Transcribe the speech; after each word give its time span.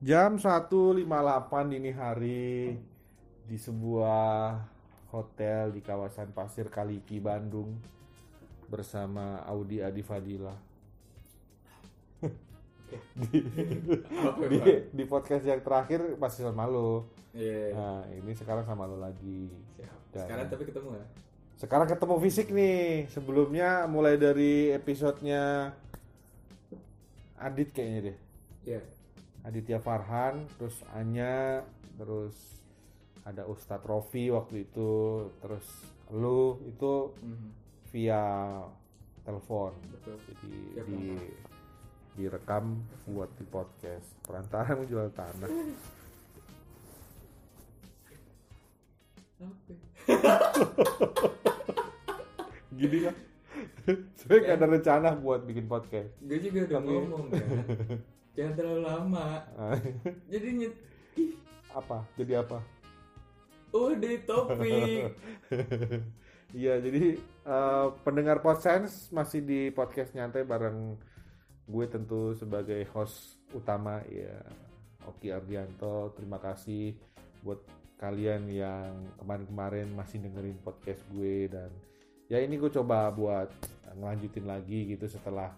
Jam 0.00 0.40
1.58 0.40 1.04
dini 1.68 1.92
hari 1.92 2.72
di 3.44 3.56
sebuah 3.60 4.56
hotel 5.12 5.76
di 5.76 5.84
kawasan 5.84 6.32
Pasir 6.32 6.72
Kaliki, 6.72 7.20
Bandung 7.20 7.76
bersama 8.72 9.44
Audi 9.44 9.84
Adi 9.84 10.00
Fadila. 10.00 10.56
di, 13.28 13.38
di, 13.44 14.58
di 14.88 15.04
podcast 15.04 15.44
yang 15.44 15.60
terakhir 15.60 16.16
masih 16.16 16.48
sama 16.48 16.64
lo. 16.64 17.04
Iya. 17.36 17.76
Nah, 17.76 18.00
ini 18.08 18.32
sekarang 18.32 18.64
sama 18.64 18.88
lo 18.88 18.96
lagi. 18.96 19.52
Dan- 20.16 20.24
Sekarang 20.24 20.46
tapi 20.48 20.64
ketemu 20.64 20.88
ya. 20.96 21.06
Sekarang 21.60 21.84
ketemu 21.84 22.14
fisik 22.24 22.48
nih. 22.48 23.04
Sebelumnya 23.12 23.84
mulai 23.84 24.16
dari 24.16 24.72
episodenya 24.72 25.76
Adit 27.36 27.68
kayaknya 27.76 28.00
deh. 28.12 28.16
Iya. 28.64 28.80
Aditya 29.40 29.78
Farhan, 29.78 30.44
terus 30.56 30.76
Anya, 30.92 31.64
terus 31.96 32.34
ada 33.24 33.44
Ustadz 33.44 33.84
Rofi 33.84 34.28
waktu 34.28 34.64
itu, 34.64 34.90
terus 35.40 35.64
lu 36.10 36.58
itu 36.66 37.14
Mhm. 37.16 37.48
via 37.90 38.24
telepon. 39.22 39.72
Betul. 39.92 40.16
Jadi 40.28 40.50
Via 40.74 40.82
di 40.84 41.02
direkam 42.16 42.82
buat 43.06 43.30
di 43.38 43.44
podcast. 43.46 44.08
Perantara 44.20 44.74
menjual 44.74 45.08
tanah. 45.12 45.50
Gini. 52.78 52.98
Sebenernya 54.14 54.46
gak 54.46 54.56
ada 54.56 54.66
rencana 54.68 55.08
buat 55.18 55.42
bikin 55.42 55.66
podcast. 55.66 56.14
Gue 56.22 56.38
juga 56.38 56.60
udah 56.68 56.80
ngomong 56.80 57.24
kan. 57.32 57.42
Jangan 58.38 58.54
terlalu 58.54 58.82
lama. 58.86 59.26
Jadi 60.32 60.48
nyet. 60.54 60.74
Apa? 61.70 62.02
Jadi 62.18 62.34
apa? 62.34 62.58
udah 63.70 64.14
topik. 64.26 65.02
Iya, 66.50 66.82
jadi 66.82 67.14
eh, 67.46 67.86
pendengar 68.02 68.42
Podsense 68.42 69.14
masih 69.14 69.38
di 69.38 69.70
podcast 69.70 70.10
nyantai 70.18 70.42
bareng 70.42 70.98
gue 71.70 71.86
tentu 71.86 72.34
sebagai 72.34 72.82
host 72.90 73.38
utama 73.54 74.02
ya 74.10 74.34
Oki 75.06 75.30
Ardianto. 75.30 76.10
Terima 76.18 76.42
kasih 76.42 76.98
buat 77.46 77.62
kalian 78.02 78.50
yang 78.50 78.90
kemarin-kemarin 79.22 79.94
masih 79.94 80.26
dengerin 80.26 80.58
podcast 80.66 81.06
gue 81.14 81.46
dan 81.46 81.70
ya 82.26 82.42
ini 82.42 82.58
gue 82.58 82.72
coba 82.74 83.14
buat 83.14 83.46
ngelanjutin 83.94 84.50
lagi 84.50 84.90
gitu 84.90 85.06
setelah 85.06 85.54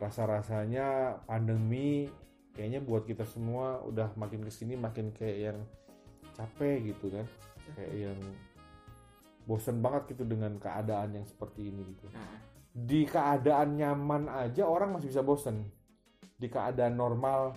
rasa-rasanya 0.00 1.18
pandemi 1.26 2.08
kayaknya 2.52 2.84
buat 2.84 3.08
kita 3.08 3.24
semua 3.24 3.80
udah 3.84 4.12
makin 4.16 4.44
ke 4.44 4.52
sini 4.52 4.76
makin 4.76 5.12
kayak 5.12 5.38
yang 5.52 5.58
capek 6.36 6.92
gitu 6.92 7.12
kan. 7.12 7.26
Kayak 7.76 7.94
yang 8.10 8.18
bosen 9.42 9.82
banget 9.82 10.14
gitu 10.14 10.24
dengan 10.28 10.54
keadaan 10.60 11.18
yang 11.18 11.26
seperti 11.26 11.72
ini 11.72 11.82
gitu. 11.96 12.06
Nah, 12.14 12.38
di 12.72 13.04
keadaan 13.04 13.76
nyaman 13.76 14.30
aja 14.30 14.64
orang 14.64 14.96
masih 14.96 15.10
bisa 15.10 15.22
bosen. 15.24 15.66
Di 16.38 16.46
keadaan 16.50 16.98
normal 16.98 17.54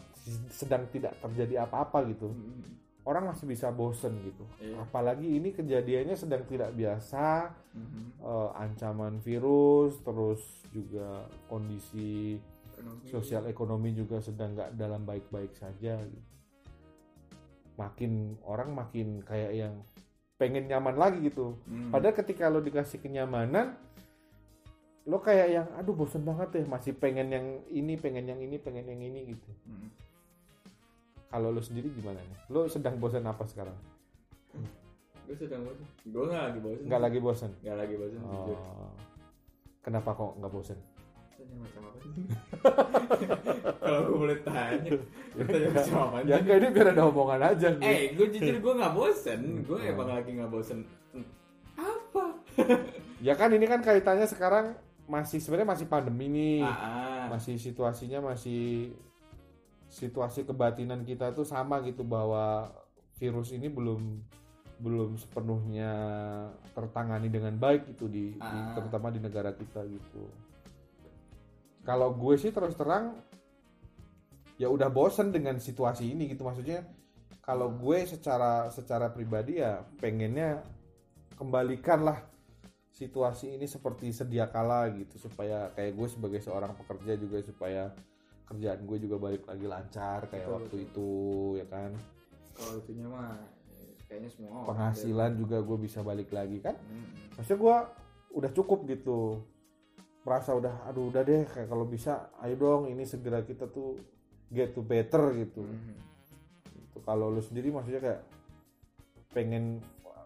sedang 0.50 0.90
tidak 0.90 1.18
terjadi 1.22 1.66
apa-apa 1.66 2.06
gitu. 2.10 2.34
Mhm. 2.34 2.85
Orang 3.06 3.30
masih 3.30 3.46
bisa 3.46 3.70
bosen 3.70 4.18
gitu 4.22 4.44
Iya. 4.60 4.82
apalagi 4.82 5.30
ini 5.30 5.50
kejadiannya 5.52 6.14
sedang 6.14 6.44
tidak 6.44 6.74
biasa 6.74 7.54
Mhm. 7.72 8.04
eh, 8.20 8.50
ancaman 8.56 9.18
virus 9.20 10.02
terus 10.02 10.42
juga 10.70 11.24
kondisi 11.46 12.42
Ekonomi. 12.76 13.06
sosial 13.08 13.44
ekonomi 13.46 13.90
juga 13.94 14.20
sedang 14.20 14.52
nggak 14.52 14.74
dalam 14.76 15.02
baik-baik 15.02 15.54
saja 15.54 16.02
gitu. 16.02 16.26
makin 17.76 18.12
orang 18.42 18.72
makin 18.72 19.20
kayak 19.22 19.52
yang 19.54 19.74
pengen 20.36 20.66
nyaman 20.66 20.96
lagi 20.96 21.20
gitu 21.24 21.60
Mhm. 21.64 21.92
padahal 21.92 22.16
ketika 22.16 22.48
lo 22.48 22.60
dikasih 22.60 23.00
kenyamanan 23.00 23.76
lo 25.06 25.20
kayak 25.20 25.48
yang 25.50 25.68
aduh 25.76 25.94
bosen 25.94 26.24
banget 26.24 26.50
deh 26.52 26.66
masih 26.66 26.92
pengen 26.92 27.30
yang 27.30 27.46
ini 27.70 27.94
pengen 27.94 28.26
yang 28.26 28.40
ini 28.40 28.58
pengen 28.58 28.84
yang 28.86 28.98
ini 28.98 29.30
gitu 29.30 29.52
Mhm. 29.64 29.88
Kalau 31.28 31.50
lo 31.50 31.60
sendiri 31.60 31.90
gimana 31.90 32.18
nih 32.18 32.38
lo 32.48 32.66
sedang 32.66 32.96
bosen 32.96 33.24
apa 33.24 33.44
sekarang 33.44 33.76
Gue 35.26 35.34
sedang 35.36 35.66
bosan. 35.66 35.86
Gue 36.06 36.24
nggak 36.24 36.44
lagi 36.44 36.60
bosan. 36.60 36.84
nggak 36.86 37.02
lagi 37.02 37.20
bosen 37.20 37.52
Nggak 37.60 37.78
lagi 37.78 37.96
bosan. 37.96 38.20
jujur. 38.22 38.58
oh. 38.58 38.94
kenapa 39.82 40.10
kok 40.12 40.32
nggak 40.36 40.52
bosen 40.52 40.80
Tanya 41.36 41.56
macam 41.58 41.82
apa 41.84 41.98
sih? 42.00 42.14
Kalau 43.78 44.00
gue 44.04 44.18
boleh 44.18 44.38
tanya, 44.42 44.92
tanya 45.36 45.68
macam 45.76 45.98
apa 46.00 46.18
ya 46.24 46.36
enggak 46.36 46.56
ini 46.56 46.68
biar 46.72 46.88
ada 46.90 47.04
omongan 47.06 47.42
aja 47.44 47.68
gitu. 47.72 47.86
Eh, 47.86 48.02
gue 48.12 48.28
jujur 48.32 48.56
gue 48.56 48.74
nggak 48.76 48.94
bosen. 48.94 49.42
Gue 49.62 49.78
Hmm. 49.78 49.92
emang 49.92 50.10
lagi 50.12 50.30
nggak 50.32 50.52
bosen. 50.52 50.80
Apa? 51.76 52.24
ya 53.20 53.34
kan 53.34 53.50
ini 53.50 53.66
kan 53.66 53.82
kaitannya 53.82 54.26
sekarang 54.26 54.74
masih 55.06 55.38
sebenarnya 55.38 55.70
masih 55.72 55.86
pandemi 55.86 56.26
nih 56.28 56.60
Ah, 56.62 56.72
ah. 56.72 57.26
masih 57.30 57.58
situasinya 57.58 58.26
masih 58.26 58.94
situasi 59.96 60.44
kebatinan 60.44 61.08
kita 61.08 61.32
tuh 61.32 61.48
sama 61.48 61.80
gitu 61.82 62.04
bahwa 62.04 62.68
virus 63.16 63.56
ini 63.56 63.72
belum 63.72 64.20
belum 64.76 65.16
sepenuhnya 65.16 65.92
tertangani 66.76 67.32
dengan 67.32 67.56
baik 67.56 67.96
gitu 67.96 68.12
di, 68.12 68.36
di- 68.36 68.44
Ah. 68.44 68.76
terutama 68.76 69.08
di 69.08 69.24
negara 69.24 69.56
kita 69.56 69.88
gitu. 69.88 70.28
Kalau 71.88 72.12
gue 72.12 72.36
sih 72.36 72.52
terus 72.52 72.76
terang 72.76 73.16
ya 74.60 74.68
udah 74.68 74.92
bosen 74.92 75.32
dengan 75.32 75.56
situasi 75.60 76.12
ini 76.12 76.28
gitu 76.28 76.44
maksudnya 76.44 76.84
kalau 77.40 77.72
gue 77.72 78.04
secara 78.04 78.68
secara 78.68 79.08
pribadi 79.08 79.64
ya 79.64 79.80
pengennya 79.96 80.60
kembalikanlah 81.36 82.24
situasi 82.92 83.56
ini 83.56 83.68
seperti 83.68 84.12
sedia 84.12 84.48
kala 84.48 84.88
gitu 84.92 85.20
supaya 85.20 85.72
kayak 85.72 85.94
gue 85.94 86.08
sebagai 86.08 86.40
seorang 86.40 86.72
pekerja 86.76 87.16
juga 87.16 87.44
supaya 87.44 87.92
kerjaan 88.46 88.82
gue 88.82 88.98
juga 89.00 89.18
balik 89.18 89.44
lagi 89.44 89.66
lancar 89.66 90.20
kayak 90.26 90.44
Betul, 90.44 90.54
waktu 90.56 90.76
betul. 90.78 90.86
itu 90.86 91.10
ya 91.56 91.66
kan 91.66 91.92
Kalau 92.54 92.74
itunya 92.78 93.08
mah 93.08 93.36
kayaknya 94.06 94.30
semua 94.30 94.50
orang 94.54 94.68
penghasilan 94.70 95.32
juga 95.36 95.58
gue 95.60 95.78
bisa 95.82 96.00
balik 96.00 96.30
lagi 96.30 96.58
kan 96.60 96.74
deh. 96.74 96.86
Mm-mm. 96.88 97.36
maksudnya 97.36 97.58
gue 97.58 97.78
udah 98.36 98.52
cukup 98.54 98.80
gitu 98.86 99.42
merasa 100.22 100.54
udah 100.54 100.86
aduh 100.86 101.10
udah 101.10 101.22
deh 101.22 101.44
kayak 101.44 101.66
kalau 101.66 101.86
bisa 101.86 102.30
ayo 102.40 102.56
dong 102.56 102.82
ini 102.86 103.04
segera 103.04 103.42
kita 103.42 103.66
tuh 103.68 103.98
get 104.48 104.72
to 104.72 104.82
better 104.82 105.34
gitu 105.36 105.62
Mhm. 105.62 105.96
Gitu. 106.72 106.98
kalau 107.02 107.28
lu 107.28 107.42
sendiri 107.42 107.70
maksudnya 107.70 108.00
kayak 108.00 108.22
pengen 109.32 109.82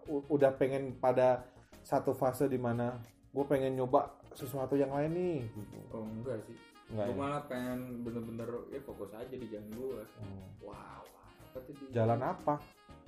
udah 0.10 0.52
pengen 0.54 0.94
pada 0.96 1.46
satu 1.82 2.12
fase 2.12 2.46
di 2.46 2.58
mana 2.58 2.98
gue 3.30 3.46
pengen 3.46 3.74
nyoba 3.76 4.10
sesuatu 4.32 4.74
yang 4.74 4.90
lain 4.90 5.12
nih 5.12 5.40
gitu. 5.46 5.78
Oh 5.92 6.06
enggak 6.06 6.38
sih. 6.46 6.58
Enggak 6.90 7.06
gue 7.06 7.14
ya? 7.14 7.20
malah 7.20 7.42
pengen 7.46 7.80
bener-bener 8.02 8.50
ya 8.68 8.80
fokus 8.82 9.12
aja 9.14 9.30
di 9.32 9.46
jalan 9.46 9.70
gue. 9.72 10.02
Hmm. 10.18 10.48
Wow. 10.60 11.04
Apa 11.46 11.58
tuh 11.62 11.74
di 11.76 11.86
jalan 11.92 12.20
apa 12.20 12.56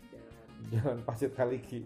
Jalan. 0.08 0.46
jalan 0.72 0.97
pasir 1.02 1.30
kaliki 1.31 1.86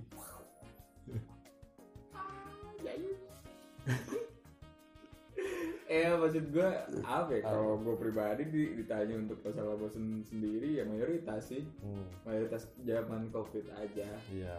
eh 5.85 6.09
maksud 6.11 6.50
gue 6.50 6.69
apa 7.05 7.29
ya 7.29 7.41
kalau 7.45 7.78
gue 7.78 7.94
pribadi 7.95 8.44
di- 8.45 8.73
ditanya 8.75 9.22
untuk 9.22 9.38
masalah 9.39 9.78
bosen 9.78 10.25
sendiri 10.25 10.81
ya 10.81 10.84
mayoritas 10.84 11.45
sih 11.45 11.61
Hmm, 11.78 12.09
mayoritas 12.25 12.66
zaman 12.81 13.29
covid 13.29 13.69
aja 13.72 14.09
iya 14.28 14.57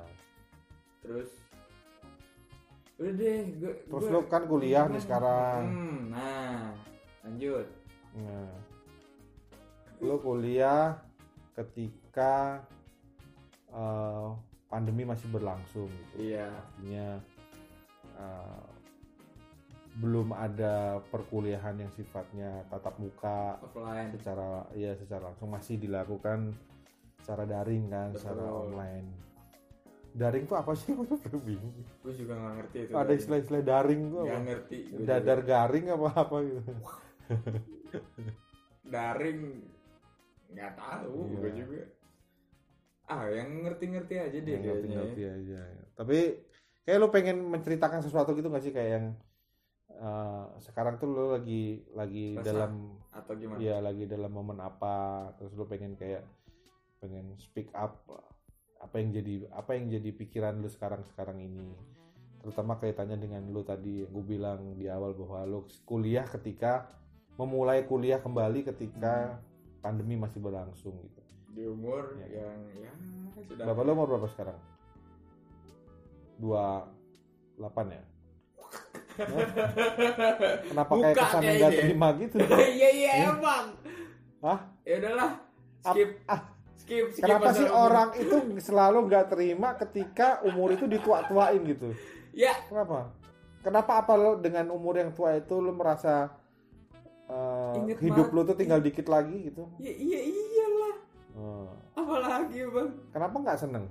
terus 1.03 1.35
udah 2.97 3.13
deh 3.13 3.39
gue 3.59 3.73
terus 3.85 4.07
lu 4.07 4.21
kan 4.25 4.47
kuliah 4.47 4.87
nih 4.87 5.03
sekarang 5.03 5.63
hmm, 5.67 5.99
nah 6.09 6.71
lanjut. 7.27 7.67
Nah. 8.15 8.55
Lu 9.99 10.17
kuliah 10.23 10.95
ketika 11.59 12.63
eh, 13.75 14.29
pandemi 14.71 15.03
masih 15.03 15.27
berlangsung 15.35 15.91
gitu. 15.91 16.31
Iya. 16.31 16.47
Artinya 16.55 17.09
eh, 18.15 18.67
belum 19.97 20.37
ada 20.37 21.01
perkuliahan 21.09 21.81
yang 21.81 21.89
sifatnya 21.97 22.69
tatap 22.69 23.01
muka 23.01 23.57
offline. 23.65 24.13
secara 24.15 24.69
ya 24.79 24.95
secara 24.95 25.33
langsung. 25.33 25.51
Masih 25.51 25.81
dilakukan 25.83 26.55
secara 27.25 27.43
daring 27.49 27.91
kan 27.91 28.15
secara 28.15 28.45
Betul. 28.45 28.63
online. 28.71 29.09
Daring 30.17 30.45
tuh 30.49 30.57
apa 30.57 30.73
sih? 30.77 30.93
Gue 31.33 31.41
bingung. 31.41 31.73
Gue 32.05 32.13
juga 32.13 32.37
nggak 32.37 32.55
ngerti 32.61 32.79
itu 32.89 32.93
ada 32.93 33.13
istilah-istilah 33.17 33.65
daring 33.65 34.03
tuh 34.13 34.21
nggak 34.25 34.37
apa 34.37 34.47
ngerti 34.49 34.77
dadar 35.05 35.41
garing 35.45 35.87
apa 35.93 36.09
apa 36.13 36.37
gitu 36.45 36.73
daring. 38.93 39.41
Nggak 40.53 40.73
tahu 40.79 41.17
Iya. 41.27 41.37
gue 41.43 41.51
juga. 41.59 41.81
Ah 43.07 43.31
yang 43.31 43.63
ngerti-ngerti 43.63 44.15
aja 44.19 44.39
deh 44.43 44.53
Yang 44.59 44.65
ngerti-ngerti 44.67 45.23
aja. 45.27 45.59
Tapi 45.95 46.19
kayak 46.87 46.99
lu 47.03 47.09
pengen 47.11 47.39
menceritakan 47.51 48.03
sesuatu 48.03 48.35
gitu 48.35 48.51
gak 48.51 48.63
sih? 48.63 48.75
Kayak 48.75 48.91
yang 48.99 49.07
uh, 49.99 50.51
sekarang 50.59 50.99
tuh 50.99 51.11
lo 51.11 51.35
lagi 51.39 51.87
lagi 51.95 52.39
dalam 52.43 52.99
atau 53.11 53.33
gimana? 53.39 53.59
ya 53.63 53.79
lagi 53.83 54.07
dalam 54.07 54.31
momen 54.31 54.59
apa? 54.63 55.31
Terus 55.39 55.55
lo 55.55 55.67
pengen 55.67 55.95
kayak 55.95 56.23
pengen 56.99 57.35
speak 57.39 57.71
up 57.75 58.03
apa 58.77 59.03
yang 59.03 59.11
jadi 59.11 59.35
apa 59.51 59.75
yang 59.75 59.91
jadi 59.91 60.11
pikiran 60.15 60.63
lu 60.63 60.71
sekarang 60.71 61.03
sekarang 61.07 61.43
ini. 61.43 61.75
Terutama 62.43 62.79
kaitannya 62.79 63.19
dengan 63.19 63.43
lu 63.51 63.67
tadi 63.67 64.07
gue 64.07 64.25
bilang 64.27 64.79
di 64.79 64.87
awal 64.87 65.15
bahwa 65.15 65.43
lu 65.47 65.61
kuliah 65.83 66.23
ketika 66.23 66.87
memulai 67.37 67.85
kuliah 67.85 68.19
kembali 68.19 68.65
ketika 68.65 69.37
pandemi 69.79 70.17
masih 70.17 70.41
berlangsung 70.41 70.97
gitu 70.99 71.21
di 71.49 71.65
umur 71.65 72.17
Ya. 72.21 72.43
yang 72.43 72.59
ya 72.75 72.93
sudah 73.47 73.65
berapa 73.65 73.81
lo 73.83 73.91
umur 73.93 74.07
berapa 74.11 74.29
sekarang 74.29 74.59
dua 76.37 76.85
delapan 77.55 77.87
ya 77.91 78.03
Hah? 79.17 79.47
kenapa 80.69 80.93
kayak 80.93 81.15
Buka 81.15 81.23
kesan 81.23 81.41
kayaknya. 81.41 81.57
nggak 81.57 81.73
terima 81.79 82.09
gitu 82.19 82.37
iya 82.77 82.89
iya 82.91 83.13
Ya. 83.17 83.27
emang 83.31 83.65
Hah? 84.39 84.59
ya 84.83 84.95
udahlah 84.99 85.31
skip 85.83 86.11
ah. 86.27 86.41
skip 86.77 87.05
skip 87.11 87.25
Kenapa 87.25 87.49
sih 87.53 87.65
umur. 87.65 87.81
orang 87.83 88.09
itu 88.15 88.37
selalu 88.61 88.99
nggak 89.09 89.27
terima 89.29 89.69
ketika 89.77 90.29
umur 90.43 90.69
itu 90.71 90.85
ditua-tuain 90.85 91.63
gitu? 91.65 91.89
ya 92.31 92.53
Kenapa? 92.69 93.11
Kenapa 93.59 93.93
apa 93.99 94.15
lo 94.15 94.37
dengan 94.37 94.71
umur 94.71 94.95
yang 94.95 95.11
tua 95.11 95.35
itu 95.35 95.57
lo 95.57 95.73
merasa 95.73 96.31
eh, 97.87 97.89
Inget 97.89 97.99
hidup 98.03 98.27
banget. 98.27 98.37
lo 98.37 98.43
tuh 98.45 98.57
tinggal 98.57 98.81
dikit 98.81 99.07
lagi 99.07 99.37
gitu? 99.45 99.63
ya 99.79 99.93
iya 99.93 100.21
iyalah 100.21 100.95
Hmm. 101.33 101.69
apalagi 101.95 102.65
bang 102.67 102.91
Kenapa 103.11 103.37
nggak 103.39 103.59
seneng? 103.59 103.85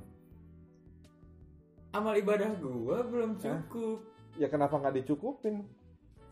amal 1.91 2.13
ibadah 2.13 2.51
gua 2.57 3.01
belum 3.03 3.37
cukup 3.37 3.99
Ya 4.35 4.47
kenapa 4.47 4.75
nggak 4.75 4.99
dicukupin? 4.99 5.63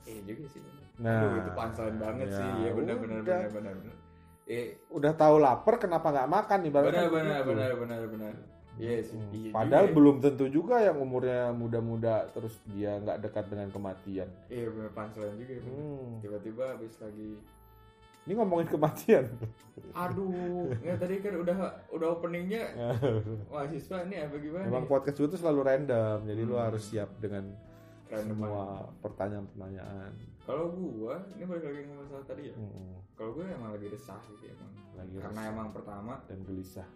eh 0.03 0.19
juga 0.21 0.43
sih. 0.49 0.59
Nah, 0.95 1.23
Aduh, 1.23 1.39
itu 1.39 1.51
punchline 1.53 1.95
banget 1.97 2.27
ya 2.27 2.35
sih 2.35 2.49
ya 2.59 2.71
benar 2.71 2.95
benar 2.97 3.17
udah. 3.17 3.39
benar 3.39 3.49
benar 3.49 3.73
benar 3.79 3.95
eh 4.43 4.65
Udah 4.89 5.13
tahu 5.13 5.35
lapar 5.37 5.79
kenapa 5.79 6.07
nggak 6.09 6.29
makan 6.29 6.59
ibaratnya 6.67 7.07
benar 7.07 7.09
benar 7.09 7.39
begitu. 7.39 7.49
benar 7.49 7.71
benar 7.79 8.01
benar 8.09 8.33
yes 8.75 9.11
Hmm. 9.11 9.29
iya 9.31 9.49
Padahal 9.49 9.85
juga. 9.85 9.95
belum 9.95 10.15
tentu 10.19 10.45
juga 10.47 10.75
yang 10.79 10.97
umurnya 10.97 11.51
muda-muda 11.51 12.25
terus 12.29 12.57
dia 12.67 12.97
nggak 12.97 13.21
dekat 13.21 13.45
dengan 13.47 13.69
kematian. 13.69 14.29
iya 14.47 14.65
benar 14.67 14.89
punchline 14.91 15.35
juga 15.35 15.53
bener. 15.55 15.69
Hmm. 15.69 16.11
tiba-tiba 16.19 16.63
habis 16.69 16.93
lagi 16.97 17.31
Ini 18.23 18.33
ngomongin 18.33 18.67
kematian. 18.69 19.25
aduh 19.95 20.31
nggak 20.73 20.95
tadi 20.97 21.15
kan 21.19 21.33
udah 21.35 21.57
udah 21.91 22.07
openingnya 22.13 22.63
mahasiswa 23.51 23.97
ini 24.01 24.15
apa 24.17 24.35
gimana 24.37 24.63
Memang 24.65 24.85
podcast 24.85 25.17
tuh 25.19 25.35
selalu 25.35 25.61
random, 25.61 26.23
jadi 26.23 26.41
lu 26.41 26.55
Hmm. 26.55 26.65
harus 26.65 26.83
siap 26.83 27.11
dengan 27.17 27.51
Random 28.05 28.37
semua 28.37 28.85
pertanyaan-pertanyaan. 29.01 30.11
kalau 30.43 30.69
gua 30.71 31.17
ini 31.31 31.43
balik 31.43 31.65
lagi 31.65 31.81
ke 31.81 31.93
masalah 31.93 32.23
tadi 32.23 32.43
ya 32.45 32.53
Hmm, 32.53 32.95
kalau 33.13 33.31
gua 33.33 33.43
emang 33.45 33.71
lagi 33.71 33.87
resah 33.87 34.19
sih 34.23 34.47
emang 34.47 34.71
lagi 34.93 35.13
karena 35.15 35.29
resah 35.35 35.49
emang 35.49 35.67
pertama 35.69 36.13
dan 36.23 36.39
gelisah. 36.43 36.87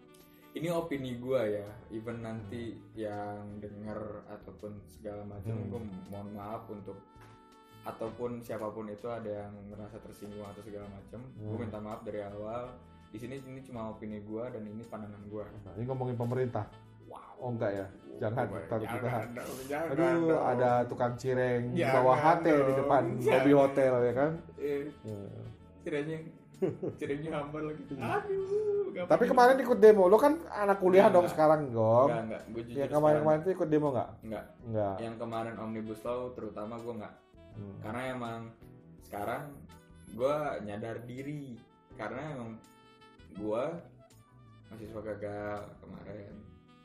Ini 0.58 0.68
opini 0.68 1.16
gua 1.16 1.42
ya 1.44 1.62
even 1.90 2.20
nanti 2.20 2.64
yang 2.94 3.58
denger 3.58 4.00
ataupun 4.28 4.74
segala 4.84 5.22
macam 5.24 5.54
Hmm. 5.54 5.70
gua 5.70 5.82
mohon 6.10 6.30
maaf 6.34 6.66
untuk 6.68 6.98
ataupun 7.84 8.42
siapa 8.42 8.68
pun 8.68 8.86
itu 8.86 9.08
ada 9.08 9.46
yang 9.46 9.54
merasa 9.68 9.96
tersinggung 9.98 10.44
atau 10.44 10.60
segala 10.60 10.90
macam 10.90 11.22
Hmm. 11.34 11.56
minta 11.56 11.80
maaf 11.80 12.02
dari 12.02 12.20
awal 12.20 12.74
di 13.08 13.18
sini 13.18 13.40
ini 13.40 13.62
cuma 13.62 13.90
opini 13.90 14.20
gua 14.22 14.50
dan 14.50 14.62
ini 14.62 14.84
pandangan 14.84 15.24
gua 15.26 15.48
Nah, 15.62 15.74
ini 15.74 15.84
ngomongin 15.86 16.16
pemerintah. 16.16 16.66
wow 17.06 17.24
Oh 17.40 17.50
enggak 17.50 17.72
ya? 17.72 17.88
Jangan, 18.18 18.50
Jangan, 18.50 18.66
ntar 18.66 18.80
kita. 18.82 19.10
jangan 19.70 19.94
Aduh, 19.94 20.26
dong. 20.28 20.42
ada 20.44 20.72
tukang 20.84 21.14
cireng 21.16 21.70
di 21.70 21.86
bawah 21.86 22.18
HT 22.18 22.46
di 22.50 22.74
depan 22.76 23.04
jangan. 23.16 23.30
lobby 23.32 23.52
hotel 23.54 23.94
ya 24.02 24.14
kan? 24.16 24.32
eh, 24.58 24.84
Hmm. 25.00 25.30
cirengnya 25.80 26.18
cirengnya 26.96 27.32
hambar 27.34 27.62
lagi 27.64 27.82
aduh 27.92 28.86
gampang 28.90 29.10
Tapi 29.10 29.24
kemarin 29.26 29.58
ikut 29.60 29.78
demo, 29.78 30.04
lo 30.06 30.16
kan 30.16 30.34
anak 30.48 30.78
kuliah 30.78 31.06
Enggak, 31.06 31.14
dong 31.14 31.24
enggak. 31.24 31.34
sekarang, 31.34 31.62
Gom. 31.70 32.08
enggak 32.08 32.24
enggak 32.24 32.42
gua 32.48 32.62
jujur 32.64 32.78
Ya 32.78 32.86
kemarin-kemarin 32.88 33.40
tuh 33.40 33.52
ikut 33.54 33.68
demo 33.68 33.88
nggak? 33.92 34.10
enggak 34.22 34.46
Enggak. 34.64 34.96
yang 35.00 35.16
kemarin 35.16 35.56
omnibus 35.56 36.02
law 36.02 36.22
terutama 36.32 36.76
gua 36.78 36.94
enggak 36.96 37.16
Hmm. 37.54 37.74
karena 37.82 38.02
emang 38.12 38.40
sekarang 39.00 39.50
gue 40.10 40.36
nyadar 40.62 41.02
diri 41.04 41.58
karena 41.94 42.22
emang 42.32 42.54
gue 43.34 43.64
mahasiswa 44.68 45.02
gagal 45.04 45.66
kemarin 45.80 46.34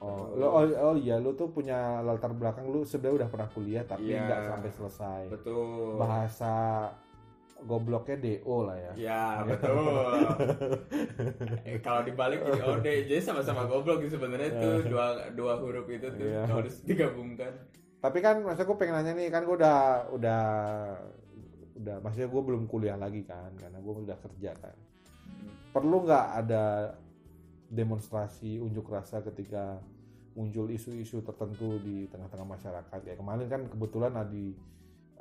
Oh, 0.01 0.35
lo, 0.35 0.47
oh, 0.51 0.65
oh 0.65 0.97
iya, 0.97 1.15
lo 1.17 1.31
tuh 1.31 1.47
punya 1.47 2.01
latar 2.01 2.33
belakang 2.33 2.67
lu 2.67 2.83
sebenarnya 2.83 3.21
udah 3.21 3.29
pernah 3.29 3.49
kuliah 3.49 3.85
tapi 3.85 4.11
Iya. 4.11 4.25
nggak 4.25 4.41
sampai 4.49 4.71
selesai. 4.73 5.23
betul 5.31 5.95
Bahasa 5.95 6.55
gobloknya 7.65 8.17
DO 8.19 8.57
lah 8.67 8.77
ya. 8.79 8.93
ya 8.99 9.25
betul. 9.47 9.83
Eh, 11.63 11.79
kalau 11.79 12.03
dibalik 12.03 12.43
jadi 12.43 12.63
ode 12.67 12.95
jadi 13.07 13.23
sama-sama 13.23 13.65
goblok 13.71 14.03
sih 14.03 14.13
sebenarnya 14.13 14.51
tuh. 14.59 14.79
Dua 14.91 15.31
dua 15.33 15.53
huruf 15.63 15.87
itu 15.89 16.11
tuh 16.11 16.27
kalau 16.47 16.63
harus 16.67 16.77
digabungkan. 16.83 17.53
Tapi 18.03 18.19
kan 18.19 18.43
maksud 18.43 18.67
gue 18.67 18.77
pengen 18.77 18.99
nanya 18.99 19.13
nih 19.15 19.31
kan 19.31 19.47
gue 19.47 19.55
udah 19.55 20.11
udah 20.11 20.43
udah 21.79 21.97
maksudnya 22.03 22.29
gue 22.29 22.43
belum 22.43 22.63
kuliah 22.67 22.99
lagi 22.99 23.23
kan 23.23 23.55
karena 23.55 23.79
gue 23.79 23.93
udah 24.07 24.19
kerja 24.19 24.51
kan. 24.59 24.77
Perlu 25.71 25.97
nggak 26.05 26.27
ada 26.45 26.99
demonstrasi 27.73 28.61
unjuk 28.61 28.91
rasa 28.91 29.23
ketika 29.23 29.81
muncul 30.37 30.69
isu-isu 30.69 31.23
tertentu 31.25 31.79
di 31.81 32.11
tengah-tengah 32.11 32.49
masyarakat? 32.59 32.99
Kayak 33.07 33.19
kemarin 33.21 33.47
kan 33.49 33.63
kebetulan 33.71 34.13
ada 34.19 34.29
di 34.29 34.53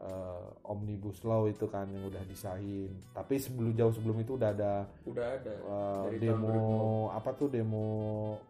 eh, 0.02 0.46
omnibus 0.66 1.22
law 1.22 1.46
itu 1.46 1.70
kan 1.70 1.86
yang 1.94 2.10
udah 2.10 2.24
disahin. 2.26 2.90
Tapi 3.14 3.38
sebelum 3.38 3.72
jauh 3.78 3.94
sebelum 3.94 4.18
itu 4.22 4.36
udah 4.36 4.50
ada 4.50 4.74
udah 5.06 5.26
ada. 5.38 5.54
eh, 5.54 6.04
Dari 6.18 6.18
tahun 6.30 6.42
demo 6.42 7.14
apa 7.14 7.30
tuh 7.38 7.48
demo 7.54 7.88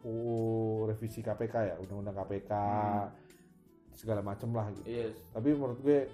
UU 0.07 0.39
revisi 0.87 1.19
KPK 1.19 1.55
ya? 1.67 1.75
Undang-undang 1.83 2.15
KPK 2.15 2.51
segala 3.91 4.23
macem 4.23 4.49
lah 4.55 4.71
gitu. 4.73 4.87
Yes. 4.87 5.15
Tapi 5.35 5.51
menurut 5.51 5.79
gue 5.83 6.09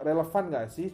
relevan 0.00 0.44
nggak 0.48 0.68
sih 0.72 0.88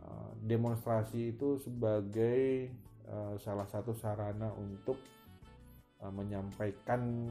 uh, 0.00 0.30
demonstrasi 0.40 1.36
itu 1.36 1.60
sebagai 1.60 2.72
uh, 3.10 3.36
salah 3.36 3.68
satu 3.68 3.92
sarana 3.92 4.48
untuk 4.56 4.96
uh, 6.00 6.08
menyampaikan 6.08 7.28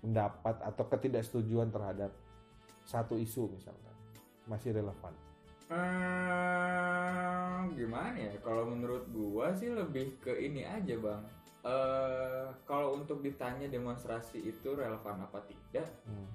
pendapat 0.00 0.56
atau 0.64 0.84
ketidaksetujuan 0.88 1.68
terhadap 1.70 2.10
satu 2.88 3.14
isu 3.20 3.52
misalkan 3.52 3.94
masih 4.50 4.74
relevan 4.74 5.14
Hmm, 6.50 7.70
gimana 7.72 8.18
ya? 8.18 8.34
Kalau 8.40 8.66
menurut 8.66 9.06
gua 9.08 9.54
sih 9.54 9.70
lebih 9.70 10.18
ke 10.18 10.34
ini 10.34 10.66
aja 10.66 10.98
bang. 10.98 11.22
Eh, 11.60 12.44
kalau 12.64 12.96
untuk 12.96 13.20
ditanya 13.20 13.68
demonstrasi 13.68 14.42
itu 14.42 14.68
relevan 14.72 15.20
apa 15.20 15.38
tidak, 15.44 15.86
Hmm. 16.02 16.26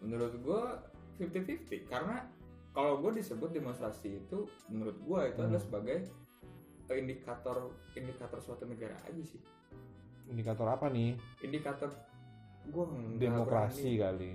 menurut 0.00 0.32
gua 0.40 0.80
50-50 1.14 1.84
karena 1.84 2.24
kalau 2.70 2.98
gua 2.98 3.12
disebut 3.12 3.52
demonstrasi 3.52 4.18
itu 4.18 4.38
menurut 4.66 4.96
gua 4.98 5.26
itu 5.26 5.36
Hmm. 5.36 5.46
adalah 5.46 5.60
sebagai 5.60 5.98
indikator 6.90 7.56
indikator 7.92 8.38
suatu 8.38 8.64
negara 8.64 8.96
aja 9.02 9.22
sih. 9.22 9.40
indikator 10.24 10.64
apa 10.64 10.86
nih 10.86 11.18
Indikator 11.40 11.90
gua 12.66 12.86
nggak 12.86 13.18
demokrasi 13.18 13.84
berani. 13.90 14.00
kali 14.00 14.32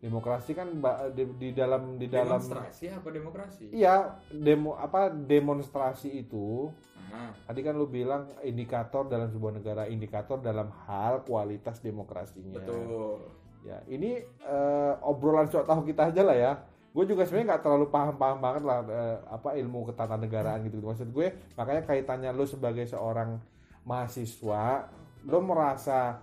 demokrasi 0.00 0.56
kan 0.56 0.68
di, 1.12 1.24
di 1.36 1.48
dalam 1.52 2.00
di 2.00 2.08
dalam 2.08 2.40
Demonstrasi 2.40 2.88
apa 2.88 3.08
demokrasi? 3.12 3.64
iya 3.70 4.16
demo 4.32 4.72
apa 4.74 5.12
demonstrasi 5.12 6.24
itu 6.24 6.72
Nah, 7.10 7.34
Tadi 7.42 7.60
kan 7.66 7.74
lu 7.74 7.90
bilang 7.90 8.30
indikator 8.46 9.02
dalam 9.10 9.26
sebuah 9.26 9.58
negara, 9.58 9.90
indikator 9.90 10.38
dalam 10.38 10.70
hal 10.86 11.26
kualitas 11.26 11.82
demokrasinya. 11.82 12.62
betul. 12.62 13.18
Ya, 13.66 13.82
ini 13.90 14.22
eh, 14.46 14.94
obrolan 15.02 15.50
sok 15.50 15.66
tahu 15.66 15.82
kita 15.90 16.14
aja 16.14 16.22
lah 16.22 16.36
ya. 16.38 16.52
Gue 16.94 17.10
juga 17.10 17.26
sebenarnya 17.26 17.58
nggak 17.58 17.62
terlalu 17.66 17.86
paham-paham 17.90 18.38
banget 18.38 18.62
lah 18.62 18.78
eh, 18.86 19.18
apa 19.26 19.58
ilmu 19.58 19.90
ketatanegaraan 19.90 20.62
gitu. 20.70 20.78
Maksud 20.80 21.10
gue, 21.10 21.34
makanya 21.58 21.82
kaitannya 21.82 22.30
lu 22.30 22.46
sebagai 22.46 22.86
seorang 22.86 23.42
mahasiswa, 23.82 24.86
lu 25.26 25.38
merasa 25.42 26.22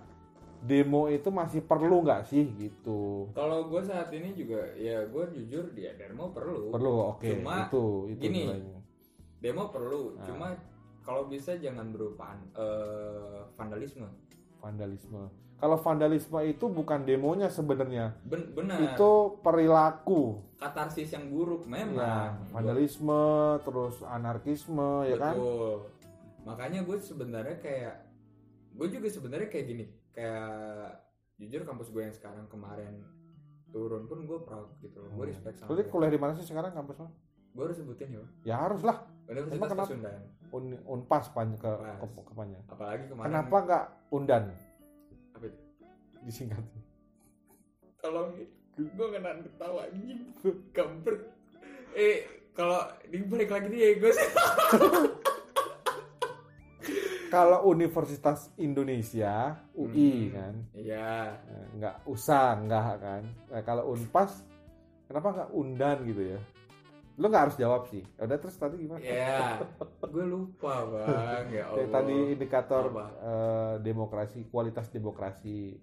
demo 0.58 1.06
itu 1.06 1.28
masih 1.30 1.62
perlu 1.62 2.02
nggak 2.02 2.26
sih 2.26 2.48
gitu? 2.58 3.30
Kalau 3.32 3.70
gue 3.70 3.82
saat 3.84 4.10
ini 4.10 4.34
juga 4.34 4.58
ya 4.74 5.06
gue 5.06 5.24
jujur 5.34 5.70
dia 5.74 5.94
demo 5.94 6.30
perlu. 6.34 6.74
Perlu, 6.74 6.92
oke. 7.16 7.28
Cuma 7.38 7.66
itu 7.68 7.84
itu 8.14 8.22
gini. 8.26 8.38
nilainya. 8.46 8.80
Demo 9.38 9.70
perlu. 9.70 10.18
Nah. 10.18 10.26
Cuma 10.26 10.46
kalau 11.06 11.30
bisa 11.30 11.56
jangan 11.56 11.94
berupa 11.94 12.34
eh, 12.58 13.40
vandalisme. 13.54 14.08
Vandalisme. 14.58 15.30
Kalau 15.58 15.74
vandalisme 15.74 16.38
itu 16.46 16.70
bukan 16.70 17.02
demonya 17.02 17.50
sebenarnya. 17.50 18.14
Ben 18.22 18.54
benar. 18.54 18.78
itu 18.78 19.10
perilaku 19.42 20.48
katarsis 20.58 21.14
yang 21.14 21.30
buruk 21.30 21.70
ya 21.70 21.86
memang. 21.86 22.50
vandalisme 22.50 23.22
terus 23.62 24.02
anarkisme 24.02 25.06
ya 25.06 25.16
kan 25.18 25.34
Betul. 25.38 25.78
Makanya 26.42 26.80
gue 26.82 26.96
sebenarnya 26.98 27.56
kayak 27.62 27.96
gue 28.74 28.86
juga 28.88 29.08
sebenarnya 29.10 29.48
kayak 29.50 29.66
gini. 29.68 29.84
Kayak 30.18 31.06
jujur 31.38 31.62
kampus 31.62 31.88
gue 31.88 32.02
yang 32.02 32.10
sekarang 32.10 32.50
kemarin 32.50 33.06
turun 33.70 34.10
pun 34.10 34.26
gue 34.26 34.38
proud 34.42 34.74
gitu 34.80 34.98
loh 34.98 35.14
gue 35.14 35.30
respect 35.30 35.54
sama 35.56 35.70
Berarti 35.70 35.86
kuliah 35.86 36.10
di 36.10 36.18
mana 36.18 36.32
sih 36.34 36.42
sekarang 36.42 36.74
kampus 36.74 36.98
lo? 36.98 37.08
gue 37.48 37.62
harus 37.64 37.76
sebutin 37.76 38.10
ya. 38.10 38.22
Ya 38.44 38.56
harus 38.60 38.82
lah. 38.82 39.06
Universitas 39.24 39.62
kenapa? 39.62 39.82
Pasundan 39.84 40.18
Un, 40.48 40.64
unpas 40.88 41.28
pan 41.28 41.52
ke, 41.52 41.68
Unpas. 41.68 42.00
ke, 42.02 42.20
kepanya. 42.24 42.58
apalagi 42.66 43.04
kemarin 43.06 43.26
Kenapa 43.28 43.56
nggak 43.60 43.84
undan 44.10 44.42
apa 45.30 45.44
itu? 45.44 45.60
disingkat? 46.20 46.62
tolong 47.98 48.34
gue 48.74 49.06
kena 49.08 49.38
ketawa 49.38 49.86
anjing 49.86 50.34
kampret 50.72 51.20
eh 51.92 52.26
kalau 52.52 52.78
dibalik 53.04 53.46
lagi 53.48 53.66
nih 53.68 53.98
gue 53.98 54.10
Kalau 57.28 57.68
Universitas 57.68 58.48
Indonesia 58.56 59.52
UI 59.76 60.28
Hmm. 60.28 60.32
kan, 60.32 60.54
iya 60.72 61.36
eh, 61.44 61.66
nggak 61.76 62.08
usah 62.08 62.56
nggak 62.64 62.88
kan. 62.98 63.22
Nah, 63.52 63.62
kalau 63.62 63.92
unpas, 63.92 64.42
kenapa 65.04 65.28
nggak 65.36 65.50
undan 65.52 65.96
gitu 66.08 66.36
ya? 66.36 66.40
Lo 67.20 67.28
nggak 67.28 67.44
harus 67.50 67.56
jawab 67.60 67.84
sih. 67.92 68.00
Ya 68.16 68.24
Udah 68.24 68.38
terus 68.40 68.56
tadi 68.56 68.80
gimana? 68.80 69.04
ya 69.04 69.60
gue 70.00 70.24
lupa 70.24 70.88
bang 70.88 71.46
ya 71.52 71.64
Allah 71.68 71.88
tadi 71.92 72.16
indikator 72.32 72.84
Apa? 72.88 73.04
eh, 73.20 73.74
demokrasi, 73.84 74.48
kualitas 74.48 74.88
demokrasi. 74.88 75.76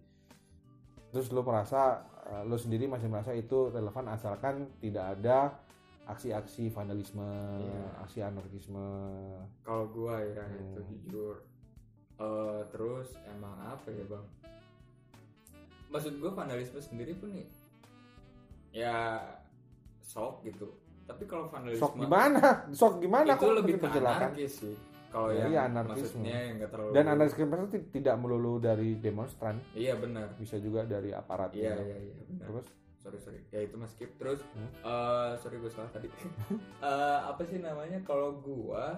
Terus 1.13 1.29
lo 1.29 1.45
merasa, 1.45 2.09
eh, 2.25 2.43
lo 2.43 2.57
sendiri 2.57 2.89
masih 2.89 3.05
merasa 3.05 3.37
itu 3.37 3.69
relevan 3.69 4.09
asalkan 4.09 4.65
tidak 4.81 5.13
ada 5.13 5.53
aksi-aksi 6.05 6.69
vandalisme, 6.69 7.25
Iya. 7.57 7.81
aksi 7.99 8.19
anarkisme. 8.21 8.87
kalau 9.61 9.85
gue 9.87 10.15
ya 10.31 10.43
Hmm. 10.43 10.61
itu 10.71 10.81
jujur 10.91 11.35
Eh, 12.15 12.61
terus 12.69 13.11
emang 13.27 13.51
apa 13.59 13.91
ya 13.91 14.05
bang 14.05 14.23
maksud 15.87 16.15
gue 16.15 16.31
vandalisme 16.31 16.79
sendiri 16.79 17.11
pun 17.13 17.27
nih 17.29 17.47
ya 18.71 19.19
sok 19.99 20.43
gitu 20.43 20.71
tapi 21.03 21.23
kalau 21.25 21.45
vandalisme 21.45 21.83
Sok 21.83 21.93
gimana? 21.99 22.65
Sok 22.71 22.93
gimana? 22.97 23.31
itu 23.31 23.43
Kok 23.43 23.55
lebih 23.57 23.73
ke 23.77 23.87
anarkis 23.93 24.53
sih 24.57 24.75
kalau 25.07 25.29
Ya, 25.29 25.43
yang 25.43 25.49
iya, 25.49 25.61
anarkisme. 25.65 26.01
maksudnya 26.19 26.37
yang 26.41 26.55
gak 26.57 26.71
terlalu 26.71 26.89
Dan 26.91 27.05
anarkisme 27.05 27.43
itu 27.67 27.77
tidak 27.93 28.15
melulu 28.17 28.53
dari 28.57 28.89
demonstran, 28.95 29.55
iya 29.71 29.93
benar 29.95 30.27
bisa 30.35 30.55
juga 30.57 30.83
dari 30.83 31.11
aparat. 31.11 31.51
iya 31.51 31.75
iya 31.77 31.97
iya 32.01 32.15
benar 32.25 32.47
Terus 32.49 32.67
sorry 33.05 33.21
sorry. 33.21 33.37
Ya 33.49 33.61
itu 33.61 33.77
mas 33.77 33.93
skip. 33.93 34.09
Terus 34.17 34.41
Hmm. 34.51 34.65
eh 34.81 35.31
sorry 35.37 35.57
gue 35.57 35.69
salah 35.69 35.93
tadi. 35.93 36.09
Eh, 36.81 37.19
apa 37.21 37.41
sih 37.41 37.61
namanya? 37.61 38.01
Kalau 38.01 38.37
gua 38.37 38.97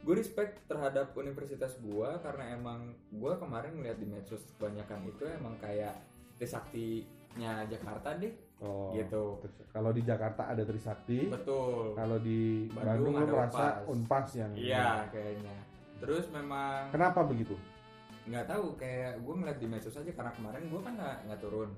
gue 0.00 0.14
respect 0.14 0.62
terhadap 0.64 1.10
universitas 1.12 1.74
gua 1.82 2.14
karena 2.20 2.54
emang 2.54 2.94
gua 3.10 3.34
kemarin 3.34 3.74
ngeliat 3.74 3.98
di 3.98 4.06
medsos 4.06 4.38
kebanyakan 4.54 5.02
itu 5.04 5.26
emang 5.26 5.58
kayak 5.58 5.98
Trisaktinya 6.38 7.66
Jakarta 7.66 8.14
deh. 8.14 8.30
Oh, 8.56 8.88
gitu. 8.94 9.36
kalau 9.68 9.92
di 9.92 10.00
Jakarta 10.00 10.48
ada 10.48 10.64
Trisakti, 10.64 11.28
betul. 11.28 11.92
kalau 11.92 12.16
di 12.16 12.64
Bandung 12.72 13.12
Bandung, 13.12 13.28
merasa 13.28 13.84
Unpas. 13.84 13.92
unpas 13.92 14.26
yang 14.32 14.52
iya 14.56 15.04
kayaknya. 15.12 15.52
Terus 16.00 16.24
memang 16.32 16.88
Kenapa 16.88 17.20
begitu? 17.20 17.52
nggak 18.26 18.48
tahu 18.48 18.74
kayak 18.74 19.20
gue 19.20 19.34
ngeliat 19.36 19.58
di 19.60 19.68
medsos 19.68 19.94
aja 19.94 20.08
karena 20.10 20.32
kemarin 20.34 20.66
gue 20.66 20.80
kan 20.82 20.98
nggak 20.98 21.16
nggak 21.28 21.40
turun 21.40 21.70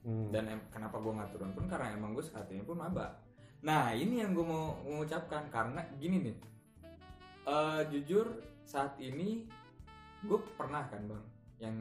Hmm. 0.00 0.32
dan 0.32 0.48
em- 0.48 0.68
kenapa 0.72 0.96
gue 0.96 1.12
nggak 1.12 1.30
turun 1.30 1.52
pun? 1.52 1.68
Karena 1.68 1.92
emang 1.92 2.16
gue 2.16 2.24
saat 2.24 2.48
ini 2.48 2.64
pun 2.64 2.80
maba. 2.80 3.20
Nah 3.60 3.92
ini 3.92 4.24
yang 4.24 4.32
gue 4.32 4.40
mau 4.40 4.80
mengucapkan 4.80 5.44
karena 5.52 5.84
gini 6.00 6.24
nih. 6.24 6.36
Eh 7.44 7.80
jujur 7.92 8.26
saat 8.64 8.96
ini 8.96 9.44
gue 10.24 10.38
pernah 10.56 10.88
kan 10.88 11.04
bang? 11.04 11.24
Yang 11.60 11.76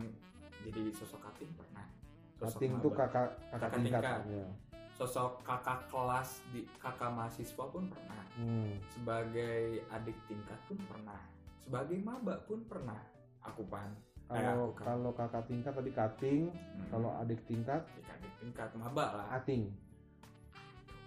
jadi 0.67 0.81
sosok 0.91 1.23
kating 1.23 1.51
pernah. 1.55 1.87
Sosok 2.35 2.59
Kating 2.59 2.73
tuh 2.79 2.91
kakak 2.91 3.29
kakak 3.49 3.59
Kakak 3.59 3.71
tingkat. 3.79 4.03
tingkat. 4.03 4.21
Ya. 4.27 4.47
sosok 4.91 5.39
kakak 5.47 5.87
kelas 5.87 6.43
di 6.51 6.67
kakak 6.75 7.07
mahasiswa 7.15 7.65
pun 7.71 7.87
pernah. 7.87 8.19
Hmm. 8.35 8.75
sebagai 8.91 9.79
adik 9.87 10.15
tingkat 10.27 10.59
pun 10.67 10.75
pernah. 10.83 11.19
Sebagai 11.63 11.95
maba 12.03 12.35
pun 12.43 12.67
pernah. 12.67 12.99
Aku 13.39 13.63
pan 13.71 13.95
Kalau 14.29 14.69
aku 14.69 14.77
kan. 14.77 14.85
kalau 14.87 15.11
kakak 15.11 15.43
tingkat 15.45 15.73
tadi 15.73 15.91
kating, 15.91 16.41
Hmm. 16.47 16.85
kalau 16.87 17.09
adik 17.17 17.41
tingkat 17.43 17.81
Ya, 17.81 18.13
adik 18.13 18.33
tingkat 18.39 18.69
maba 18.75 19.05
lah 19.15 19.27
ating. 19.35 19.73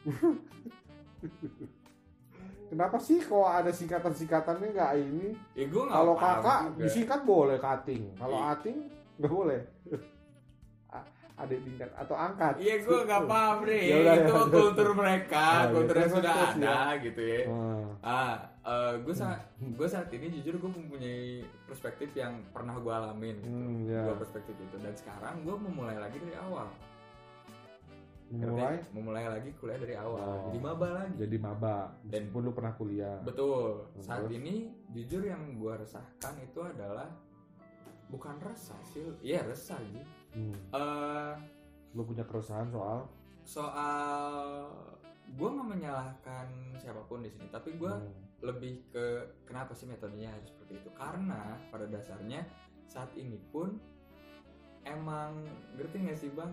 Kenapa 2.66 2.96
sih 2.96 3.20
kok 3.20 3.44
ada 3.44 3.68
singkatan-singkatannya 3.68 4.68
nggak 4.72 4.92
ini? 4.98 5.28
ya 5.52 5.68
Kalau 5.68 6.14
kakak 6.16 6.60
juga. 6.66 6.82
disingkat 6.82 7.20
boleh 7.22 7.58
kating, 7.58 8.02
kalau 8.16 8.38
Iya. 8.38 8.50
ating 8.50 8.76
nggak 9.14 9.30
boleh. 9.30 9.60
Adik 11.32 11.64
tingkat 11.64 11.90
atau 11.92 12.14
angkat. 12.14 12.54
Iya 12.56 12.74
gue 12.80 12.98
nggak 13.02 13.22
paham 13.24 13.56
deh 13.64 13.82
Ya 13.90 13.96
udah, 13.98 14.14
itu 14.16 14.32
ya. 14.32 14.46
kultur 14.52 14.88
mereka 14.92 15.42
Oh, 15.42 15.58
iya. 15.58 15.72
kultur 15.72 15.94
yang 15.94 16.04
Terus, 16.04 16.18
sudah 16.20 16.34
ada 16.46 16.76
gitu 16.98 17.22
ya 17.22 17.40
Hmm. 17.44 17.86
ah 18.00 18.34
gue 18.96 19.10
saat 19.12 19.42
gue 19.58 19.84
saat 19.84 20.06
ini 20.08 20.30
jujur 20.32 20.54
gue 20.56 20.70
mempunyai 20.70 21.24
perspektif 21.62 22.12
yang 22.12 22.32
pernah 22.48 22.76
gue 22.76 22.88
alamin 22.90 23.36
gitu 23.38 23.50
Hmm, 23.50 23.82
ya. 23.84 24.02
Dua 24.04 24.16
perspektif 24.16 24.54
itu 24.54 24.76
dan 24.76 24.94
sekarang 24.94 25.42
gue 25.42 25.54
memulai 25.56 25.96
lagi 25.96 26.16
dari 26.16 26.36
awal 26.36 26.70
Mulai 28.32 28.80
Ngerti? 28.80 28.96
memulai 28.96 29.24
lagi 29.28 29.50
kuliah 29.54 29.76
dari 29.76 29.92
awal 29.94 30.24
Oh. 30.24 30.40
jadi 30.48 30.58
maba 30.58 30.88
lagi 30.94 31.14
jadi 31.18 31.36
maba, 31.38 31.76
Dan- 32.00 32.24
meskipun 32.24 32.40
lu 32.40 32.52
pernah 32.52 32.72
kuliah. 32.72 33.16
betul 33.20 33.84
Terus? 33.92 34.04
saat 34.04 34.24
ini 34.26 34.54
jujur 34.88 35.22
yang 35.22 35.42
gue 35.52 35.72
resahkan 35.74 36.34
itu 36.40 36.58
adalah 36.58 37.12
bukan 38.08 38.36
resah 38.40 38.78
sih 38.84 39.04
iya 39.20 39.42
resah 39.42 39.76
sih 39.82 40.04
Hmm. 40.32 40.56
Eh, 40.72 41.32
Lu 41.92 42.08
punya 42.08 42.24
keresahan 42.24 42.64
soal 42.66 43.04
soal 43.42 44.64
gue 45.28 45.44
nggak 45.46 45.68
menyalahkan 45.68 46.46
siapa 46.74 47.04
pun 47.04 47.20
di 47.20 47.28
sini 47.28 47.44
tapi 47.48 47.74
gue 47.74 47.90
Hmm. 47.90 48.21
Lebih 48.42 48.82
ke 48.90 49.06
kenapa 49.46 49.72
sih 49.72 49.86
metodenya 49.86 50.34
harus 50.34 50.50
seperti 50.50 50.82
itu? 50.82 50.90
Karena 50.98 51.56
pada 51.70 51.86
dasarnya 51.86 52.42
saat 52.90 53.14
ini 53.14 53.38
pun 53.54 53.78
emang 54.82 55.46
ngerti 55.78 55.96
nggak 56.02 56.18
sih 56.18 56.30
bang? 56.34 56.52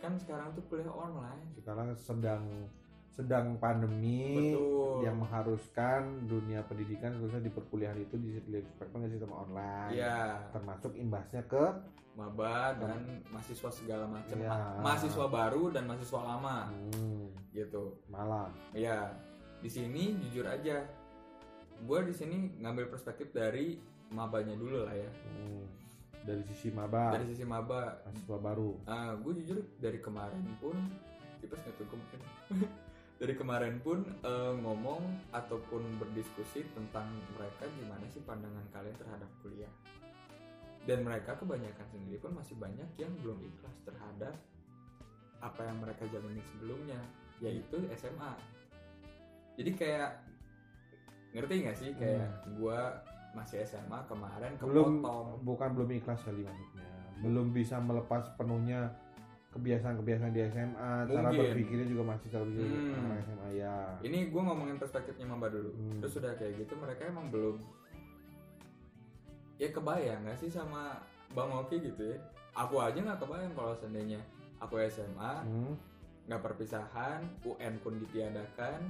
Kan 0.00 0.18
sekarang 0.18 0.56
tuh 0.56 0.64
kuliah 0.66 0.90
online. 0.90 1.52
Sekarang 1.54 1.94
sedang 1.94 2.66
sedang 3.12 3.60
pandemi 3.60 4.56
betul. 4.56 5.04
yang 5.04 5.20
mengharuskan 5.20 6.24
dunia 6.24 6.64
pendidikan 6.64 7.12
khususnya 7.20 7.44
di 7.44 7.52
perkuliahan 7.52 8.00
itu 8.00 8.16
dispekkan 8.16 9.04
dengan 9.04 9.12
sistem 9.12 9.32
online. 9.36 9.92
Iya, 9.92 10.48
termasuk 10.48 10.96
imbasnya 10.96 11.44
ke 11.44 11.64
maba 12.16 12.72
dan 12.80 13.20
mahasiswa 13.28 13.68
segala 13.68 14.08
macam. 14.08 14.40
Ma- 14.40 14.80
mahasiswa 14.80 15.28
baru 15.28 15.68
dan 15.76 15.84
mahasiswa 15.84 16.20
lama. 16.24 16.72
Hmm, 16.72 17.36
gitu. 17.52 18.00
Malah 18.08 18.48
ya 18.72 19.12
di 19.60 19.68
sini 19.68 20.16
jujur 20.18 20.48
aja 20.48 20.80
gue 21.82 21.98
di 22.08 22.14
sini 22.14 22.36
ngambil 22.60 22.92
perspektif 22.92 23.32
dari 23.32 23.80
mabanya 24.12 24.54
dulu 24.54 24.84
lah 24.84 24.94
ya. 24.94 25.10
Hmm, 25.10 25.64
dari 26.22 26.42
sisi 26.46 26.68
maba. 26.70 27.16
Dari 27.16 27.26
sisi 27.32 27.44
maba. 27.46 28.02
Mahasiswa 28.04 28.38
baru. 28.38 28.70
Ah, 28.84 29.16
gue 29.16 29.32
jujur 29.42 29.58
dari 29.80 29.98
kemarin 29.98 30.44
pun 30.60 30.76
nggak 31.42 31.74
tuh 31.74 31.86
mungkin. 31.90 32.20
Dari 33.22 33.38
kemarin 33.38 33.78
pun 33.78 34.02
eh, 34.02 34.54
ngomong 34.66 35.30
ataupun 35.30 35.86
berdiskusi 36.02 36.66
tentang 36.74 37.06
mereka 37.38 37.70
gimana 37.78 38.02
sih 38.10 38.18
pandangan 38.26 38.66
kalian 38.74 38.98
terhadap 38.98 39.30
kuliah. 39.46 39.70
Dan 40.90 41.06
mereka 41.06 41.38
kebanyakan 41.38 41.86
sendiri 41.86 42.18
pun 42.18 42.34
masih 42.34 42.58
banyak 42.58 42.90
yang 42.98 43.14
belum 43.22 43.38
ikhlas 43.46 43.78
terhadap 43.86 44.34
apa 45.42 45.60
yang 45.66 45.78
mereka 45.82 46.06
jalani 46.10 46.42
sebelumnya 46.54 46.98
yaitu 47.42 47.82
SMA 47.98 48.32
jadi 49.58 49.70
kayak 49.74 50.10
ngerti 51.32 51.54
nggak 51.60 51.76
sih 51.76 51.90
kayak 51.94 52.28
gue 52.52 52.78
masih 53.32 53.64
SMA 53.64 53.98
kemarin 54.04 54.52
belum 54.58 55.00
kepotong 55.00 55.26
bukan 55.42 55.68
belum 55.72 55.90
ikhlas 55.90 56.20
kali 56.20 56.44
maksudnya 56.44 56.88
belum 57.18 57.46
bisa 57.50 57.76
melepas 57.78 58.28
penuhnya 58.34 58.92
kebiasaan-kebiasaan 59.50 60.32
di 60.32 60.40
SMA 60.46 60.92
cara 61.06 61.28
Mungkin. 61.28 61.40
berpikirnya 61.46 61.86
juga 61.86 62.02
masih 62.08 62.28
cara 62.28 62.42
berpikir 62.42 62.80
Hmm. 62.90 63.16
SMA 63.22 63.48
ya 63.54 63.74
ini 64.00 64.18
gue 64.26 64.42
ngomongin 64.42 64.76
perspektifnya 64.76 65.26
Mamba 65.26 65.48
dulu 65.48 65.70
Hmm. 65.70 66.00
terus 66.00 66.12
sudah 66.12 66.32
kayak 66.34 66.56
gitu 66.58 66.72
mereka 66.74 67.04
emang 67.06 67.28
belum 67.28 67.56
ya 69.56 69.68
kebayang 69.70 70.24
gak 70.24 70.38
sih 70.38 70.48
sama 70.48 70.98
Bang 71.30 71.48
Oki 71.50 71.80
gitu 71.80 72.02
ya 72.06 72.18
aku 72.52 72.76
aja 72.76 72.98
nggak 72.98 73.16
kebayang 73.18 73.52
kalau 73.52 73.72
seandainya 73.72 74.20
aku 74.58 74.76
SMA 74.84 75.32
Hmm. 75.42 75.72
nggak 76.22 76.42
perpisahan 76.42 77.20
UN 77.42 77.74
pun 77.80 77.96
ditiadakan 77.98 78.80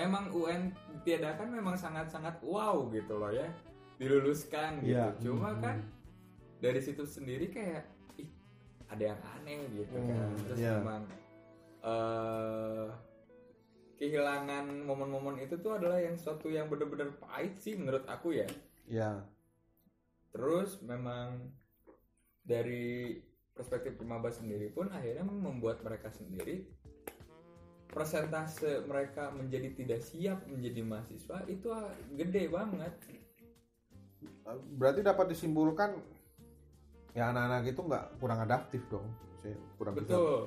memang 0.00 0.32
UN 0.32 0.72
ditiadakan 0.96 1.52
memang 1.52 1.76
sangat-sangat 1.76 2.40
wow 2.40 2.88
gitu 2.88 3.14
loh 3.14 3.28
ya 3.28 3.48
diluluskan 3.96 4.80
gitu 4.80 4.96
Iya. 4.96 5.12
cuma 5.18 5.52
Hmm. 5.52 5.60
kan 5.60 5.76
dari 6.58 6.80
situ 6.80 7.04
sendiri 7.04 7.48
kayak 7.48 7.84
ih 8.16 8.28
ada 8.86 9.04
yang 9.06 9.20
aneh 9.34 9.60
gitu 9.70 9.92
kan 9.92 10.24
Hmm, 10.26 10.40
terus 10.42 10.58
iya. 10.58 10.72
memang 10.76 11.02
eh 11.80 12.88
kehilangan 13.94 14.64
momen-momen 14.82 15.36
itu 15.38 15.56
tuh 15.56 15.76
adalah 15.76 15.96
yang 15.96 16.16
suatu 16.16 16.48
yang 16.48 16.66
bener-bener 16.66 17.12
pahit 17.14 17.56
sih 17.56 17.76
menurut 17.76 18.04
aku 18.06 18.32
ya 18.34 18.48
ya 18.86 19.20
terus 20.30 20.80
memang 20.80 21.52
dari 22.40 23.20
perspektif 23.52 24.00
maba 24.00 24.28
sendiri 24.30 24.68
pun 24.70 24.88
akhirnya 24.88 25.20
membuat 25.20 25.84
mereka 25.84 26.08
sendiri 26.08 26.64
persentase 27.90 28.86
mereka 28.86 29.34
menjadi 29.34 29.74
tidak 29.74 30.00
siap 30.00 30.46
menjadi 30.46 30.80
mahasiswa 30.86 31.42
itu 31.50 31.68
ah, 31.74 31.90
gede 32.14 32.46
banget. 32.46 32.94
Berarti 34.78 35.00
dapat 35.02 35.34
disimpulkan 35.34 35.98
ya 37.10 37.34
anak-anak 37.34 37.66
itu 37.66 37.80
nggak 37.82 38.04
kurang 38.22 38.38
adaptif 38.46 38.82
dong. 38.86 39.10
Saya 39.42 39.58
kurang 39.74 39.94
bisa 39.98 40.14
betul. 40.14 40.40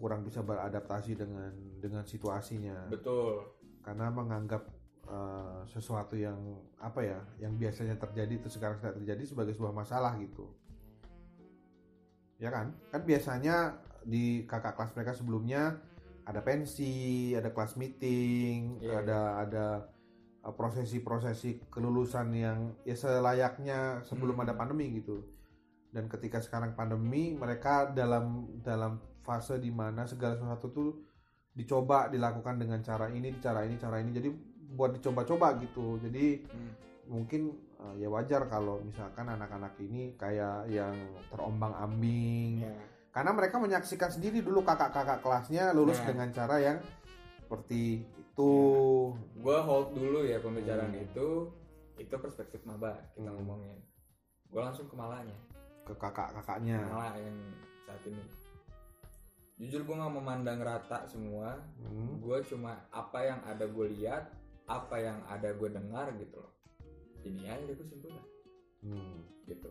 Kurang 0.00 0.20
bisa 0.26 0.40
beradaptasi 0.42 1.12
dengan 1.14 1.52
dengan 1.78 2.02
situasinya. 2.08 2.88
Betul. 2.88 3.44
Karena 3.84 4.08
menganggap 4.08 4.64
eh, 5.06 5.60
sesuatu 5.68 6.16
yang 6.16 6.40
apa 6.80 7.00
ya 7.04 7.20
yang 7.44 7.54
biasanya 7.60 8.00
terjadi 8.00 8.40
itu 8.40 8.48
sekarang 8.48 8.80
tidak 8.80 8.96
terjadi 9.04 9.22
sebagai 9.28 9.52
sebuah 9.52 9.74
masalah 9.76 10.16
gitu. 10.16 10.48
Ya 12.40 12.50
kan? 12.50 12.74
Kan 12.90 13.06
biasanya 13.06 13.78
di 14.02 14.42
kakak 14.50 14.74
kelas 14.74 14.92
mereka 14.98 15.12
sebelumnya 15.14 15.78
ada 16.22 16.40
pensi 16.42 17.32
ada 17.34 17.50
kelas 17.50 17.74
meeting 17.74 18.78
Iya, 18.78 19.02
ada 19.02 19.20
ada 19.42 19.66
uh, 20.46 20.54
prosesi-prosesi 20.54 21.66
kelulusan 21.66 22.30
yang 22.34 22.58
ya 22.86 22.94
selayaknya 22.94 24.06
sebelum 24.06 24.38
Hmm. 24.38 24.44
ada 24.46 24.54
pandemi 24.54 24.90
gitu. 24.94 25.26
Dan 25.92 26.08
ketika 26.08 26.40
sekarang 26.40 26.72
pandemi 26.72 27.34
mereka 27.36 27.90
dalam 27.90 28.48
dalam 28.64 29.02
fase 29.22 29.60
di 29.60 29.68
mana 29.68 30.06
segala 30.08 30.38
sesuatu 30.38 30.72
tuh 30.72 30.90
dicoba 31.52 32.08
dilakukan 32.08 32.56
dengan 32.56 32.80
cara 32.80 33.12
ini 33.12 33.36
cara 33.42 33.66
ini 33.66 33.76
cara 33.76 34.00
ini. 34.00 34.10
Jadi 34.14 34.28
buat 34.72 34.96
dicoba-coba 34.96 35.58
gitu. 35.60 36.00
Jadi 36.00 36.46
Hmm. 36.48 36.72
mungkin 37.02 37.50
uh, 37.82 37.98
ya 37.98 38.06
wajar 38.08 38.46
kalau 38.46 38.78
misalkan 38.80 39.26
anak-anak 39.26 39.74
ini 39.82 40.14
kayak 40.14 40.70
yang 40.70 40.94
terombang-ambing 41.34 42.62
ya 42.62 42.72
karena 43.12 43.30
mereka 43.30 43.56
menyaksikan 43.56 44.08
sendiri 44.08 44.40
dulu 44.40 44.64
kakak-kakak 44.64 45.20
kelasnya 45.20 45.70
lulus 45.70 46.00
Nah. 46.00 46.06
dengan 46.08 46.28
cara 46.32 46.56
yang 46.58 46.78
seperti 47.38 48.00
itu. 48.00 48.52
Gue 49.36 49.58
hold 49.60 49.92
dulu 49.92 50.24
ya 50.24 50.40
pembicaraan 50.40 50.90
Hmm. 50.90 51.04
itu. 51.04 51.28
Itu 51.94 52.14
perspektif 52.16 52.64
maba 52.64 52.96
kita 53.12 53.28
Hmm. 53.28 53.36
ngomongin. 53.38 53.76
Gue 54.48 54.60
langsung 54.60 54.88
ke 54.88 54.96
malanya. 54.96 55.36
Ke 55.84 55.92
kakak-kakaknya. 55.92 56.80
Malah 56.88 57.20
yang 57.20 57.36
saat 57.84 58.00
ini. 58.08 58.24
Jujur 59.54 59.84
gue 59.84 59.94
nggak 59.94 60.14
memandang 60.14 60.58
rata 60.58 61.04
semua. 61.04 61.60
Hmm. 61.78 62.16
gue 62.18 62.38
cuma 62.48 62.80
apa 62.88 63.18
yang 63.20 63.40
ada 63.44 63.68
gue 63.68 63.86
lihat 63.92 64.32
apa 64.64 64.96
yang 64.96 65.20
ada 65.28 65.52
gue 65.52 65.68
dengar 65.68 66.08
gitu 66.16 66.40
loh. 66.40 66.52
Ini 67.22 67.44
aja 67.46 67.62
gue 67.62 67.76
simpulkan. 67.76 68.24
Hmm. 68.82 69.20
gitu 69.44 69.68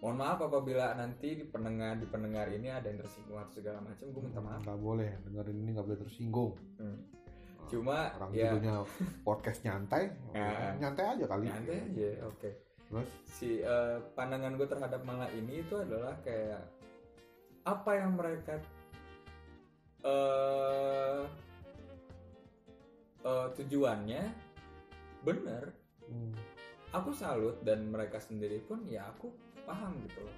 mohon 0.00 0.16
maaf 0.16 0.40
apabila 0.40 0.96
nanti 0.96 1.36
di 1.36 1.44
pendengar 1.44 2.00
di 2.00 2.08
pendengar 2.08 2.48
ini 2.48 2.72
ada 2.72 2.88
yang 2.88 2.98
tersinggung 2.98 3.36
atau 3.36 3.52
segala 3.52 3.84
macam 3.84 4.08
gue 4.08 4.22
minta 4.24 4.40
maaf 4.40 4.60
nggak 4.64 4.80
boleh 4.80 5.10
dengerin 5.28 5.56
ini 5.60 5.70
nggak 5.76 5.86
boleh 5.86 6.00
tersinggung 6.00 6.52
Hmm. 6.80 6.98
cuma 7.68 8.08
orang 8.16 8.30
ya 8.32 8.50
judulnya 8.50 8.74
podcast 9.22 9.60
nyantai 9.62 10.08
Ya. 10.34 10.72
nyantai 10.80 11.04
aja 11.04 11.24
kali 11.28 11.44
nyantai 11.46 11.76
aja 11.84 12.08
oke 12.26 12.50
terus 12.90 13.10
si 13.28 13.60
eh, 13.60 13.96
pandangan 14.16 14.56
gue 14.56 14.66
terhadap 14.66 15.04
malah 15.04 15.28
ini 15.30 15.60
itu 15.60 15.76
adalah 15.76 16.16
kayak 16.24 16.64
apa 17.62 17.90
yang 17.92 18.16
mereka 18.16 18.56
eh 20.00 21.22
eh, 23.20 23.46
tujuannya 23.54 24.22
bener 25.20 25.76
hmm. 26.08 26.32
Aku 26.90 27.10
salut 27.12 27.58
dan 27.62 27.86
mereka 27.86 28.18
sendiri 28.18 28.58
pun 28.60 28.82
ya 28.84 29.06
aku 29.08 29.30
paham 29.62 29.94
gitu 30.02 30.20
loh 30.20 30.36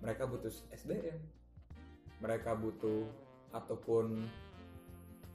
mereka 0.00 0.24
butuh 0.24 0.48
SDM 0.72 1.20
mereka 2.18 2.54
butuh 2.54 3.04
ataupun 3.52 4.24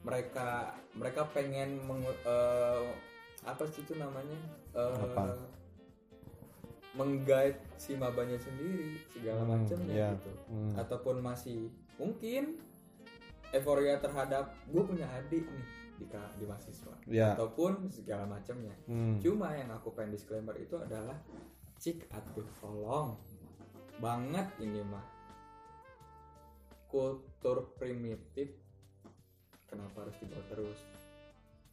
mereka 0.02 0.74
mereka 0.93 1.28
pengen 1.30 1.78
mengu- 1.84 2.22
eh, 2.24 2.84
apa 3.43 3.63
sih 3.67 3.82
itu 3.82 3.93
namanya 3.93 4.38
Apa? 4.74 5.36
menggait 6.93 7.62
si 7.78 7.93
mabanya 7.93 8.38
sendiri 8.38 8.98
segala 9.08 9.46
Hmm, 9.46 9.52
macamnya 9.54 9.93
iya. 9.93 10.10
gitu 10.17 10.32
Hmm. 10.50 10.74
ataupun 10.76 11.15
masih 11.22 11.70
mungkin 11.96 12.58
euforia 13.52 14.02
terhadap 14.02 14.50
gue 14.65 14.82
punya 14.82 15.06
adik 15.13 15.46
nih 15.46 15.67
di 15.97 16.05
di 16.10 16.45
mahasiswa. 16.45 16.95
Ya. 17.10 17.33
Ataupun 17.33 17.89
segala 17.89 18.29
macamnya. 18.29 18.73
Hmm. 18.86 19.17
Cuma 19.19 19.53
yang 19.57 19.73
aku 19.73 19.91
pengen 19.97 20.13
disclaimer 20.13 20.53
itu 20.57 20.77
adalah 20.77 21.17
cik 21.77 22.10
atuh 22.10 22.47
tolong 22.62 23.17
banget 23.97 24.47
ini 24.62 24.81
mah. 24.86 25.05
Kultur 26.88 27.75
primitif 27.75 28.53
kenapa 29.67 30.07
harus 30.07 30.15
dibawa 30.23 30.43
terus? 30.47 30.79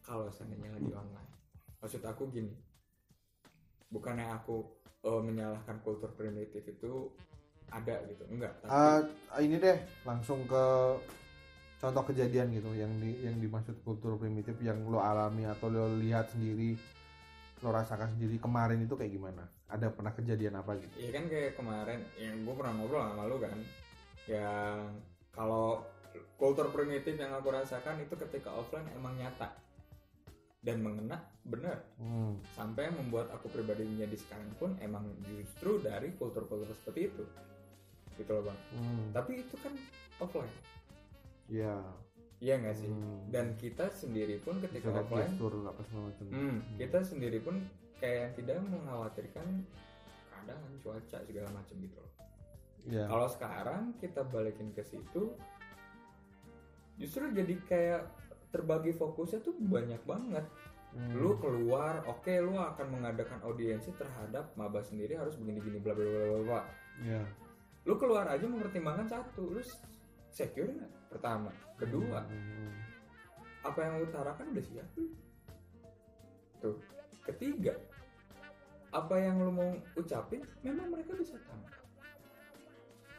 Kalau 0.04 0.28
seandainya 0.28 0.74
lagi 0.74 0.90
online. 0.90 1.30
Maksud 1.78 2.02
aku 2.02 2.28
gini 2.32 2.52
bukannya 3.94 4.26
aku 4.26 4.66
eh, 5.06 5.22
menyalahkan 5.22 5.78
kultur 5.86 6.10
primitif 6.18 6.66
itu 6.66 7.14
ada 7.70 8.02
gitu 8.10 8.26
enggak 8.26 8.58
tapi 8.62 8.70
Ah, 8.70 9.38
ini 9.38 9.62
deh 9.62 9.78
langsung 10.02 10.42
ke 10.50 10.64
contoh 11.84 12.08
kejadian 12.08 12.48
gitu 12.56 12.72
yang 12.72 12.88
di 12.96 13.12
yang 13.20 13.36
dimaksud 13.36 13.76
kultur 13.84 14.16
primitif 14.16 14.56
yang 14.64 14.80
lo 14.88 15.04
alami 15.04 15.44
atau 15.44 15.68
lo 15.68 15.92
lihat 16.00 16.32
sendiri 16.32 16.80
lo 17.60 17.68
rasakan 17.72 18.16
sendiri 18.16 18.40
kemarin 18.40 18.80
itu 18.84 18.96
kayak 18.96 19.12
gimana? 19.12 19.44
Ada 19.68 19.92
pernah 19.92 20.12
kejadian 20.16 20.60
apa 20.60 20.80
gitu? 20.80 20.96
Iya 21.00 21.10
kan 21.12 21.24
kayak 21.28 21.52
kemarin 21.60 22.00
yang 22.16 22.44
gue 22.44 22.54
pernah 22.56 22.72
ngobrol 22.76 23.04
sama 23.04 23.24
lu 23.28 23.36
kan 23.40 23.58
yang 24.24 24.96
kalau 25.32 25.84
kultur 26.40 26.72
primitif 26.72 27.20
yang 27.20 27.36
aku 27.36 27.52
rasakan 27.52 28.00
itu 28.00 28.16
ketika 28.16 28.48
offline 28.52 28.88
emang 28.96 29.16
nyata 29.20 29.52
dan 30.64 30.80
mengena 30.80 31.20
bener. 31.44 31.84
Hmm. 32.00 32.40
sampai 32.56 32.88
membuat 32.96 33.28
aku 33.28 33.52
pribadi 33.52 33.84
menjadi 33.84 34.16
sekarang 34.16 34.52
pun 34.56 34.70
emang 34.80 35.04
justru 35.28 35.84
dari 35.84 36.16
kultur-kultur 36.16 36.72
seperti 36.80 37.12
itu. 37.12 37.24
Gitu 38.16 38.30
loh 38.32 38.48
bang. 38.48 38.58
Hmm. 38.72 39.08
tapi 39.12 39.44
itu 39.44 39.56
kan 39.60 39.76
offline 40.20 40.52
ya 41.46 41.76
iya 42.38 42.54
nggak 42.56 42.76
sih 42.76 42.88
Hmm. 42.88 43.24
dan 43.28 43.56
kita 43.56 43.88
sendiri 43.88 44.36
pun 44.38 44.60
ketika 44.60 44.90
Bisa 44.90 45.00
offline 45.00 45.30
gestur 45.30 45.52
apa 45.64 45.80
segala 45.82 46.02
macam 46.08 46.24
Hmm, 46.28 46.56
kita 46.76 46.98
sendiri 47.00 47.38
pun 47.40 47.56
kayak 47.96 48.34
tidak 48.34 48.60
mengkhawatirkan 48.60 49.46
keadaan 50.28 50.72
cuaca 50.78 51.18
segala 51.20 51.48
macam 51.50 51.76
gitu 51.78 51.96
loh. 51.96 52.12
ya 52.84 53.04
Kalau 53.06 53.28
sekarang 53.28 53.82
kita 53.96 54.20
balikin 54.24 54.68
ke 54.70 54.84
situ, 54.84 55.32
justru 56.94 57.24
jadi 57.32 57.54
kayak 57.64 58.02
terbagi 58.50 58.92
fokusnya 58.92 59.40
tuh 59.40 59.56
banyak 59.58 60.04
banget. 60.04 60.44
Hmm. 60.92 61.10
Lu 61.16 61.34
keluar, 61.40 62.06
oke, 62.06 62.30
lu 62.38 62.54
akan 62.54 62.86
mengadakan 62.92 63.42
audiensi 63.42 63.90
terhadap 63.94 64.54
maba 64.54 64.78
sendiri 64.78 65.18
harus 65.18 65.34
begini-gini 65.34 65.80
bla 65.80 65.90
bla 65.90 66.04
bla 66.04 66.22
bla 66.28 66.40
bla. 66.44 66.62
ya 67.02 67.22
Lu 67.82 67.96
keluar 67.96 68.28
aja 68.28 68.46
mempertimbangkan 68.46 69.08
satu, 69.10 69.48
lu 69.50 69.60
secure 70.30 70.70
nggak? 70.70 70.92
Pertama, 71.14 71.50
kedua, 71.78 72.26
Hmm. 72.26 72.74
apa 73.62 73.78
yang 73.80 74.02
lu 74.02 74.10
utarakan 74.10 74.50
udah 74.50 74.64
siap? 74.66 74.88
Tuh. 76.58 76.76
Ketiga 77.24 77.72
apa 78.94 79.14
yang 79.18 79.42
lu 79.42 79.50
mau 79.50 79.70
ucapin 79.98 80.38
memang 80.62 80.86
mereka 80.94 81.18
bisa 81.18 81.34
tangkap 81.42 81.74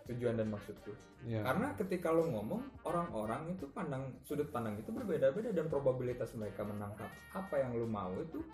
tujuan 0.07 0.37
dan 0.39 0.47
maksud 0.53 0.77
lu. 0.87 0.93
Ya 1.25 1.41
karena 1.41 1.73
ketika 1.75 2.13
lu 2.13 2.29
ngomong 2.29 2.61
orang-orang 2.85 3.57
itu 3.57 3.65
pandang 3.73 4.13
sudut 4.21 4.47
pandang 4.53 4.77
itu 4.77 4.93
berbeda-beda 4.93 5.49
dan 5.49 5.65
probabilitas 5.67 6.31
mereka 6.37 6.61
menangkap 6.61 7.09
apa 7.33 7.55
yang 7.57 7.73
lu 7.73 7.89
mau 7.89 8.13
itu 8.21 8.45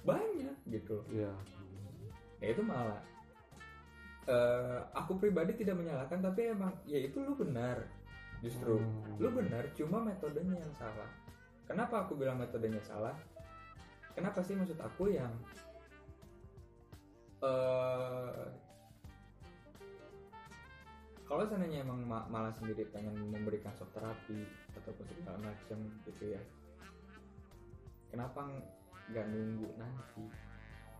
banyak 0.00 0.56
gitu 0.72 1.04
ya 1.12 1.28
ya 2.40 2.56
itu 2.56 2.64
malah 2.64 3.04
eh, 4.24 4.80
aku 4.96 5.20
pribadi 5.20 5.60
tidak 5.60 5.76
menyalahkan 5.76 6.24
tapi 6.24 6.56
emang 6.56 6.72
ya 6.88 6.96
itu 6.96 7.20
lu 7.20 7.36
benar 7.36 7.84
justru 8.40 8.80
lu 9.20 9.28
benar 9.32 9.68
cuma 9.76 10.00
metodenya 10.00 10.56
yang 10.60 10.74
salah. 10.76 11.10
Kenapa 11.68 12.08
aku 12.08 12.18
bilang 12.18 12.40
metodenya 12.40 12.82
salah? 12.82 13.14
Kenapa 14.16 14.42
sih 14.42 14.58
maksud 14.58 14.80
aku 14.80 15.12
yang 15.14 15.30
eh 17.40 18.46
kalau 21.24 21.46
seandainya 21.46 21.86
emang 21.86 22.02
ma- 22.04 22.26
malah 22.26 22.50
sendiri 22.50 22.84
pengen 22.90 23.14
memberikan 23.30 23.70
shock 23.78 23.88
terapi 23.94 24.44
ataupun 24.74 25.06
segala 25.14 25.38
macam 25.38 25.78
gitu 26.04 26.34
ya 26.34 26.42
kenapa 28.10 28.50
nggak 29.10 29.26
nunggu 29.30 29.70
nanti? 29.78 30.26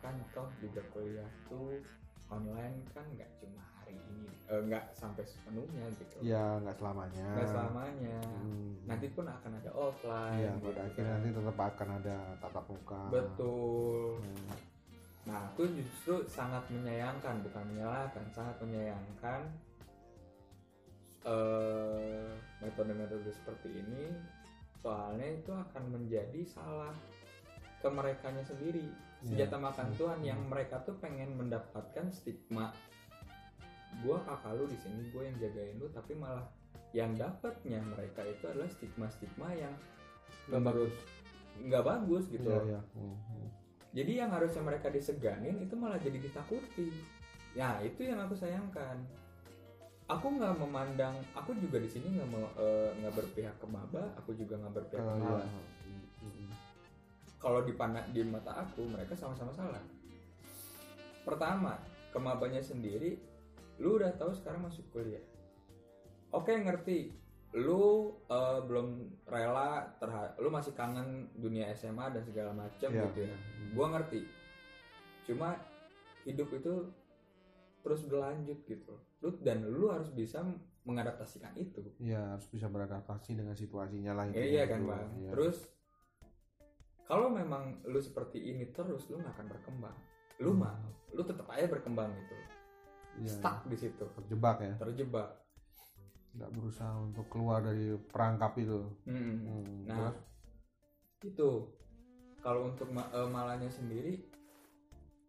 Kan 0.01 0.17
toh 0.33 0.49
juga 0.63 0.81
kuliah 0.95 1.29
tuh 1.51 1.83
online 2.31 2.87
kan 2.95 3.05
nggak 3.11 3.29
cuma 3.43 3.61
hari 3.93 4.15
ini 4.15 4.27
eh, 4.47 4.61
nggak 4.63 4.85
sampai 4.93 5.23
sepenuhnya 5.23 5.85
gitu 5.95 6.17
ya 6.21 6.59
nggak 6.59 6.77
selamanya 6.77 7.27
nggak 7.33 7.49
selamanya 7.49 8.19
Hmm. 8.41 8.73
nanti 8.89 9.07
pun 9.09 9.25
akan 9.25 9.53
ada 9.57 9.71
offline 9.73 10.41
ya 10.41 10.53
gitu 10.53 10.65
pada 10.65 10.75
kan. 10.75 10.87
akhirnya 10.87 11.13
nanti 11.15 11.31
tetap 11.31 11.59
akan 11.61 11.89
ada 11.97 12.17
tatap 12.39 12.65
muka 12.67 13.03
betul 13.11 14.19
Hmm. 14.19 14.51
nah 15.23 15.39
aku 15.47 15.63
justru 15.71 16.15
sangat 16.27 16.65
menyayangkan 16.69 17.35
bukan 17.43 17.63
menyalahkan 17.69 18.25
sangat 18.31 18.57
menyayangkan 18.59 19.41
eh, 21.23 22.29
metode-metode 22.59 23.29
seperti 23.31 23.69
ini 23.77 24.09
soalnya 24.81 25.29
itu 25.31 25.53
akan 25.53 25.83
menjadi 25.91 26.41
salah 26.45 26.97
ke 27.77 27.89
merekanya 27.89 28.41
sendiri 28.43 28.89
Iya. 29.21 29.45
senjata 29.45 29.61
makan 29.61 29.89
Tuhan 29.95 30.21
yang 30.25 30.41
mereka 30.43 30.81
tuh 30.81 30.97
pengen 30.97 31.37
mendapatkan 31.37 32.09
stigma 32.09 32.73
gua 34.01 34.19
kakak 34.23 34.53
lu 34.57 34.65
di 34.67 34.79
sini 34.79 35.03
gue 35.11 35.23
yang 35.23 35.37
jagain 35.37 35.77
lu 35.77 35.91
tapi 35.91 36.15
malah 36.15 36.47
yang 36.91 37.15
dapatnya 37.15 37.79
mereka 37.85 38.23
itu 38.25 38.45
adalah 38.47 38.71
stigma-stigma 38.71 39.51
yang 39.55 39.75
Nggak 40.49 40.63
bagus. 40.67 40.95
nggak 41.61 41.85
bagus 41.85 42.25
gitu 42.27 42.49
Iya, 42.49 42.57
loh. 42.57 42.65
iya. 42.67 42.81
Hmm, 42.97 43.17
hmm. 43.19 43.49
Jadi 43.91 44.13
yang 44.17 44.31
harusnya 44.31 44.63
mereka 44.63 44.87
diseganin 44.89 45.59
itu 45.61 45.75
malah 45.75 45.99
jadi 45.99 46.19
ditakuti. 46.19 46.91
Ya 47.55 47.79
itu 47.83 48.07
yang 48.07 48.23
aku 48.23 48.35
sayangkan. 48.35 49.03
Aku 50.07 50.27
nggak 50.31 50.59
memandang, 50.59 51.15
aku 51.35 51.55
juga 51.55 51.79
di 51.79 51.87
sini 51.87 52.19
nggak 52.19 52.29
mau 52.31 52.47
eh, 52.59 52.91
nggak 52.99 53.15
berpihak 53.15 53.55
ke 53.59 53.67
maba, 53.71 54.11
aku 54.19 54.35
juga 54.35 54.59
nggak 54.59 54.75
berpihak 54.75 55.03
ke 55.03 55.11
Oh, 55.11 55.19
iya. 55.19 55.27
mala. 55.27 55.47
Hmm. 55.47 56.51
Kalau 57.39 57.61
di 57.63 57.73
di 58.11 58.23
mata 58.27 58.53
aku 58.57 58.83
mereka 58.87 59.15
sama-sama 59.15 59.55
salah. 59.55 59.83
Pertama, 61.23 61.79
ke 62.11 62.19
mabanya 62.19 62.59
sendiri, 62.59 63.19
lu 63.81 63.97
udah 63.97 64.13
tahu 64.15 64.31
sekarang 64.31 64.63
masuk 64.63 64.85
kuliah. 64.93 65.25
Oke 66.31 66.53
ngerti, 66.53 67.11
lu 67.53 68.15
eh, 68.29 68.61
belum 68.63 68.89
rela 69.27 69.91
terhadap, 69.99 70.39
lu 70.39 70.49
masih 70.49 70.73
kangen 70.73 71.33
dunia 71.35 71.67
SMA 71.73 72.13
dan 72.13 72.23
segala 72.23 72.53
macam 72.53 72.87
Iya. 72.87 73.03
gitu 73.09 73.21
ya. 73.25 73.35
Hmm. 73.35 73.71
Gua 73.75 73.87
ngerti. 73.91 74.21
Cuma 75.27 75.57
hidup 76.23 76.49
itu 76.53 76.93
terus 77.81 78.05
berlanjut 78.05 78.61
gitu. 78.63 78.95
Lu 79.21 79.33
dan 79.41 79.65
lu 79.65 79.89
harus 79.89 80.13
bisa 80.13 80.45
mengadaptasikan 80.85 81.57
itu. 81.57 81.81
Iya, 81.99 82.37
harus 82.37 82.47
bisa 82.47 82.69
beradaptasi 82.69 83.35
dengan 83.35 83.53
situasinya 83.53 84.13
lah. 84.13 84.25
Ya, 84.29 84.33
intinya 84.33 84.47
iya 84.47 84.63
gitu. 84.65 84.73
kan 84.73 84.81
bang. 84.87 85.09
Iya. 85.19 85.31
Terus 85.33 85.57
kalau 87.05 87.27
memang 87.27 87.83
lu 87.85 87.99
seperti 87.99 88.39
ini 88.39 88.71
terus 88.71 89.11
lu 89.11 89.19
nggak 89.19 89.35
akan 89.35 89.47
berkembang. 89.51 89.97
Lu 90.39 90.55
Hmm. 90.55 90.63
mah, 90.63 90.77
lu 91.11 91.21
tetap 91.21 91.49
aja 91.51 91.67
berkembang 91.67 92.13
gitu. 92.15 92.37
Iya, 93.19 93.33
Stuck 93.35 93.67
di 93.67 93.77
situ, 93.77 94.05
terjebak 94.15 94.57
ya, 94.63 94.75
terjebak. 94.79 95.29
nggak 96.31 96.51
berusaha 96.55 96.95
untuk 97.03 97.27
keluar 97.27 97.59
dari 97.59 97.99
perangkap 98.07 98.55
itu. 98.55 98.87
Mm-mm. 99.03 99.37
Hmm, 99.43 99.83
Nah, 99.91 100.15
terus? 100.15 100.17
itu 101.27 101.51
kalau 102.41 102.71
untuk 102.71 102.89
ma- 102.89 103.11
eh, 103.13 103.29
malanya 103.29 103.69
sendiri 103.69 104.25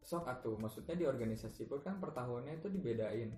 sok 0.01 0.23
atuh 0.27 0.55
maksudnya 0.55 0.95
di 0.95 1.05
organisasi 1.05 1.67
pun 1.67 1.83
kan 1.83 1.99
per 1.99 2.15
tahunnya 2.15 2.57
itu 2.57 2.67
dibedain 2.71 3.31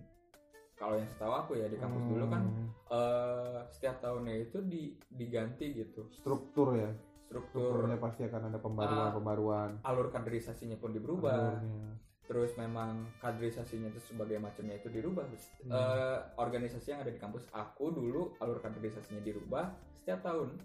kalau 0.77 0.95
yang 0.97 1.09
setahu 1.09 1.33
aku 1.33 1.51
ya 1.57 1.65
di 1.69 1.77
kampus 1.81 2.03
dulu 2.05 2.25
kan 2.29 2.43
Hmm, 2.45 2.67
eh, 2.93 3.59
setiap 3.73 3.97
tahunnya 4.03 4.35
itu 4.43 4.57
di, 4.61 4.93
diganti 5.09 5.73
gitu 5.73 6.07
struktur 6.13 6.77
ya, 6.77 6.91
struktur 7.25 7.49
strukturnya 7.87 7.97
pasti 7.97 8.21
akan 8.27 8.41
ada 8.51 8.59
pembaruan-pembaruan. 8.61 9.71
alur 9.81 10.07
kaderisasinya 10.11 10.77
pun 10.77 10.93
berubah 10.93 11.33
alurnya. 11.57 11.89
Terus 12.23 12.55
memang 12.55 13.03
kaderisasinya 13.19 13.89
itu 13.89 13.99
sebagai 14.01 14.39
macamnya 14.39 14.75
itu 14.75 14.87
dirubah 14.87 15.27
Hmm. 15.27 15.69
Eh, 15.69 16.17
organisasi 16.37 16.87
yang 16.89 17.01
ada 17.01 17.11
di 17.11 17.19
kampus 17.19 17.51
aku 17.51 17.91
dulu 17.91 18.31
alur 18.39 18.57
kaderisasinya 18.57 19.19
dirubah 19.19 19.69
setiap 19.93 20.23
tahun 20.23 20.55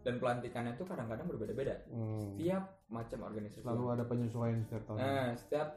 dan 0.00 0.20
pelantikannya 0.20 0.72
itu 0.72 0.84
kadang-kadang 0.84 1.26
berbeda-beda 1.26 1.82
Hmm. 1.88 2.20
setiap 2.30 2.62
macam 2.86 3.18
organisasi 3.24 3.64
Selalu 3.64 3.84
ada 3.90 4.04
penyesuaian 4.04 4.58
setiap 4.60 4.82
tahun. 4.84 4.98
nah 4.98 5.28
setiap 5.34 5.68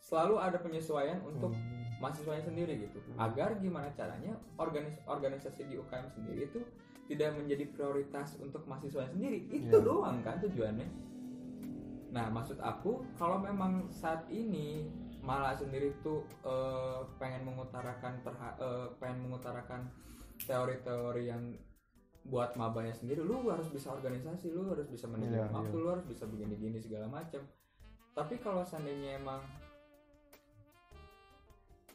selalu 0.00 0.34
ada 0.38 0.56
penyesuaian 0.56 1.18
untuk 1.20 1.52
Hmm. 1.52 1.84
mahasiswanya 2.00 2.40
sendiri 2.42 2.72
gitu 2.80 2.98
Hmm. 3.02 3.18
agar 3.20 3.58
gimana 3.58 3.92
caranya 3.92 4.32
organis 4.56 4.96
organisasi 5.04 5.68
di 5.68 5.76
UKM 5.76 6.08
sendiri 6.08 6.46
itu 6.46 6.60
tidak 7.06 7.36
menjadi 7.36 7.64
prioritas 7.68 8.34
untuk 8.36 8.64
mahasiswanya 8.64 9.12
sendiri 9.12 9.46
itu 9.48 9.68
Iya. 9.70 9.84
doang 9.84 10.24
kan 10.24 10.40
tujuannya 10.40 10.88
nah 12.16 12.32
maksud 12.32 12.56
aku 12.58 13.04
kalau 13.20 13.36
memang 13.36 13.92
saat 13.92 14.24
ini 14.32 14.88
malah 15.20 15.52
sendiri 15.52 15.92
tuh 16.00 16.24
eh, 16.40 17.04
pengen 17.20 17.44
mengutarakan 17.44 18.16
eh, 18.56 18.88
pengen 18.96 19.28
mengutarakan 19.28 19.84
teori-teori 20.40 21.28
yang 21.28 21.52
buat 22.24 22.56
mabanya 22.56 22.90
sendiri 22.90 23.20
lu 23.20 23.44
harus 23.46 23.68
bisa 23.68 23.92
organisasi 23.92 24.50
lu 24.50 24.72
harus 24.72 24.88
bisa 24.88 25.04
manajemen 25.06 25.46
Iya, 25.46 25.52
waktu 25.52 25.76
iya. 25.76 25.84
lu 25.84 25.88
harus 25.92 26.06
bisa 26.08 26.24
begini-gini 26.24 26.80
segala 26.80 27.06
macam 27.06 27.44
tapi 28.16 28.40
kalau 28.40 28.64
seandainya 28.64 29.20
emang 29.20 29.44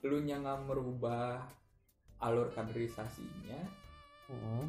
lu 0.02 0.18
nya 0.22 0.38
nggak 0.38 0.70
merubah 0.70 1.42
alur 2.22 2.54
kaderisasinya 2.54 3.82
Hmm. 4.32 4.64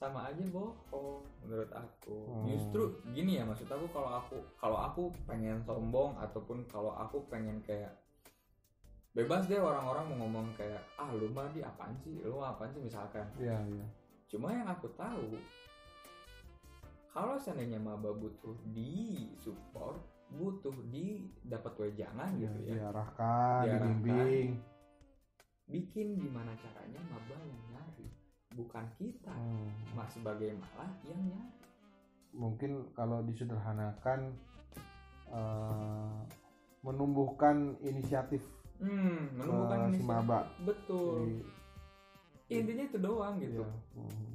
Sama 0.00 0.24
aja 0.26 0.40
bohong 0.48 1.20
menurut 1.42 1.68
aku 1.70 2.16
Hmm. 2.24 2.48
justru 2.48 2.82
gini 3.10 3.36
ya 3.36 3.44
maksud 3.44 3.68
aku 3.68 3.84
kalau 3.90 4.16
aku 4.16 4.36
kalau 4.56 4.78
aku 4.80 5.02
pengen 5.24 5.60
sombong 5.60 6.16
ataupun 6.16 6.64
kalau 6.66 6.96
aku 6.96 7.20
pengen 7.28 7.60
kayak 7.60 7.92
bebas 9.12 9.44
deh 9.44 9.60
orang-orang 9.60 10.08
mau 10.08 10.18
ngomong 10.22 10.46
kayak 10.54 10.80
ah 10.94 11.10
lu 11.10 11.28
mah 11.28 11.50
di 11.50 11.60
apaan 11.60 11.92
sih 11.94 12.16
lu 12.18 12.34
mah 12.34 12.54
apaan 12.54 12.70
sih 12.70 12.80
misalkan 12.80 13.26
Iya, 13.36 13.60
iya. 13.60 13.84
cuma 14.26 14.48
yang 14.48 14.64
aku 14.64 14.88
tahu 14.90 15.36
kalau 17.06 17.34
seandainya 17.36 17.76
maba 17.76 18.08
butuh 18.10 18.54
di 18.66 19.18
support 19.36 19.98
butuh 20.30 20.72
di 20.86 21.26
dapat 21.42 21.74
wejangan 21.76 22.30
Iya, 22.32 22.46
gitu 22.46 22.58
ya 22.64 22.74
diarahkan, 22.80 23.62
Diarahkan. 23.66 23.98
dibimbing. 23.98 24.50
bikin 25.66 26.06
gimana 26.16 26.54
caranya 26.56 26.98
maba 27.04 27.34
yang 27.36 27.62
bukan 28.52 28.84
kita 28.96 29.30
Hmm. 29.30 29.70
mas 29.92 30.10
sebagai 30.10 30.54
malah 30.54 30.90
yang 31.04 31.20
nyari 31.24 31.58
Mungkin 32.30 32.70
kalau 32.92 33.22
disederhanakan 33.22 34.30
eh, 35.28 36.18
menumbuhkan 36.80 37.74
inisiatif 37.80 38.42
hmm, 38.78 38.90
ke 39.30 39.36
menumbuhkan 39.36 39.78
si 39.80 39.86
inisiatif. 39.92 40.06
maba. 40.08 40.40
betul 40.60 41.26
Di- 41.28 41.46
intinya 42.52 42.84
itu 42.84 42.98
doang 42.98 43.34
gitu 43.38 43.62
iya. 43.62 43.70
Hmm. 43.94 44.30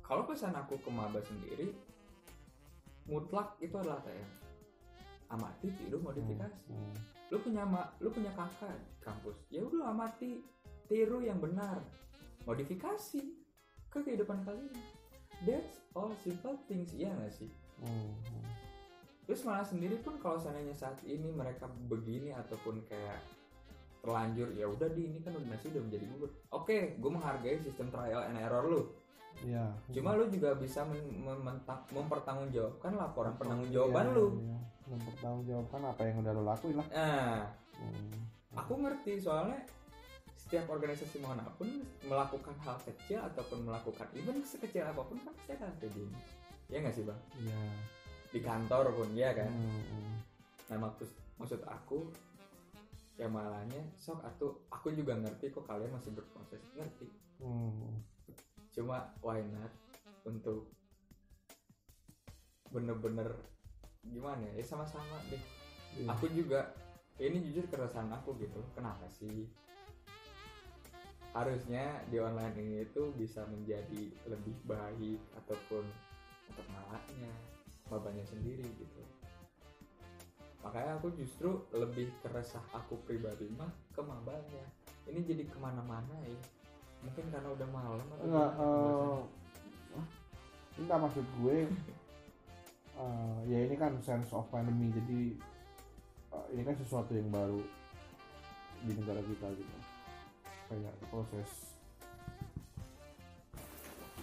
kalau 0.00 0.24
pesan 0.24 0.52
aku 0.52 0.76
ke 0.76 0.90
maba 0.90 1.20
sendiri 1.22 1.72
mutlak 3.04 3.54
itu 3.58 3.72
adalah 3.74 4.02
TM 4.02 4.28
amati 5.28 5.68
tiru 5.72 5.98
modifikasi 5.98 6.60
Hmm. 6.68 6.92
lu 7.26 7.38
punya 7.38 7.62
ma 7.62 7.90
lu 7.98 8.08
punya 8.08 8.30
kakak 8.30 8.70
di 8.72 8.92
kampus 8.98 9.36
ya 9.48 9.60
udah 9.60 9.90
amati 9.90 10.40
tiru 10.86 11.18
yang 11.18 11.36
benar 11.36 11.80
modifikasi 12.44 13.22
ke 13.96 14.04
kehidupan 14.04 14.44
kalian 14.44 14.68
that's 15.42 15.80
all 15.92 16.12
simple 16.18 16.56
things 16.64 16.92
iya 16.92 17.08
nggak 17.10 17.32
sih. 17.32 17.48
Hmm. 17.76 18.12
terus 19.24 19.42
malah 19.42 19.64
sendiri 19.64 19.96
pun 19.98 20.16
kalau 20.16 20.36
seandainya 20.36 20.72
saat 20.72 20.96
ini 21.02 21.28
mereka 21.28 21.64
begini 21.88 22.30
ataupun 22.30 22.80
kayak 22.84 23.20
terlanjur 24.00 24.48
ya 24.52 24.64
udah 24.64 24.86
di 24.88 25.10
ini 25.10 25.18
kan 25.18 25.34
udah 25.34 25.48
nasi 25.50 25.66
udah 25.68 25.82
menjadi 25.82 26.04
gugur 26.06 26.30
oke 26.52 26.76
gue 26.94 27.10
menghargai 27.10 27.58
sistem 27.58 27.90
trial 27.90 28.22
and 28.22 28.36
error 28.36 28.64
lu 28.64 28.82
Iya. 29.36 29.68
cuma 29.92 30.16
lu 30.16 30.32
juga 30.32 30.56
bisa 30.56 30.80
mempertanggungjawabkan 31.92 32.92
laporan 32.96 33.36
penanggung-jawaban 33.36 34.06
Iya, 34.06 34.14
lu 34.14 34.26
iya. 34.40 34.58
Mempertanggungjawabkan 34.86 35.80
apa 35.84 36.02
yang 36.06 36.16
udah 36.22 36.32
lo 36.32 36.42
lakuin 36.46 36.76
lah. 36.78 36.88
nah 36.88 37.40
Hmm. 37.76 38.24
aku 38.56 38.72
ngerti 38.80 39.20
soalnya 39.20 39.60
setiap 40.46 40.70
organisasi 40.70 41.18
mana 41.18 41.42
pun 41.52 41.66
melakukan 42.00 42.54
hal 42.62 42.78
kecil 42.80 43.18
ataupun 43.20 43.66
melakukan 43.66 44.06
event 44.14 44.40
sekecil 44.40 44.86
apa 44.86 45.02
pun 45.02 45.18
kan 45.18 45.34
pasti 45.34 45.52
akan 45.52 45.74
terjadi 45.76 46.06
ya 46.66 46.76
nggak 46.78 46.94
sih 46.94 47.02
bang 47.02 47.20
Iya. 47.36 47.58
di 48.30 48.40
kantor 48.40 48.84
pun 48.92 49.10
ya 49.12 49.30
kan 49.32 49.50
Hmm, 49.50 49.82
hmm. 49.82 50.14
nah 50.68 50.78
maksud 50.80 51.10
maksud 51.36 51.60
aku 51.62 52.14
ya 53.14 53.26
malahnya 53.26 53.82
sok 53.92 54.22
atuh 54.22 54.54
aku 54.68 54.92
juga 54.92 55.16
ngerti 55.16 55.50
kok 55.50 55.66
kalian 55.66 55.90
masih 55.90 56.14
berproses 56.14 56.62
ngerti 56.72 57.10
Hmm. 57.36 58.06
cuma 58.70 59.10
why 59.18 59.42
not 59.42 59.74
untuk 60.22 60.70
bener-bener 62.68 63.34
gimana 64.04 64.46
ya 64.52 64.62
sama-sama 64.62 65.18
deh 65.26 65.42
Iya. 65.96 66.12
aku 66.12 66.28
juga 66.28 66.70
ini 67.16 67.40
jujur 67.42 67.64
keresahan 67.66 68.12
aku 68.12 68.36
gitu 68.36 68.60
kenapa 68.70 69.08
sih 69.10 69.48
harusnya 71.36 72.00
di 72.08 72.16
online 72.16 72.56
ini 72.56 72.76
itu 72.88 73.12
bisa 73.12 73.44
menjadi 73.52 74.08
lebih 74.24 74.56
baik 74.64 75.20
ataupun 75.44 75.84
untuk 76.48 76.66
malaknya 76.72 77.28
babanya 77.92 78.24
sendiri 78.24 78.64
gitu. 78.64 79.02
Makanya 80.64 80.96
aku 80.96 81.12
justru 81.14 81.60
lebih 81.76 82.08
keresah 82.24 82.64
aku 82.72 82.96
pribadi 83.04 83.46
mah 83.54 83.68
ke 83.92 84.00
mabanya. 84.00 84.64
Ini 85.06 85.20
jadi 85.22 85.44
ke 85.44 85.60
mana-mana 85.60 86.16
ya. 86.24 86.40
Mungkin 87.04 87.28
karena 87.28 87.48
udah 87.52 87.68
malam 87.68 88.06
atau 88.16 88.24
Enggak, 88.24 88.50
gimana 88.56 88.64
eh, 88.64 88.72
pembahasannya. 88.72 90.02
enggak 90.76 90.98
maksud 91.04 91.26
gue 91.38 91.56
eh, 93.04 93.38
ya 93.46 93.58
ini 93.68 93.76
kan 93.76 93.92
sense 94.00 94.32
of 94.32 94.48
pandemi 94.48 94.88
jadi 94.90 95.22
ini 96.52 96.62
kan 96.64 96.76
sesuatu 96.76 97.12
yang 97.16 97.28
baru 97.32 97.60
di 98.84 98.92
negara 98.92 99.20
kita 99.24 99.46
gitu 99.56 99.76
kayak 100.66 100.94
proses 101.08 101.50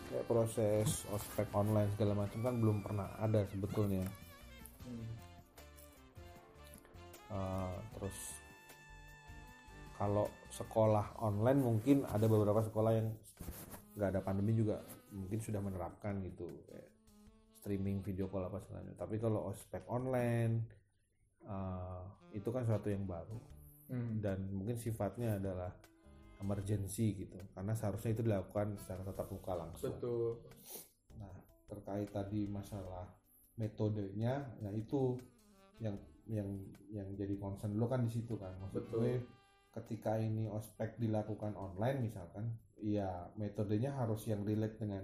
kayak 0.09 0.25
proses 0.29 0.89
ospek 1.09 1.47
online 1.55 1.89
segala 1.95 2.13
macam 2.25 2.39
kan 2.43 2.55
belum 2.59 2.77
pernah 2.83 3.07
ada 3.19 3.45
sebetulnya 3.49 4.05
Hmm. 4.83 5.15
Uh, 7.31 7.71
terus 7.95 8.17
kalau 9.95 10.27
sekolah 10.51 11.15
online 11.23 11.63
mungkin 11.63 12.03
ada 12.11 12.27
beberapa 12.27 12.59
sekolah 12.67 12.91
yang 12.91 13.15
nggak 13.95 14.09
ada 14.11 14.19
pandemi 14.19 14.51
juga 14.51 14.83
mungkin 15.15 15.39
sudah 15.39 15.63
menerapkan 15.63 16.19
gitu 16.19 16.51
kayak 16.67 16.91
streaming 17.55 18.03
video 18.03 18.27
call 18.27 18.43
apa 18.43 18.59
segala 18.59 18.83
macam. 18.83 18.99
tapi 19.07 19.15
kalau 19.23 19.47
ospek 19.55 19.87
online 19.87 20.67
uh, 21.47 22.03
itu 22.35 22.51
kan 22.51 22.67
sesuatu 22.67 22.91
yang 22.91 23.07
baru 23.07 23.39
Hmm. 23.83 24.23
dan 24.23 24.39
mungkin 24.47 24.79
sifatnya 24.79 25.35
adalah 25.37 25.71
emergency 26.43 27.23
gitu 27.23 27.39
karena 27.55 27.71
seharusnya 27.71 28.11
itu 28.11 28.21
dilakukan 28.27 28.75
secara 28.75 29.07
tatap 29.07 29.31
muka 29.31 29.53
langsung 29.55 29.95
betul 29.95 30.43
Nah, 31.19 31.33
terkait 31.69 32.09
tadi 32.09 32.49
masalah 32.49 33.09
metodenya, 33.57 34.41
nah 34.61 34.73
itu 34.73 35.17
yang 35.77 35.97
yang 36.25 36.49
yang 36.89 37.07
jadi 37.19 37.35
concern 37.35 37.75
lo 37.75 37.85
kan 37.91 38.07
di 38.07 38.11
situ 38.13 38.39
kan. 38.39 38.55
Maksud 38.63 38.83
Betul. 38.87 38.97
gue 38.97 39.13
ketika 39.73 40.17
ini 40.21 40.47
ospek 40.49 40.97
dilakukan 41.01 41.53
online 41.57 42.05
misalkan, 42.05 42.53
ya 42.79 43.29
metodenya 43.37 43.93
harus 43.93 44.25
yang 44.29 44.45
relate 44.45 44.79
dengan 44.79 45.03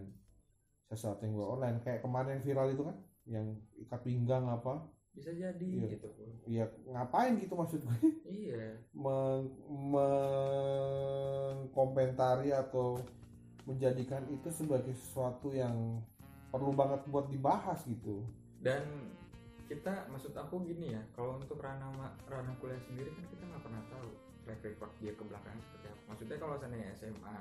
sesuatu 0.89 1.25
yang 1.25 1.38
gue 1.38 1.47
online. 1.47 1.78
Kayak 1.84 2.02
kemarin 2.06 2.39
yang 2.39 2.43
viral 2.45 2.67
itu 2.73 2.84
kan, 2.86 2.97
yang 3.30 3.45
ikat 3.86 4.02
pinggang 4.06 4.45
apa? 4.49 4.86
Bisa 5.19 5.32
jadi 5.32 5.67
Iya. 5.67 5.88
gitu 5.91 6.08
pun 6.10 6.29
Ya 6.47 6.63
ngapain 6.88 7.36
gitu 7.38 7.53
maksud 7.53 7.79
gue? 7.82 7.97
iya 8.25 8.73
meng- 8.91 9.51
mengkomentari 11.60 12.49
atau 12.51 12.97
menjadikan 13.63 14.23
itu 14.27 14.49
sebagai 14.49 14.95
sesuatu 14.95 15.51
yang 15.51 16.01
perlu 16.49 16.71
banget 16.71 17.05
buat 17.05 17.27
dibahas 17.27 17.86
gitu. 17.86 18.25
dan 18.60 18.82
kita 19.65 20.10
maksud 20.10 20.34
aku 20.34 20.65
gini 20.65 20.91
ya 20.91 21.01
kalau 21.13 21.38
untuk 21.38 21.55
ranah 21.58 21.93
ranah 22.25 22.51
kuliah 22.58 22.82
sendiri 22.82 23.08
kan 23.10 23.23
kita 23.27 23.43
nggak 23.45 23.62
pernah 23.62 23.84
tahu 23.88 24.10
track 24.41 24.60
record 24.65 24.91
dia 24.97 25.13
ke 25.13 25.21
belakang 25.21 25.55
seperti 25.62 25.86
apa 25.88 26.01
maksudnya 26.08 26.38
kalau 26.38 26.55
seandainya 26.55 26.89
SMA 26.91 27.36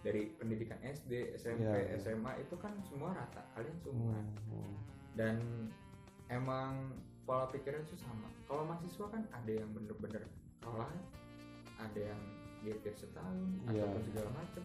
dari 0.00 0.32
pendidikan 0.32 0.80
SD 0.80 1.12
SMP 1.36 1.62
Iya, 1.62 1.92
iya. 1.92 2.00
SMA 2.00 2.32
itu 2.40 2.56
kan 2.56 2.72
semua 2.82 3.12
rata 3.12 3.44
kalian 3.52 3.76
semua 3.78 4.16
Hmm, 4.16 4.32
hmm. 4.48 4.74
dan 5.14 5.36
emang 6.26 6.96
pola 7.28 7.44
pikirnya 7.46 7.84
itu 7.84 7.92
sama. 7.94 8.24
Kalau 8.48 8.64
mahasiswa 8.64 9.06
kan 9.06 9.20
ada 9.28 9.52
yang 9.52 9.68
bener-bener 9.70 10.24
kalah 10.58 10.88
ada 11.76 12.00
yang 12.00 12.20
getir 12.58 12.96
setahun 12.96 13.36
Iya. 13.68 13.84
ataupun 13.84 14.02
segala 14.02 14.30
macam 14.34 14.64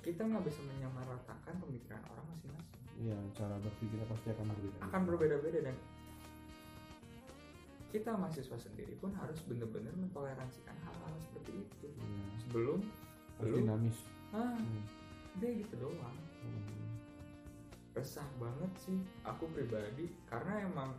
kita 0.00 0.22
nggak 0.22 0.44
bisa 0.46 0.60
menyamaratakan 0.64 1.54
pemikiran 1.58 2.02
orang 2.06 2.26
masing-masing. 2.30 2.82
Iya, 2.96 3.18
cara 3.34 3.54
berpikirnya 3.58 4.06
pasti 4.06 4.28
akan 4.30 4.46
berbeda. 4.48 4.78
akan 4.80 5.00
berbeda-beda 5.04 5.58
dan 5.62 5.76
kita 7.92 8.10
mahasiswa 8.16 8.56
sendiri 8.56 8.94
pun 8.96 9.12
harus 9.12 9.36
benar-benar 9.44 9.92
mentoleransikan 9.94 10.72
hal-hal 10.80 11.12
seperti 11.20 11.52
itu. 11.60 11.86
Iya, 11.92 12.26
sebelum 12.40 12.78
harus 13.36 13.52
dinamis. 13.52 13.98
ah 14.32 14.56
Hmm, 14.56 14.82
gitu 15.38 15.74
doang. 15.76 16.16
Hmm. 16.40 16.94
resah 17.92 18.24
banget 18.40 18.72
sih 18.80 18.96
aku 19.22 19.44
pribadi. 19.52 20.08
Karena 20.24 20.64
emang 20.64 20.96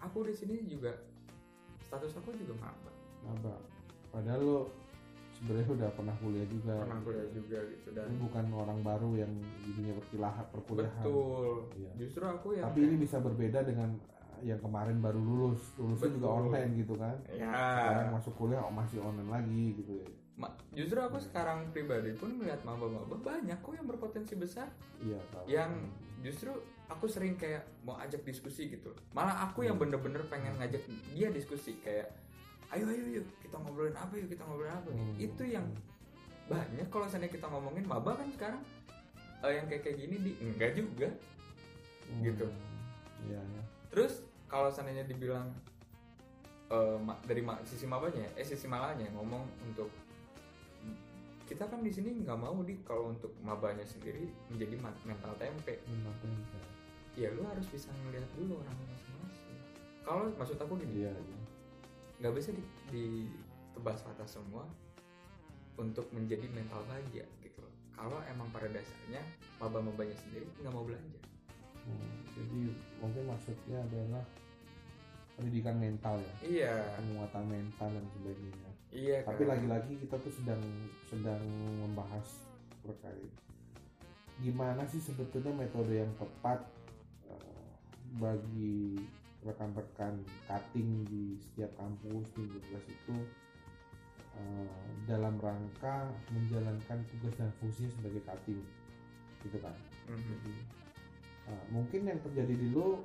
aku 0.00 0.18
di 0.22 0.34
sini 0.34 0.62
juga 0.64 0.92
status 1.80 2.12
aku 2.14 2.32
juga 2.34 2.54
maba 2.58 2.90
Apa? 3.28 3.54
Padahal 4.08 4.40
lo 4.40 4.58
sebenarnya 5.30 5.68
udah 5.70 5.90
pernah 5.92 6.14
kuliah 6.18 6.46
juga. 6.46 6.74
pernah 6.80 6.98
kuliah 7.00 7.28
juga 7.30 7.58
gitu 7.66 7.88
dan 7.92 8.06
Ini 8.08 8.16
bukan 8.20 8.44
orang 8.52 8.78
baru 8.80 9.10
yang 9.14 9.32
di 9.60 9.70
dunia 9.72 9.94
perkuliahan. 10.48 11.02
betul 11.04 11.56
Iya. 11.74 11.90
justru 11.96 12.22
aku 12.22 12.48
yang 12.54 12.64
Tapi 12.66 12.80
ini 12.82 12.94
bisa 12.96 13.16
berbeda 13.18 13.62
dengan 13.62 13.90
yang 14.38 14.58
kemarin 14.58 14.98
baru 14.98 15.18
lulus, 15.18 15.74
lulusnya 15.74 16.14
juga 16.14 16.28
online 16.32 16.70
gitu 16.76 16.94
kan. 16.94 17.16
ya 17.28 17.50
Sekarang 17.50 18.08
masuk 18.14 18.34
kuliah 18.34 18.62
oh, 18.62 18.70
masih 18.70 18.98
online 18.98 19.26
lagi 19.28 19.64
gitu 19.76 19.92
ya. 19.98 20.06
ma- 20.36 20.54
justru 20.70 20.98
aku 20.98 21.18
sekarang 21.18 21.66
pribadi 21.68 22.14
pun 22.14 22.30
melihat 22.32 22.62
maba-maba 22.62 23.18
banyak 23.18 23.58
kok 23.58 23.74
yang 23.74 23.86
berpotensi 23.86 24.34
besar 24.34 24.70
Iya, 24.98 25.18
tahu. 25.28 25.44
yang 25.46 25.70
justru 26.20 26.54
aku 26.88 27.04
sering 27.04 27.34
kayak 27.34 27.64
mau 27.80 27.96
ajak 27.96 28.20
diskusi 28.22 28.68
gitu 28.68 28.90
malah 29.12 29.44
aku 29.44 29.62
yang 29.62 29.76
Hmm. 29.76 29.84
bener-bener 29.86 30.24
pengen 30.26 30.56
ngajak 30.56 30.82
dia 31.10 31.28
diskusi 31.28 31.76
kayak 31.78 32.08
ayo 32.70 32.84
ayo 32.86 33.04
yuk 33.14 33.26
kita 33.38 33.56
ngobrolin 33.56 33.92
apa 33.92 34.12
yuk 34.14 34.28
kita 34.28 34.42
ngobrolin 34.42 34.74
apa 34.74 34.88
nih 34.90 35.04
Hmm. 35.06 35.16
itu 35.22 35.42
yang 35.46 35.66
banyak 36.44 36.88
kalau 36.88 37.04
seandainya 37.04 37.34
kita 37.34 37.46
ngomongin 37.46 37.84
maba 37.84 38.12
kan 38.14 38.28
sekarang 38.30 38.60
eh, 39.38 39.52
yang 39.54 39.66
kayak 39.66 39.82
kayak 39.82 39.96
gini 39.98 40.16
di 40.18 40.32
enggak 40.42 40.72
juga 40.74 41.08
Hmm. 42.04 42.24
gitu. 42.24 42.48
Iya, 43.20 43.36
iya. 43.38 43.62
terus 43.88 44.20
kalau 44.46 44.68
seandainya 44.68 45.04
dibilang 45.04 45.52
eh, 46.66 46.96
ma- 46.98 47.20
dari 47.22 47.40
ma- 47.40 47.60
sisi 47.62 47.84
mabanya 47.84 48.24
eh 48.34 48.42
sisi 48.42 48.64
malanya 48.64 49.08
ngomong 49.10 49.40
untuk 49.62 49.88
kita 51.44 51.64
kan 51.64 51.80
di 51.80 51.88
sini 51.88 52.12
nggak 52.18 52.36
mau 52.36 52.60
di 52.60 52.76
kalau 52.82 53.08
untuk 53.08 53.32
mabanya 53.40 53.80
sendiri 53.82 54.28
menjadi 54.48 54.76
mental 55.02 55.32
tempe 55.34 55.80
Memang 55.86 56.12
penting. 56.18 56.64
Ya 57.18 57.34
lu 57.34 57.42
harus 57.42 57.66
bisa 57.66 57.90
ngelihat 57.98 58.30
dulu 58.32 58.62
orang 58.62 58.76
masing-masing 58.86 59.58
kalau 60.02 60.30
maksud 60.32 60.54
aku 60.56 60.78
gini 60.78 61.02
Iya, 61.02 61.12
iya. 61.12 61.38
nggak 62.18 62.32
bisa 62.32 62.50
di, 62.54 62.62
ditebas 62.88 64.02
rata 64.02 64.22
semua 64.24 64.62
untuk 65.74 66.06
menjadi 66.10 66.46
mental 66.48 66.82
baja 66.84 67.26
gitu 67.38 67.58
loh 67.58 67.74
kalau 67.92 68.18
emang 68.24 68.46
pada 68.48 68.66
dasarnya 68.68 69.22
maba-mabanya 69.56 70.14
sendiri 70.16 70.46
nggak 70.56 70.70
mau 70.70 70.86
belanja 70.86 71.18
Hmm, 71.78 72.20
Jadi 72.36 72.68
mungkin 73.00 73.24
maksudnya 73.24 73.80
adalah 73.80 74.20
pendidikan 75.32 75.72
mental 75.72 76.20
ya, 76.20 76.34
iya 76.44 76.74
penguatan 76.92 77.48
mental 77.48 77.88
dan 77.88 78.04
sebagainya. 78.12 78.70
iya 78.92 79.16
Tapi 79.24 79.48
kan? 79.48 79.56
lagi-lagi 79.56 79.96
kita 79.96 80.20
tuh 80.20 80.28
sedang 80.28 80.60
sedang 81.08 81.40
membahas 81.80 82.44
terkait 82.84 83.32
gimana 84.36 84.84
sih 84.84 85.00
sebetulnya 85.00 85.48
metode 85.56 85.96
yang 85.96 86.12
tepat 86.14 86.60
bagi 88.18 88.98
rekan-rekan 89.40 90.18
cutting 90.44 91.06
di 91.06 91.38
setiap 91.40 91.70
kampus 91.76 92.26
di 92.34 92.42
universitas 92.44 92.84
itu 92.88 93.16
eh, 94.34 94.70
dalam 95.04 95.38
rangka 95.38 96.06
menjalankan 96.30 96.98
tugas 97.08 97.34
dan 97.34 97.50
fungsinya 97.58 97.90
sebagai 97.92 98.22
cutting 98.24 98.60
gitu 99.40 99.58
kan 99.58 99.74
Mhm. 100.08 100.18
jadi 100.24 100.54
eh, 101.48 101.64
mungkin 101.70 102.00
yang 102.04 102.20
terjadi 102.20 102.54
di 102.54 102.68
lo 102.70 103.02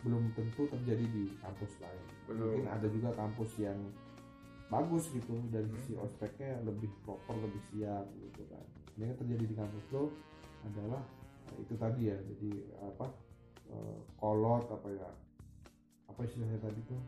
belum 0.00 0.32
tentu 0.32 0.64
terjadi 0.66 1.04
di 1.04 1.24
kampus 1.38 1.72
lain 1.78 2.04
Belum. 2.24 2.40
mungkin 2.40 2.66
ada 2.68 2.86
juga 2.88 3.10
kampus 3.12 3.50
yang 3.58 3.76
bagus 4.68 5.10
gitu 5.10 5.34
dari 5.50 5.66
Hmm. 5.66 5.76
sisi 5.76 5.92
ospeknya 5.94 6.62
lebih 6.62 6.88
proper 7.02 7.36
lebih 7.36 7.60
siap 7.68 8.06
gitu 8.16 8.42
kan 8.48 8.64
yang 8.96 9.12
terjadi 9.16 9.44
di 9.44 9.56
kampus 9.56 9.84
lo 9.90 10.12
adalah 10.64 11.02
eh, 11.50 11.56
itu 11.60 11.74
tadi 11.76 12.02
ya 12.08 12.16
jadi 12.16 12.50
apa 12.86 13.06
eh, 13.70 13.98
kolot 14.18 14.66
apa 14.68 14.88
ya 14.90 15.10
apa 16.10 16.20
istilahnya 16.26 16.58
tadi 16.60 16.80
tuh? 16.84 17.00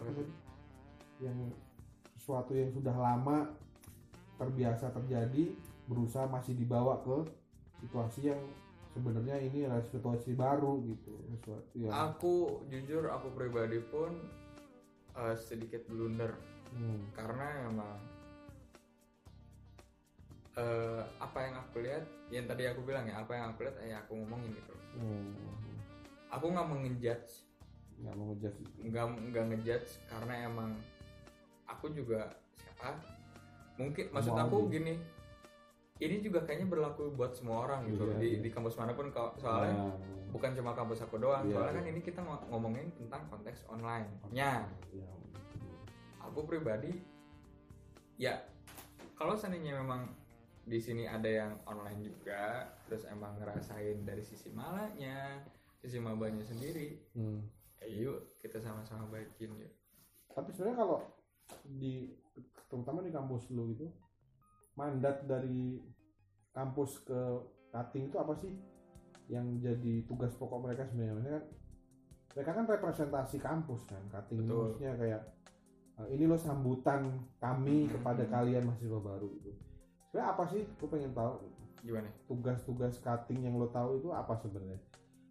Apa 0.00 0.10
tadi? 0.10 0.34
Yang 1.22 1.38
sesuatu 2.18 2.52
yang 2.56 2.70
sudah 2.74 2.96
lama 2.96 3.50
terbiasa 4.40 4.90
terjadi 4.90 5.54
berusaha 5.86 6.26
masih 6.26 6.56
dibawa 6.56 6.98
ke 7.02 7.28
situasi 7.82 8.34
yang 8.34 8.40
sebenarnya 8.94 9.40
ini 9.40 9.66
adalah 9.66 9.84
situasi 9.88 10.36
baru 10.36 10.84
gitu 10.84 11.12
sesuatu 11.32 11.72
yang 11.74 11.90
aku 11.90 12.62
jujur 12.68 13.08
aku 13.08 13.32
pribadi 13.32 13.80
pun 13.80 14.12
eh, 15.16 15.36
sedikit 15.36 15.84
blunder. 15.88 16.32
Hmm, 16.72 17.04
karena 17.12 17.68
emang 17.68 18.00
eh, 20.56 21.02
apa 21.20 21.38
yang 21.44 21.54
aku 21.60 21.84
lihat 21.84 22.04
yang 22.32 22.48
tadi 22.48 22.64
aku 22.64 22.80
bilang 22.84 23.04
ya 23.04 23.20
apa 23.20 23.32
yang 23.36 23.52
aku 23.52 23.68
lihat 23.68 23.76
ya 23.84 23.96
aku 24.04 24.12
ngomongin 24.16 24.56
gitu. 24.56 24.74
Hmm, 24.96 25.32
aku 26.32 26.48
nggak 26.48 26.64
mengejudge 26.66 27.44
nggak 28.00 28.14
mau 28.16 28.32
ngejudge 28.32 28.58
nggak 28.82 29.04
nggak 29.30 29.44
ngejudge 29.46 29.90
karena 30.08 30.34
emang 30.44 30.70
aku 31.64 31.92
juga 31.92 32.32
siapa 32.52 32.98
mungkin 33.76 34.10
maksud 34.10 34.32
Mau 34.32 34.42
aku 34.42 34.56
Aldi. 34.62 34.72
gini 34.72 34.94
ini 35.98 36.18
juga 36.18 36.42
kayaknya 36.42 36.66
berlaku 36.66 37.14
buat 37.14 37.30
semua 37.30 37.62
orang 37.62 37.86
gitu 37.86 38.08
Iya, 38.08 38.18
di, 38.18 38.28
iya. 38.28 38.40
di 38.42 38.50
kampus 38.50 38.74
mana 38.74 38.90
pun 38.90 39.06
kalau- 39.08 39.36
soalnya 39.36 39.70
Nah, 39.70 39.94
bukan 40.28 40.50
cuma 40.52 40.72
kampus 40.72 40.98
aku 41.00 41.16
doang 41.16 41.44
Iya, 41.44 41.52
soalnya 41.52 41.70
iya. 41.70 41.78
kan 41.78 41.84
ini 41.86 42.00
kita 42.00 42.20
ngo- 42.20 42.44
ngomongin 42.48 42.90
tentang 42.92 43.22
konteks 43.28 43.68
online 43.68 44.08
nya 44.28 44.66
ya, 44.90 45.06
aku 46.18 46.42
pribadi 46.42 46.90
ya 48.16 48.40
kalau 49.14 49.36
seandainya 49.36 49.78
memang 49.78 50.10
di 50.62 50.78
sini 50.78 51.04
ada 51.04 51.26
yang 51.26 51.52
online 51.64 52.02
juga 52.02 52.66
terus 52.82 53.02
emang 53.04 53.34
ngerasain 53.36 54.02
dari 54.02 54.22
sisi 54.22 54.50
malanya 54.50 55.42
sisi 55.82 55.98
mabanya 55.98 56.46
sendiri. 56.46 57.02
Hmm, 57.12 57.42
Ya, 57.82 57.90
yuk 58.06 58.38
kita 58.38 58.62
sama-sama 58.62 59.10
baikin 59.10 59.50
yuk. 59.58 59.72
Tapi 60.30 60.54
sebenarnya 60.54 60.78
kalau 60.78 60.98
di 61.66 62.14
terutama 62.70 63.02
di 63.02 63.10
kampus 63.10 63.50
lu 63.50 63.74
gitu 63.74 63.90
mandat 64.72 65.26
dari 65.26 65.82
kampus 66.54 67.02
ke 67.02 67.20
cutting 67.68 68.08
itu 68.08 68.16
apa 68.16 68.32
sih 68.38 68.54
yang 69.26 69.58
jadi 69.58 70.06
tugas 70.06 70.30
pokok 70.38 70.62
mereka 70.62 70.86
sebenarnya? 70.86 71.18
Maksudnya 71.18 71.34
kan 71.34 71.44
mereka 72.32 72.50
kan 72.54 72.64
representasi 72.70 73.36
kampus 73.36 73.82
kan 73.84 74.02
cutting 74.08 74.46
maksudnya 74.46 74.94
kayak 74.94 75.20
uh, 75.98 76.06
ini 76.06 76.24
lo 76.24 76.38
sambutan 76.38 77.18
kami 77.36 77.90
Hmm. 77.90 77.98
kepada 77.98 78.22
kalian 78.24 78.62
mahasiswa 78.64 79.00
baru 79.02 79.28
gitu. 79.42 79.58
Sebenarnya 80.06 80.28
apa 80.30 80.44
sih? 80.46 80.62
Gue 80.78 80.86
pengen 80.88 81.12
tahu. 81.12 81.50
Gimana? 81.82 82.08
Tugas-tugas 82.30 83.02
cutting 83.02 83.42
yang 83.42 83.58
lo 83.58 83.66
tahu 83.68 83.98
itu 83.98 84.08
apa 84.14 84.38
sebenarnya 84.38 84.78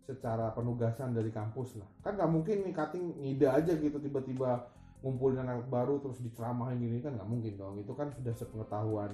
secara 0.05 0.51
penugasan 0.51 1.13
dari 1.13 1.29
kampus 1.29 1.77
lah. 1.77 1.89
Kan 2.01 2.17
nggak 2.17 2.31
mungkin 2.31 2.57
nih 2.65 2.73
cutting 2.73 3.05
ngide 3.21 3.47
aja 3.47 3.73
gitu 3.77 3.97
tiba-tiba 4.01 4.67
ngumpulin 5.01 5.41
anak 5.41 5.65
baru 5.69 5.97
terus 6.01 6.21
diceramahin 6.21 6.77
gini 6.77 7.01
kan 7.01 7.17
nggak 7.17 7.29
mungkin 7.29 7.53
dong. 7.57 7.75
Itu 7.77 7.93
kan 7.93 8.09
sudah 8.13 8.33
sepengetahuan 8.33 9.13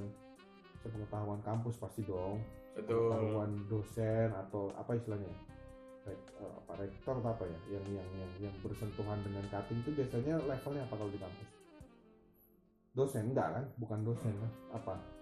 sepengetahuan 0.83 1.39
kampus 1.43 1.75
pasti 1.79 2.03
dong. 2.07 2.39
Betul. 2.77 3.09
Pengetahuan 3.09 3.51
dosen 3.67 4.29
atau 4.31 4.71
apa 4.77 4.95
istilahnya? 4.95 5.31
Rek- 6.07 6.33
eh, 6.39 6.53
apa 6.63 6.73
rektor 6.79 7.15
atau 7.19 7.31
apa 7.35 7.43
ya? 7.43 7.59
Yang 7.79 7.85
yang 7.99 8.09
yang 8.15 8.31
yang 8.47 8.55
bersentuhan 8.63 9.19
dengan 9.25 9.43
cutting 9.51 9.79
itu 9.83 9.91
biasanya 9.91 10.39
levelnya 10.45 10.83
apa 10.87 10.95
kalau 10.95 11.11
di 11.11 11.19
kampus? 11.19 11.49
Dosen 12.95 13.33
enggak 13.33 13.47
kan? 13.53 13.65
Bukan 13.77 13.99
dosen 14.07 14.33
kan 14.39 14.51
apa. 14.71 15.16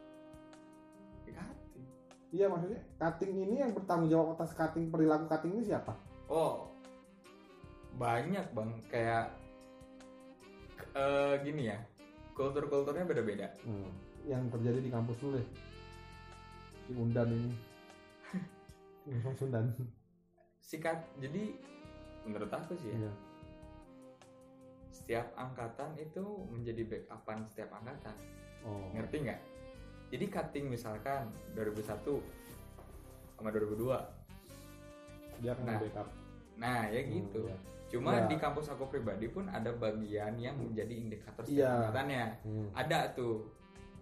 Iya 2.35 2.51
maksudnya 2.51 2.83
cutting 2.97 3.31
ini 3.39 3.55
yang 3.57 3.71
bertanggung 3.71 4.11
jawab 4.11 4.35
atas 4.35 4.51
cutting 4.51 4.91
perilaku 4.91 5.23
cutting 5.25 5.55
ini 5.55 5.63
siapa? 5.65 5.95
oh 6.27 6.67
banyak 7.95 8.43
bang 8.51 8.71
kayak 8.89 9.31
eh 10.91 11.35
gini 11.39 11.69
ya 11.69 11.77
kultur-kulturnya 12.33 13.05
beda-beda 13.05 13.47
Hmm, 13.63 13.87
yang 14.25 14.49
terjadi 14.49 14.81
di 14.81 14.89
kampus 14.89 15.15
lu 15.21 15.37
deh 15.37 15.47
di 16.85 16.93
Undan 16.93 17.29
ini. 17.29 17.51
Undan. 19.39 19.71
sikat 20.59 20.97
jadi 21.15 21.55
menurut 22.25 22.49
aku 22.49 22.73
sih 22.75 22.89
ya 22.89 22.97
Iya. 22.99 23.11
setiap 24.89 25.27
angkatan 25.35 25.93
itu 25.95 26.23
menjadi 26.49 26.83
backupan 26.83 27.45
setiap 27.45 27.69
angkatan 27.71 28.17
Oh. 28.65 28.89
ngerti 28.91 29.23
nggak 29.23 29.39
jadi 30.07 30.25
cutting 30.27 30.65
misalkan 30.67 31.27
2001 31.53 32.21
sama 33.35 33.49
2002 33.49 33.97
Dia 35.35 35.51
akan 35.51 35.65
Nah, 35.65 35.77
backup. 35.77 36.07
nah 36.55 36.81
ya 36.87 37.01
gitu 37.03 37.41
Hmm, 37.41 37.51
iya. 37.51 37.57
cuma 37.85 38.11
Ya. 38.15 38.23
di 38.25 38.35
kampus 38.35 38.65
aku 38.67 38.87
pribadi 38.87 39.27
pun 39.27 39.45
ada 39.45 39.69
bagian 39.69 40.33
yang 40.35 40.55
menjadi 40.55 40.93
indikator 40.95 41.43
Iya. 41.43 41.51
setiap 41.51 41.75
angkatannya 41.83 42.23
Hmm. 42.41 42.67
ada 42.73 42.99
tuh 43.11 43.51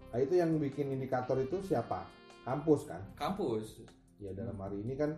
Nah, 0.08 0.22
itu 0.22 0.38
yang 0.38 0.54
bikin 0.56 0.94
indikator 0.94 1.34
itu 1.36 1.58
siapa? 1.64 2.06
Kampus 2.44 2.86
kan? 2.86 3.02
kampus 3.16 3.82
Ya 4.16 4.30
dalam 4.32 4.56
hari 4.56 4.80
ini 4.80 4.94
kan 4.94 5.18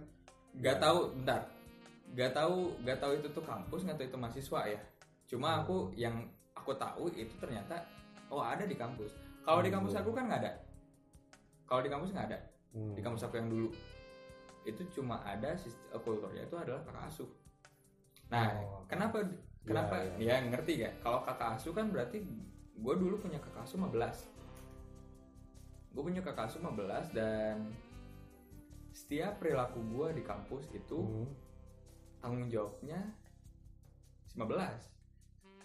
nggak 0.56 0.72
Ya. 0.72 0.82
tahu 0.82 1.00
bentar 1.14 1.42
nggak 2.08 2.32
tahu 2.32 2.56
nggak 2.80 2.98
tahu 2.98 3.12
itu 3.14 3.28
tuh 3.30 3.44
kampus 3.44 3.80
nggak 3.84 3.98
tahu 3.98 4.08
itu 4.08 4.18
mahasiswa 4.18 4.60
ya 4.66 4.80
cuma 5.26 5.50
Hmm. 5.52 5.60
aku 5.60 5.76
yang 5.94 6.16
aku 6.56 6.72
tahu 6.74 7.12
itu 7.12 7.34
ternyata 7.36 7.84
oh 8.28 8.40
ada 8.40 8.64
di 8.64 8.74
kampus 8.74 9.12
kalau 9.42 9.60
di 9.60 9.68
Hmm. 9.68 9.84
kampus 9.84 10.00
aku 10.00 10.10
kan 10.10 10.26
nggak 10.26 10.42
ada 10.42 10.52
kalau 11.66 11.82
di 11.82 11.90
kampus 11.90 12.10
nggak 12.10 12.28
ada. 12.30 12.40
Hmm, 12.72 12.94
di 12.94 13.02
kampus 13.02 13.24
aku 13.24 13.36
yang 13.36 13.50
dulu. 13.50 13.70
Itu 14.64 14.82
cuma 14.92 15.22
ada 15.22 15.54
sistem 15.54 16.00
kulturnya 16.00 16.44
itu 16.44 16.56
adalah 16.56 16.82
kakak 16.82 17.06
asuh. 17.06 17.30
Nah 18.28 18.50
Oh, 18.56 18.82
kenapa 18.86 19.22
Ya, 19.22 19.30
kenapa? 19.66 19.96
ya. 20.22 20.38
ya, 20.38 20.46
ngerti 20.46 20.72
gak 20.78 20.94
kalau 21.02 21.20
kakak 21.22 21.58
asuh 21.58 21.74
kan 21.74 21.90
berarti 21.90 22.22
gue 22.76 22.94
dulu 22.96 23.18
punya 23.18 23.42
kakak 23.42 23.66
asuh 23.66 23.82
15 23.82 23.98
gue 25.90 26.04
punya 26.04 26.22
kakak 26.22 26.46
asuh 26.46 26.62
15 26.62 27.18
dan 27.18 27.74
setiap 28.92 29.40
perilaku 29.40 29.82
gue 29.82 30.08
di 30.14 30.24
kampus 30.24 30.70
itu 30.70 31.00
hmm, 31.02 31.28
tanggung 32.20 32.46
jawabnya 32.46 33.00
15 34.38 34.46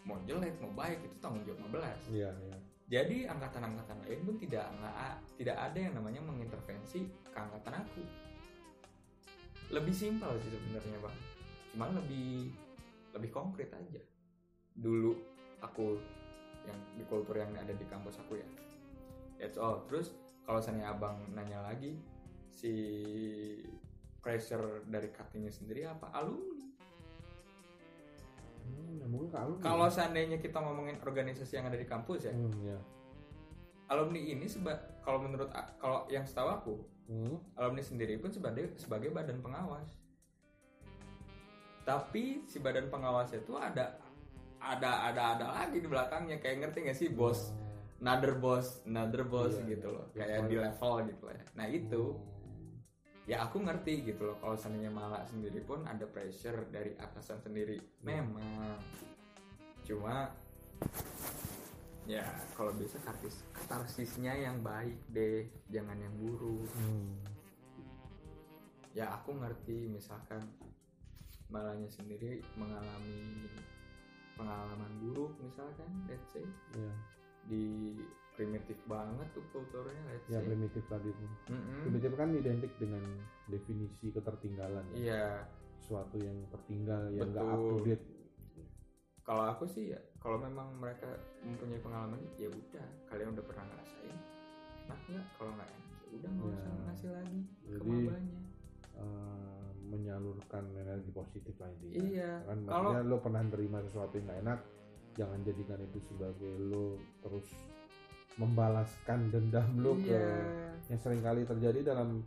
mau 0.07 0.17
jelek 0.25 0.57
mau 0.59 0.73
baik 0.73 1.05
itu 1.05 1.17
tanggung 1.21 1.45
jawab 1.45 1.61
15 1.69 2.09
Iya, 2.15 2.31
iya. 2.41 2.57
Jadi 2.91 3.31
angkatan-angkatan 3.31 4.03
lain 4.03 4.21
pun 4.27 4.35
tidak 4.43 4.67
tidak 5.39 5.57
ada 5.63 5.79
yang 5.79 5.95
namanya 5.95 6.19
mengintervensi 6.27 7.07
ke 7.31 7.39
angkatan 7.39 7.87
aku. 7.87 8.03
Lebih 9.71 9.95
simpel 9.95 10.35
sih 10.43 10.51
sebenarnya 10.51 10.99
bang. 10.99 11.17
Cuman 11.71 11.91
lebih 12.03 12.51
lebih 13.15 13.31
konkret 13.31 13.71
aja. 13.71 14.03
Dulu 14.75 15.15
aku 15.63 16.03
yang 16.67 16.79
di 16.99 17.07
kultur 17.07 17.39
yang 17.39 17.55
ada 17.55 17.71
di 17.71 17.87
kampus 17.87 18.19
aku 18.27 18.43
ya. 18.43 18.49
That's 19.39 19.55
all. 19.55 19.87
Terus 19.87 20.11
kalau 20.43 20.59
seandainya 20.59 20.91
abang 20.91 21.23
nanya 21.31 21.63
lagi 21.63 21.95
si 22.51 22.75
pressure 24.19 24.83
dari 24.91 25.15
cuttingnya 25.15 25.55
sendiri 25.55 25.87
apa? 25.87 26.11
Alumni 26.11 26.70
Hmm, 28.71 28.97
ya 28.97 29.07
ke 29.27 29.37
alumni. 29.37 29.63
kalau 29.63 29.87
seandainya 29.87 30.39
kita 30.39 30.57
ngomongin 30.57 30.97
organisasi 31.01 31.53
yang 31.55 31.67
ada 31.67 31.75
di 31.75 31.85
kampus 31.85 32.25
ya 32.25 32.33
hmm, 32.33 32.55
ya. 32.65 32.79
alumni 33.87 34.21
ini 34.21 34.47
seba 34.47 34.73
kalau 35.01 35.19
menurut 35.19 35.51
kalau 35.77 36.07
yang 36.07 36.23
setahu 36.23 36.51
aku 36.51 36.75
Hmm, 37.05 37.43
alumni 37.55 37.83
sendiri 37.83 38.15
pun 38.17 38.31
sebagai 38.31 38.71
sebagai 38.77 39.11
badan 39.11 39.41
pengawas 39.41 39.99
tapi 41.83 42.45
si 42.45 42.61
badan 42.61 42.87
pengawas 42.87 43.33
itu 43.33 43.51
ada 43.53 43.99
ada 44.59 45.11
ada 45.11 45.23
ada 45.35 45.47
lagi 45.51 45.81
di 45.81 45.89
belakangnya 45.89 46.39
kayak 46.39 46.63
ngerti 46.63 46.79
gak 46.85 46.95
sih 46.95 47.09
bos 47.11 47.51
another 47.99 48.37
boss 48.37 48.79
another 48.85 49.25
boss 49.25 49.59
Iya, 49.59 49.75
gitu 49.75 49.89
iya. 49.89 49.97
loh 49.97 50.07
Ya, 50.09 50.19
kayak 50.23 50.39
di 50.39 50.55
kalau- 50.55 50.65
level 50.65 50.93
gitu 51.09 51.25
lah 51.27 51.35
nah 51.53 51.67
itu 51.67 52.03
Hmm. 52.13 52.30
Ya 53.25 53.45
aku 53.45 53.61
ngerti 53.61 54.05
gitu 54.05 54.27
loh 54.27 54.37
kalau 54.39 54.57
seandainya 54.57 54.91
malah 54.91 55.23
sendiri 55.25 55.61
pun 55.61 55.85
ada 55.85 56.05
pressure 56.05 56.67
dari 56.69 56.97
atasan 56.97 57.39
sendiri 57.41 57.77
memang 58.01 58.81
cuma 59.85 60.33
ya 62.05 62.25
kalau 62.57 62.73
bisa 62.75 62.97
kartis 63.01 63.45
katarsisnya 63.53 64.35
yang 64.35 64.59
baik 64.61 64.97
deh 65.09 65.47
jangan 65.69 65.95
yang 65.97 66.15
buruk 66.17 66.67
Hmm. 66.75 67.15
ya 68.91 69.15
aku 69.15 69.37
ngerti 69.37 69.87
misalkan 69.87 70.43
malahnya 71.47 71.87
sendiri 71.87 72.43
mengalami 72.55 73.47
pengalaman 74.35 74.93
buruk 74.99 75.35
misalkan 75.39 75.87
let's 76.09 76.27
say 76.33 76.43
Iya. 76.75 76.93
di 77.47 77.67
primitif 78.41 78.81
banget 78.85 79.29
tuh 79.31 79.45
kulturnya 79.51 80.01
let's 80.09 80.25
Ya 80.27 80.41
say 80.41 80.49
primitif 80.49 80.81
tadi. 80.87 81.13
Mm-mm. 81.47 81.85
Primitif 81.85 82.13
kan 82.15 82.29
identik 82.33 82.73
dengan 82.75 83.05
definisi 83.47 84.09
ketertinggalan. 84.09 84.81
ya. 84.91 84.97
iya 84.97 85.25
Sesuatu 85.77 86.17
yang 86.17 86.41
tertinggal 86.49 87.03
yang 87.11 87.29
nggak 87.29 87.45
up 87.45 87.61
to 87.61 87.77
date. 87.85 88.05
kalau 89.21 89.45
aku 89.47 89.65
sih 89.65 89.93
ya 89.93 90.01
kalau 90.17 90.37
memang 90.37 90.73
mereka 90.75 91.07
mempunyai 91.41 91.79
pengalaman 91.79 92.19
ya 92.35 92.49
udah 92.49 92.83
kalian 93.07 93.31
udah 93.31 93.45
pernah 93.45 93.65
ngerasain 93.65 94.17
enak 94.81 95.01
nggak 95.07 95.27
kalau 95.37 95.51
nggak 95.53 95.69
enak 95.69 95.85
ya 96.01 96.09
udah 96.11 96.31
nggak 96.31 96.47
Ya. 96.47 96.57
usah 96.57 96.73
ngasih 96.81 97.11
lagi 97.13 97.41
Jadi 97.63 97.97
eh, 98.97 99.65
menyalurkan 99.85 100.65
energi 100.75 101.11
positif 101.11 101.55
lah 101.57 101.69
intinya. 101.71 101.99
iya 102.01 102.31
Kan 102.43 102.59
kalau 102.65 102.91
maksudnya 102.91 103.03
lo 103.05 103.17
pernah 103.19 103.43
terima 103.47 103.79
sesuatu 103.81 104.13
yang 104.15 104.27
nggak 104.27 104.41
enak, 104.41 104.61
jangan 105.13 105.39
jadikan 105.43 105.79
itu 105.81 105.99
sebagai 106.01 106.53
lo 106.61 106.87
terus 107.21 107.47
membalaskan 108.37 109.29
dendam 109.29 109.69
lo 109.77 109.97
ke 109.97 110.11
iya 110.11 110.59
yang 110.87 110.99
sering 110.99 111.21
kali 111.21 111.43
terjadi 111.43 111.87
dalam 111.87 112.23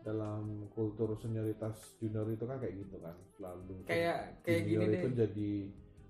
dalam 0.00 0.42
kultur 0.68 1.14
senioritas 1.14 1.76
junior 1.96 2.26
itu 2.26 2.42
kan 2.42 2.56
kayak 2.56 2.74
gitu 2.76 2.96
kan 2.98 3.14
selalu 3.30 3.84
kayak 3.84 4.40
kayak 4.40 4.60
gini 4.64 4.74
junior 4.76 4.88
deh 4.88 4.98
itu 4.98 5.08
jadi 5.16 5.52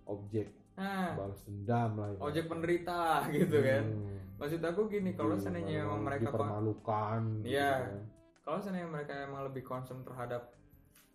objek 0.07 0.49
nah 0.73 1.13
balas 1.15 1.41
dendam 1.43 1.91
lah 1.95 2.09
ibaratnya. 2.09 2.25
ojek 2.25 2.45
penderita 2.47 2.95
lah 2.95 3.23
gitu 3.35 3.59
kan 3.61 3.85
Hmm. 3.85 4.17
maksud 4.39 4.61
aku 4.63 4.81
gini 4.89 5.11
kalau 5.13 5.37
seandainya 5.37 5.85
memang 5.85 5.93
malu- 5.95 6.07
mereka 6.07 6.31
dipermalukan 6.31 7.21
gitu 7.39 7.53
Iya. 7.53 7.71
kan. 7.75 8.01
kalau 8.41 8.59
seandainya 8.59 8.89
mereka 8.89 9.13
emang 9.21 9.43
lebih 9.45 9.63
concern 9.63 10.01
terhadap 10.01 10.43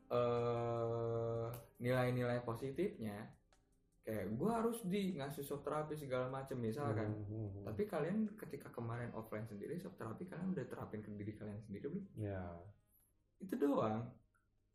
eh, 0.07 1.45
nilai-nilai 1.77 2.39
positifnya 2.41 3.25
kayak 4.05 4.37
gue 4.37 4.51
harus 4.53 4.77
di 4.85 5.17
ngasih 5.17 5.41
shop 5.41 5.65
terapi 5.65 5.97
segala 5.97 6.29
macam 6.29 6.61
misalkan. 6.61 7.09
Hmm, 7.09 7.25
hmm, 7.25 7.47
hmm. 7.49 7.63
tapi 7.65 7.89
kalian 7.89 8.29
ketika 8.37 8.69
kemarin 8.69 9.09
offline 9.17 9.49
sendiri 9.49 9.81
shop 9.81 9.97
terapi 9.97 10.29
kalian 10.29 10.53
udah 10.53 10.65
terapin 10.69 11.01
ke 11.01 11.09
diri 11.09 11.33
kalian 11.33 11.57
sendiri 11.65 11.89
belum? 11.89 12.05
Ya. 12.21 12.45
Itu 13.41 13.57
doang. 13.57 14.13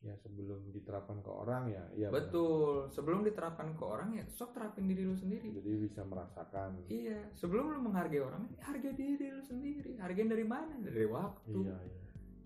Ya 0.01 0.17
sebelum 0.17 0.73
diterapkan 0.73 1.21
ke 1.23 1.31
orang 1.31 1.71
ya 1.71 1.85
ya 1.95 2.09
benar. 2.11 2.27
betul. 2.27 2.91
Sebelum 2.91 3.23
diterapkan 3.23 3.71
ke 3.79 3.85
orang 3.87 4.19
ya 4.19 4.27
shop 4.35 4.51
terapin 4.51 4.91
diri 4.91 5.07
lu 5.07 5.15
sendiri. 5.15 5.55
Jadi 5.55 5.71
bisa 5.79 6.03
merasakan. 6.03 6.91
Iya. 6.91 7.31
Sebelum 7.39 7.71
lu 7.71 7.87
menghargai 7.87 8.27
orang 8.27 8.51
hargai 8.67 8.99
diri 8.99 9.31
lu 9.31 9.45
sendiri. 9.47 9.95
Hargain 10.03 10.27
dari 10.27 10.43
mana? 10.43 10.75
Dari 10.83 11.07
waktu 11.07 11.55
iya 11.55 11.79
iya. 11.87 11.99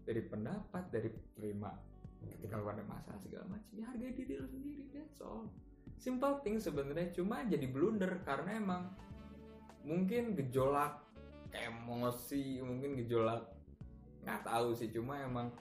dari 0.04 0.20
pendapat 0.20 0.84
dari 0.92 1.08
terima 1.32 1.72
ketika 2.32 2.56
lu 2.56 2.68
ada 2.68 2.84
masalah 2.88 3.20
segala 3.20 3.44
macam 3.48 3.68
ya 3.72 3.84
hargai 3.88 4.12
diri 4.16 4.40
lu 4.40 4.48
sendiri 4.48 4.84
that's 4.92 5.20
all 5.20 5.48
simple 5.98 6.40
thing 6.44 6.60
sebenarnya 6.60 7.12
cuma 7.14 7.42
jadi 7.46 7.66
blunder 7.68 8.20
karena 8.26 8.60
emang 8.60 8.82
mungkin 9.84 10.36
gejolak 10.36 11.00
emosi 11.54 12.60
mungkin 12.64 12.98
gejolak 12.98 13.46
nggak 14.24 14.42
tahu 14.42 14.72
sih 14.72 14.88
cuma 14.90 15.20
emang 15.20 15.52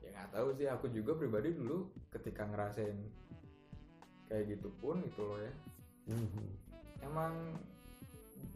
ya 0.00 0.08
nggak 0.14 0.30
tahu 0.32 0.48
sih. 0.56 0.66
Aku 0.70 0.86
juga 0.88 1.12
pribadi 1.18 1.52
dulu 1.52 1.90
ketika 2.14 2.46
ngerasain 2.46 2.96
kayak 4.30 4.56
gitu 4.56 4.68
pun 4.78 5.02
gitu 5.04 5.22
loh 5.24 5.40
ya. 5.40 5.54
Mhm. 6.08 6.46
emang 6.98 7.54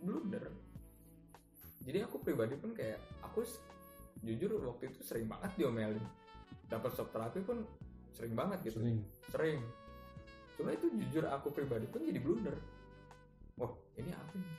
blunder. 0.02 0.50
Jadi 1.86 2.02
aku 2.02 2.18
pribadi 2.18 2.58
pun 2.58 2.74
kayak 2.74 2.98
aku 3.22 3.46
jujur 4.24 4.58
waktu 4.66 4.90
itu 4.90 5.00
sering 5.04 5.30
banget 5.30 5.52
diomelin. 5.60 6.02
Dapat 6.66 6.90
shock 6.96 7.12
terapi 7.14 7.38
pun 7.44 7.62
sering 8.10 8.34
banget 8.34 8.66
gitu. 8.66 8.80
Sering. 8.82 8.98
sering 9.30 9.58
cuma 10.54 10.70
itu 10.70 10.86
jujur 10.92 11.24
aku 11.26 11.48
pribadi 11.48 11.86
pun 11.86 12.02
jadi 12.02 12.18
blunder 12.18 12.56
oh 13.56 13.72
ini 13.94 14.10
apa 14.10 14.32
nih 14.32 14.52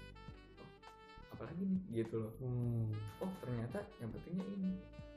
oh, 0.58 0.70
apalagi 1.32 1.64
nih 1.64 1.82
gitu 1.96 2.16
loh 2.20 2.34
Hmm. 2.38 2.90
oh 3.20 3.32
ternyata 3.40 3.80
yang 3.98 4.10
pentingnya 4.10 4.46
ini 4.50 4.72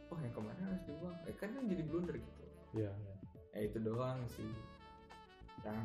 oh 0.06 0.18
yang 0.18 0.32
kemarin 0.32 0.60
harus 0.62 0.82
dibuang 0.84 1.16
eh, 1.24 1.34
kan 1.34 1.48
yang 1.52 1.66
jadi 1.66 1.82
blunder 1.82 2.16
gitu 2.16 2.42
Iya. 2.74 2.92
iya. 2.92 3.14
ya 3.52 3.60
itu 3.64 3.78
doang 3.80 4.20
sih 4.28 4.50
yang 5.62 5.80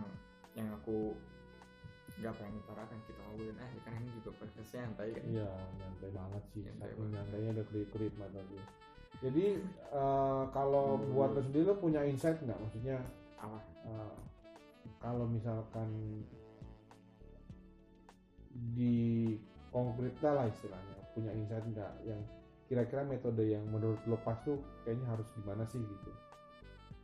yang 0.54 0.68
aku 0.76 1.16
nggak 2.20 2.36
pengen 2.36 2.60
utarakan 2.60 3.00
kita 3.02 3.20
ngobrolin 3.24 3.56
aja 3.56 3.80
kan 3.82 3.94
ini 3.96 4.10
juga 4.14 4.30
podcastnya 4.36 4.84
santai 4.84 5.10
kan 5.10 5.24
Iya, 5.26 5.48
nyantai 5.80 6.10
banget 6.12 6.44
sih. 6.46 6.62
Saking 6.62 6.78
banget. 6.78 7.08
nyantainya 7.10 7.50
ada 7.50 7.64
klip-klip 7.66 8.14
mata 8.14 8.40
gue. 8.44 8.64
Jadi 9.22 9.46
eh, 9.90 10.44
kalau 10.52 11.00
Hmm. 11.00 11.08
buat 11.10 11.32
lo 11.32 11.42
sendiri 11.42 11.66
lo 11.66 11.76
punya 11.76 12.04
insight 12.04 12.38
nggak? 12.38 12.60
Maksudnya 12.60 13.00
apa 13.38 13.58
eh, 13.88 14.14
kalau 15.02 15.26
misalkan 15.26 15.90
di 18.76 19.38
konkretnya 19.72 20.32
lah 20.36 20.46
istilahnya 20.52 20.96
punya 21.16 21.32
insight 21.34 21.66
nggak? 21.72 21.94
Yang 22.06 22.22
kira-kira 22.68 23.02
metode 23.04 23.44
yang 23.44 23.64
menurut 23.68 24.00
lo 24.08 24.16
pas 24.22 24.38
tuh 24.46 24.60
kayaknya 24.84 25.08
harus 25.12 25.28
gimana 25.36 25.64
sih 25.70 25.80
gitu? 25.80 26.12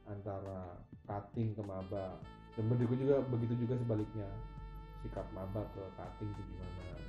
Antara 0.07 0.77
cutting 1.07 1.55
ke 1.55 1.63
maba. 1.63 2.15
Dan 2.57 2.73
juga 2.73 3.21
begitu 3.29 3.53
juga 3.67 3.77
sebaliknya. 3.77 4.29
Sikap 5.05 5.25
maba 5.33 5.61
ke 5.77 5.83
cutting 5.95 6.29
itu 6.33 6.41
gimana 6.53 7.06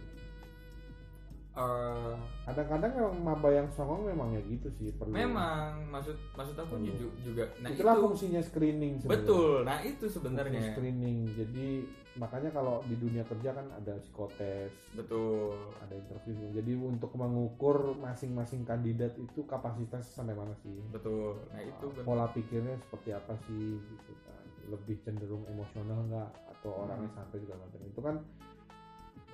Eh, 1.58 2.14
kadang-kadang 2.46 2.92
memang 2.94 3.14
maba 3.18 3.50
yang 3.50 3.66
songong 3.68 4.06
memang 4.06 4.30
ya 4.30 4.42
gitu 4.46 4.70
sih 4.72 4.94
perlu. 4.94 5.10
Memang 5.10 5.90
maksud 5.90 6.14
maksud 6.32 6.54
aku 6.54 6.78
Perlu. 6.78 7.10
juga 7.18 7.50
nah 7.58 7.66
itulah 7.68 7.92
itu 7.92 8.02
fungsinya 8.04 8.40
screening 8.40 8.92
sebenarnya. 8.96 9.18
betul 9.18 9.52
nah 9.66 9.78
itu 9.80 9.98
Fungsi 10.00 10.14
sebenarnya 10.14 10.60
screening 10.70 11.18
jadi 11.34 11.66
makanya 12.14 12.50
kalau 12.50 12.78
di 12.84 12.94
dunia 12.94 13.22
kerja 13.24 13.50
kan 13.52 13.66
ada 13.74 13.94
psikotes 13.96 14.70
betul. 14.92 15.58
ada 15.80 15.94
interview. 15.94 16.34
Jadi 16.52 16.72
untuk 16.74 17.10
mengukur 17.12 17.76
masing-masing 17.96 18.62
kandidat 18.62 19.14
itu 19.14 19.42
kapasitas 19.44 20.06
sampai 20.08 20.34
mana 20.34 20.54
sih? 20.62 20.78
Betul 20.88 21.42
nah 21.50 21.58
itu 21.58 21.74
Uh, 21.80 21.90
benar. 21.92 22.06
pola 22.06 22.26
pikirnya 22.30 22.78
seperti 22.80 23.10
apa 23.12 23.34
sih 23.44 23.78
gitu 23.78 24.12
kan? 24.22 24.42
Lebih 24.68 24.94
cenderung 25.02 25.42
emosional 25.44 26.06
nggak? 26.06 26.30
Atau 26.54 26.70
Hmm. 26.70 26.82
orangnya 26.86 27.10
santai 27.12 27.38
segala 27.38 27.66
macam? 27.66 27.80
Itu 27.82 28.00
kan 28.00 28.16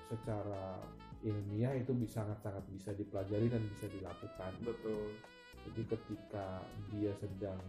secara 0.06 0.80
ilmiah 1.24 1.72
itu 1.80 1.96
bisa 1.96 2.20
sangat-sangat 2.20 2.64
bisa 2.68 2.92
dipelajari 2.92 3.48
dan 3.48 3.64
bisa 3.72 3.88
dilakukan. 3.88 4.52
Betul. 4.60 5.16
Jadi 5.64 5.82
ketika 5.88 6.60
dia 6.92 7.16
sedang 7.16 7.60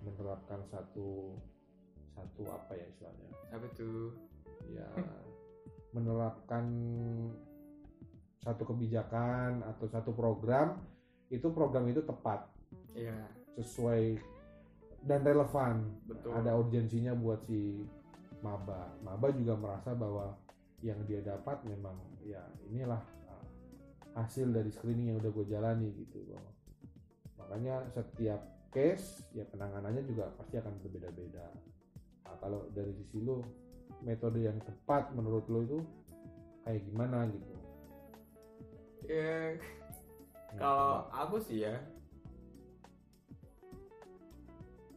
menerapkan 0.00 0.64
satu 0.72 1.36
satu 2.16 2.42
apa 2.48 2.72
ya 2.72 2.86
istilahnya? 2.88 3.28
Apa 3.52 3.66
tuh 3.76 4.16
ya 4.72 4.88
menerapkan 5.96 6.64
satu 8.40 8.62
kebijakan 8.64 9.60
atau 9.66 9.86
satu 9.90 10.16
program 10.16 10.80
itu 11.28 11.52
program 11.52 11.84
itu 11.92 12.00
tepat. 12.00 12.48
Iya. 12.96 13.28
Sesuai 13.60 14.16
dan 15.04 15.20
relevan. 15.20 16.00
Betul. 16.08 16.32
Ada 16.32 16.56
urgensinya 16.56 17.12
buat 17.12 17.44
si 17.44 17.84
maba. 18.40 18.96
Maba 19.04 19.28
juga 19.36 19.58
merasa 19.60 19.92
bahwa 19.92 20.32
yang 20.86 21.02
dia 21.10 21.18
dapat 21.20 21.58
memang 21.66 21.98
ya 22.22 22.42
inilah 22.70 23.02
uh, 23.26 23.46
hasil 24.14 24.46
dari 24.54 24.70
screening 24.70 25.10
yang 25.14 25.18
udah 25.18 25.32
gue 25.34 25.46
jalani 25.50 25.90
gitu 25.98 26.22
makanya 27.36 27.82
setiap 27.94 28.42
case 28.74 29.24
ya 29.32 29.46
penanganannya 29.48 30.02
juga 30.04 30.28
pasti 30.36 30.60
akan 30.60 30.76
berbeda-beda. 30.84 31.48
Nah, 32.28 32.36
kalau 32.42 32.68
dari 32.76 32.92
sisi 32.92 33.22
lo 33.24 33.40
metode 34.04 34.44
yang 34.44 34.58
tepat 34.60 35.14
menurut 35.16 35.48
lo 35.48 35.64
itu 35.64 35.78
kayak 36.66 36.82
gimana 36.84 37.24
gitu? 37.30 37.54
Ya 39.06 39.56
Nah, 40.56 40.60
kalau 40.60 40.92
aku 41.12 41.36
sih 41.40 41.64
ya. 41.64 41.76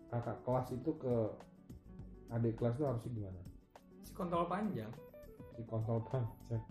Kakak 0.09 0.41
kelas 0.41 0.67
itu 0.73 0.91
ke 0.97 1.15
adik 2.33 2.57
kelas 2.57 2.75
itu 2.79 2.85
harusnya 2.85 3.11
gimana? 3.13 3.41
Si 4.01 4.11
kontrol 4.15 4.49
panjang 4.49 4.89
si 5.59 5.67
kontrol 5.67 5.99
panjang 6.07 6.63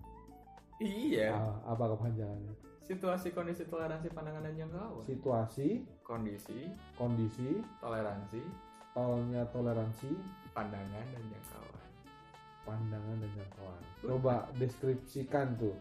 iya. 0.81 1.37
Ah, 1.37 1.77
apa 1.77 1.93
kepanjangannya? 1.93 2.55
Situasi 2.89 3.37
kondisi 3.37 3.69
toleransi 3.69 4.09
pandangan 4.17 4.49
dan 4.49 4.55
jangkauan 4.57 5.05
situasi. 5.05 5.85
Kondisi. 6.01 6.73
Kondisi. 6.97 7.61
Toleransi. 7.85 8.41
Tolnya 8.97 9.45
toleransi. 9.53 10.09
Pandangan 10.57 11.05
dan 11.13 11.25
jangkauan 11.29 11.77
pandangan 12.65 13.17
dan 13.17 13.31
jangkauan 13.33 13.83
coba 14.05 14.35
deskripsikan 14.57 15.57
tuh. 15.57 15.77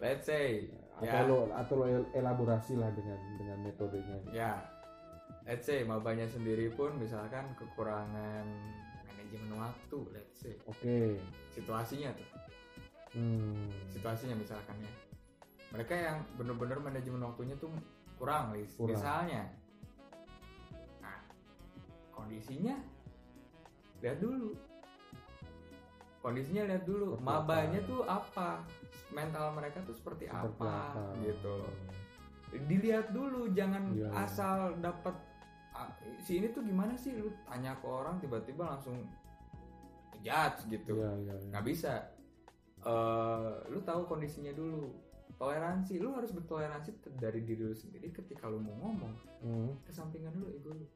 Let's 0.00 0.24
say. 0.28 0.68
Atau 0.96 1.04
Ya. 1.04 1.28
lo 1.28 1.38
atau 1.52 1.74
lo 1.76 1.84
el- 1.88 2.10
elaborasi 2.16 2.76
lah 2.80 2.88
dengan 2.96 3.20
dengan 3.36 3.58
metodenya. 3.64 4.16
Ya. 4.32 4.52
Let's 5.44 5.68
say 5.68 5.84
mabanya 5.84 6.24
sendiri 6.26 6.72
pun 6.72 6.96
misalkan 6.96 7.52
kekurangan 7.60 8.44
manajemen 9.26 9.58
waktu 9.58 9.98
let's 10.14 10.38
say 10.38 10.54
oke 10.70 10.94
situasinya 11.50 12.14
tuh 12.14 12.28
hmm. 13.18 13.66
situasinya 13.90 14.38
misalkan 14.38 14.78
ya 14.78 14.92
mereka 15.74 15.98
yang 15.98 16.22
bener-bener 16.38 16.78
manajemen 16.78 17.26
waktunya 17.26 17.58
tuh 17.58 17.74
kurang. 18.22 18.54
Kurang. 18.54 18.86
misalnya 18.94 19.50
nah 21.02 21.18
kondisinya 22.14 22.78
lihat 23.98 24.22
dulu 24.22 24.54
kondisinya 26.22 26.70
lihat 26.70 26.86
dulu 26.86 27.18
Seperti 27.18 27.26
mabanya 27.26 27.80
apa? 27.82 27.90
tuh 27.90 28.00
apa 28.06 28.50
mental 29.10 29.46
mereka 29.58 29.78
tuh 29.82 29.94
seperti, 29.94 30.30
Seperti 30.30 30.62
apa, 30.62 30.70
apa? 30.94 31.04
gitu 31.26 31.56
dilihat 32.70 33.10
dulu 33.10 33.50
jangan 33.58 33.90
iya. 33.90 34.06
asal 34.22 34.78
dapat 34.78 35.18
si 36.20 36.38
ini 36.40 36.48
tuh 36.50 36.62
gimana 36.62 36.94
sih? 36.96 37.12
Lu 37.14 37.30
tanya 37.44 37.76
ke 37.78 37.86
orang 37.86 38.16
tiba-tiba 38.18 38.66
langsung 38.76 39.04
judge 40.20 40.66
gitu. 40.68 40.98
Iya, 40.98 41.10
iya. 41.22 41.34
nggak 41.52 41.64
bisa. 41.66 41.94
Eh, 42.82 43.50
lu 43.70 43.78
tahu 43.82 44.06
kondisinya 44.06 44.52
dulu. 44.54 44.90
Toleransi 45.36 46.00
lu 46.00 46.16
harus 46.16 46.32
bertoleransi 46.32 46.96
dari 47.20 47.44
diri 47.44 47.60
lu 47.68 47.76
sendiri 47.76 48.08
ketika 48.08 48.48
lu 48.48 48.56
mau 48.56 48.72
ngomong. 48.80 49.14
Hmm, 49.44 49.70
kesampingan 49.84 50.32
dulu 50.32 50.48
ego 50.52 50.70
lu. 50.72 50.86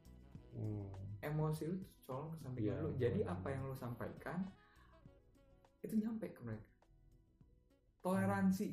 Hmm. 0.51 0.83
emosi 1.21 1.63
lu 1.69 1.77
colong 2.03 2.33
kesampingan 2.35 2.75
Iya, 2.75 2.75
lu. 2.81 2.89
Jadi 2.97 3.19
benar. 3.21 3.33
apa 3.37 3.47
yang 3.53 3.61
lu 3.69 3.75
sampaikan 3.77 4.39
itu 5.85 5.93
nyampe 6.01 6.25
ke 6.33 6.41
mereka. 6.41 6.65
Toleransi. 8.01 8.69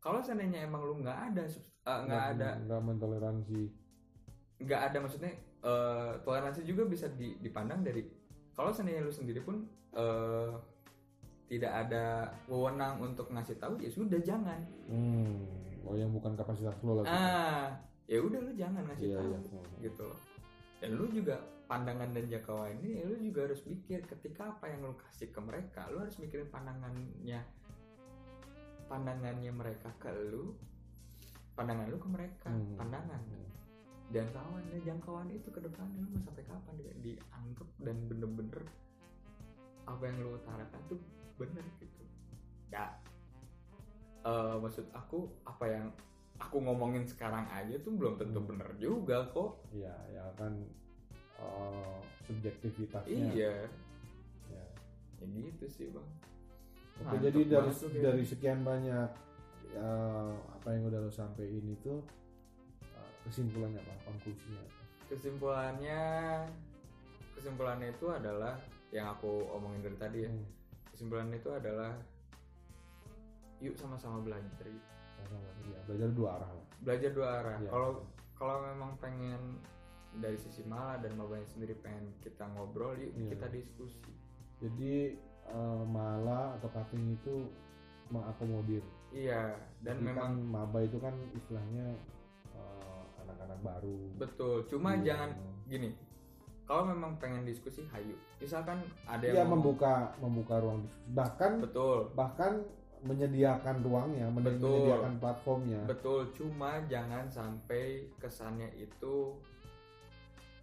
Kalau 0.00 0.24
seandainya 0.24 0.64
emang 0.64 0.82
lu 0.88 0.96
nggak 1.04 1.18
ada 1.32 1.44
eh, 1.44 1.98
nggak 2.08 2.24
ada 2.36 2.48
nggak 2.64 2.80
mentoleransi 2.82 3.62
nggak 4.56 4.80
ada 4.88 4.98
maksudnya 4.98 5.32
eh, 5.60 6.12
toleransi 6.20 6.62
juga 6.62 6.84
bisa 6.84 7.06
di- 7.08 7.36
dipandang 7.38 7.80
dari 7.80 8.04
kalau 8.52 8.72
seandainya 8.72 9.00
lu 9.00 9.12
sendiri 9.12 9.40
pun 9.40 9.64
eh, 9.92 10.52
tidak 11.46 11.72
ada 11.86 12.26
wewenang 12.46 12.98
untuk 12.98 13.30
ngasih 13.30 13.54
tahu 13.56 13.78
ya 13.78 13.86
sudah 13.86 14.18
jangan. 14.18 14.58
Hmm. 14.90 15.46
oh 15.86 15.94
yang 15.94 16.10
bukan 16.10 16.34
kapasitas 16.34 16.74
lo 16.82 16.98
lagi 16.98 17.06
ah 17.08 17.70
ya 18.06 18.18
udah 18.18 18.40
lu 18.40 18.50
jangan 18.52 18.82
ngasih 18.84 19.06
iya 19.06 19.18
tahu 19.18 19.30
iya 19.30 19.38
gitu 19.82 20.02
loh. 20.02 20.18
Dan 20.82 20.90
lu 20.92 21.06
juga 21.08 21.38
pandangan 21.66 22.10
dan 22.10 22.26
jangkauan 22.26 22.74
ini 22.80 23.00
lu 23.02 23.14
juga 23.16 23.46
harus 23.46 23.62
pikir 23.62 24.02
ketika 24.04 24.50
apa 24.50 24.66
yang 24.66 24.82
lu 24.82 24.94
kasih 24.98 25.30
ke 25.30 25.38
mereka 25.38 25.86
lu 25.88 26.02
harus 26.02 26.18
mikirin 26.18 26.50
pandangannya. 26.50 27.40
Pandangannya 28.86 29.50
mereka 29.50 29.90
ke 29.98 30.10
lu 30.30 30.54
pandangan 31.54 31.86
lu 31.86 31.96
ke 31.96 32.08
mereka 32.08 32.50
Hmm. 32.50 32.74
pandangan 32.76 33.20
jangkauan 34.14 34.62
dan 34.70 34.80
jangkauan 34.86 35.28
itu 35.34 35.48
ke 35.50 35.58
depannya 35.58 35.98
lu 35.98 36.08
mau 36.14 36.22
sampai 36.22 36.44
kapan 36.46 36.74
dia 36.78 36.94
dianggap 37.02 37.68
dan 37.82 37.96
bener-bener 38.06 38.62
apa 39.86 40.02
yang 40.06 40.16
lu 40.22 40.30
utarakan 40.38 40.80
tuh 40.86 41.00
bener 41.38 41.64
gitu. 41.82 42.04
Ya 42.70 42.94
eh, 44.26 44.54
maksud 44.62 44.86
aku 44.94 45.30
apa 45.46 45.64
yang 45.66 45.86
aku 46.38 46.56
ngomongin 46.60 47.08
sekarang 47.08 47.48
aja 47.48 47.74
tuh 47.80 47.96
belum 47.96 48.20
tentu 48.20 48.38
Hmm. 48.42 48.50
bener 48.54 48.70
juga 48.78 49.26
kok. 49.34 49.62
Iya 49.74 49.94
ya 50.14 50.24
kan 50.38 50.52
eh, 51.42 51.98
subjektivitasnya. 52.30 53.30
Iya. 53.34 53.54
Ya. 54.50 54.66
Ya 55.16 55.26
gitu 55.26 55.66
sih 55.66 55.88
bang. 55.90 56.08
Oke, 56.96 57.16
jadi 57.20 57.40
dari 57.44 57.70
dari 58.00 58.24
sekian 58.24 58.64
banyak 58.64 59.10
eh, 59.76 60.34
apa 60.56 60.68
yang 60.72 60.88
udah 60.88 61.00
lo 61.04 61.10
sampein 61.12 61.66
itu 61.66 62.00
kesimpulannya 63.26 63.80
apa? 63.80 63.94
Konklusinya 64.04 64.62
apa? 64.62 64.74
kesimpulannya 65.06 66.02
kesimpulannya 67.32 67.88
itu 67.90 68.06
adalah 68.08 68.58
yang 68.90 69.06
aku 69.08 69.46
omongin 69.50 69.78
dari 69.80 69.96
tadi 69.96 70.18
ya 70.24 70.30
Hmm, 70.30 70.46
kesimpulannya 70.88 71.36
itu 71.36 71.50
adalah 71.52 71.92
yuk 73.58 73.74
sama-sama 73.74 74.18
belajar 74.20 74.66
yuk. 74.66 74.82
iya, 75.62 75.78
belajar 75.84 76.10
dua 76.10 76.28
arah 76.34 76.50
lah. 76.50 76.66
belajar 76.80 77.10
dua 77.10 77.28
arah 77.40 77.56
Iya. 77.58 77.70
kalau 77.70 77.90
kalau 78.34 78.56
memang 78.62 78.98
pengen 78.98 79.40
dari 80.16 80.36
sisi 80.36 80.64
Mala 80.64 80.98
dan 80.98 81.14
Mabanya 81.14 81.46
sendiri 81.46 81.78
pengen 81.78 82.10
kita 82.20 82.44
ngobrol 82.50 82.94
yuk 82.96 83.14
Iya. 83.14 83.30
kita 83.32 83.46
diskusi 83.48 84.10
Jadi 84.56 85.14
eh, 85.46 85.82
mala 85.86 86.56
atau 86.56 86.66
cutting 86.66 87.14
itu 87.14 87.46
mengakomodir. 88.08 88.82
iya 89.10 89.54
dan 89.80 89.98
Jadi 89.98 90.06
memang 90.08 90.34
kan 90.34 90.42
maba 90.42 90.78
itu 90.80 90.98
kan 90.98 91.14
istilahnya 91.30 91.94
anak-anak 93.36 93.60
baru. 93.60 93.98
betul 94.16 94.56
cuma 94.66 94.96
Iya. 94.96 95.04
jangan 95.06 95.30
gini 95.66 95.90
kalau 96.64 96.82
memang 96.84 97.14
pengen 97.16 97.44
diskusi 97.44 97.84
hayu 97.86 98.16
misalkan 98.36 98.80
ada 99.04 99.22
Iya 99.22 99.32
yang 99.38 99.46
ngomong- 99.46 99.76
membuka 99.76 99.94
membuka 100.18 100.54
ruang 100.58 100.80
diskusi. 100.82 101.12
Bahkan 101.12 101.52
betul 101.60 101.98
bahkan 102.12 102.52
menyediakan 102.98 103.76
ruangnya, 103.80 104.26
Betul. 104.32 104.66
menyediakan 104.66 105.14
platformnya. 105.16 105.80
betul 105.84 106.32
cuma 106.32 106.80
jangan 106.86 107.28
sampai 107.28 107.82
kesannya 108.16 108.72
itu 108.74 109.36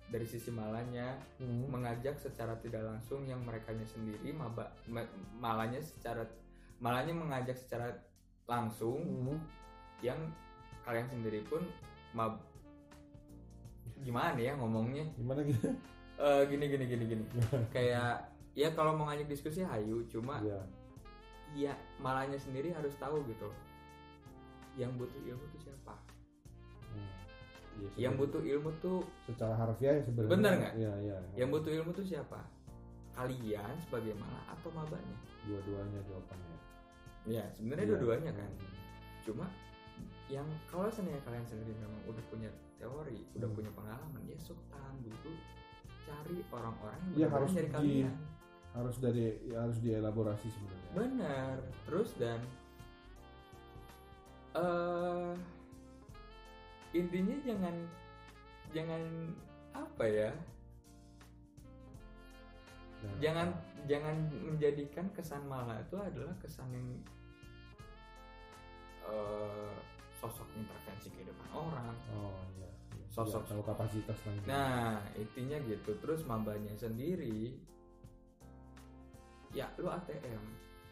dari 0.06 0.26
sisi 0.26 0.52
malanya 0.52 1.18
Hmm. 1.38 1.70
mengajak 1.70 2.14
secara 2.16 2.54
tidak 2.58 2.84
langsung 2.84 3.24
yang 3.24 3.42
mereka 3.42 3.72
sendiri 3.84 4.30
maba 4.30 4.70
ma- 4.86 5.08
malanya 5.34 5.80
secara 5.80 6.22
malanya 6.78 7.16
mengajak 7.16 7.56
secara 7.56 7.90
langsung 8.44 9.00
Hmm. 9.00 9.40
yang 10.02 10.20
kalian 10.84 11.08
sendiri 11.08 11.42
pun 11.44 11.64
mab 12.12 12.44
gimana 14.04 14.36
ya 14.36 14.54
ngomongnya 14.54 15.08
Gimana 15.16 15.41
gitu? 15.41 15.72
Eh, 16.14 16.41
gini 16.45 16.66
gini 16.70 16.86
gini 16.86 17.04
gini 17.10 17.24
kayak 17.72 18.30
ya 18.54 18.70
kalau 18.72 18.93
mau 18.93 19.10
ngajak 19.10 19.26
diskusi 19.26 19.64
hayu 19.64 20.06
cuma 20.06 20.38
Iya. 20.39 20.62
ya 21.54 21.74
malahnya 21.97 22.38
sendiri 22.38 22.70
harus 22.70 22.93
tahu 22.95 23.24
gitu 23.26 23.49
yang 24.74 24.93
butuh 24.93 25.18
ilmu 25.24 25.43
tuh 25.49 25.62
siapa 25.62 25.95
Hmm. 26.93 27.10
Iya, 27.74 27.89
yang 28.06 28.14
butuh 28.16 28.38
ilmu 28.38 28.70
tuh 28.78 29.01
secara 29.26 29.58
harfiah 29.58 29.97
ya 29.97 30.04
sebenarnya. 30.06 30.30
Bener 30.30 30.51
nggak? 30.54 30.74
Iya, 30.78 30.91
iya. 31.01 31.18
yang 31.34 31.49
butuh 31.49 31.74
ilmu 31.74 31.89
tuh 31.89 32.06
siapa 32.06 32.38
kalian 33.14 33.74
sebagai 33.82 34.14
malah 34.14 34.45
atau 34.54 34.70
mabanya 34.70 35.18
dua-duanya 35.43 35.99
jawabannya. 36.06 36.58
ya 37.26 37.41
sebenarnya 37.54 37.86
Iya. 37.86 37.91
dua-duanya 37.97 38.32
kan 38.38 38.49
Hmm. 38.54 38.74
cuma 39.26 39.45
yang 40.30 40.45
kalau 40.68 40.86
seandainya 40.88 41.22
kalian 41.26 41.45
sendiri 41.45 41.74
memang 41.74 42.01
udah 42.06 42.24
punya 42.30 42.49
teori 42.84 43.20
udah 43.34 43.48
Hmm. 43.48 43.56
punya 43.56 43.72
pengalaman 43.72 44.22
ya 44.26 44.36
sok 44.38 44.60
tahan 44.68 44.96
dulu 45.00 45.32
cari 46.04 46.38
orang-orang 46.50 47.00
yang 47.10 47.32
benar-benar 47.32 47.34
harus 47.34 47.52
dari 47.54 47.64
di- 47.64 47.74
kalian 47.74 48.16
Harus 48.74 48.98
dari 48.98 49.24
ya, 49.46 49.58
harus 49.60 49.78
dielaborasi 49.80 50.48
sebenarnya. 50.50 50.92
benar 50.92 51.56
terus 51.86 52.10
dan 52.18 52.40
eh 54.54 55.34
intinya 56.92 57.38
jangan 57.44 57.76
jangan 58.72 59.02
apa 59.72 60.04
ya 60.06 60.32
jangan 63.20 63.48
apa? 63.52 63.86
jangan 63.86 64.16
menjadikan 64.42 65.06
kesan 65.12 65.46
malah 65.46 65.78
itu 65.78 65.94
adalah 65.96 66.34
kesan 66.40 66.66
yang 66.70 66.88
eh, 69.04 69.76
sosok 70.16 70.50
intervensi 70.56 71.12
kehidupan 71.12 71.50
orang 71.52 71.94
Oh 72.12 72.42
iya. 72.56 72.73
Sosok- 73.14 73.45
tahu 73.45 73.61
kapasitas 73.61 74.18
lagi. 74.20 74.41
Nah, 74.43 74.97
intinya 75.14 75.57
gitu. 75.64 75.93
Terus 75.95 76.26
mabanya 76.26 76.74
sendiri 76.74 77.53
ya 79.53 79.70
lu 79.78 79.86
ATM. 79.88 80.41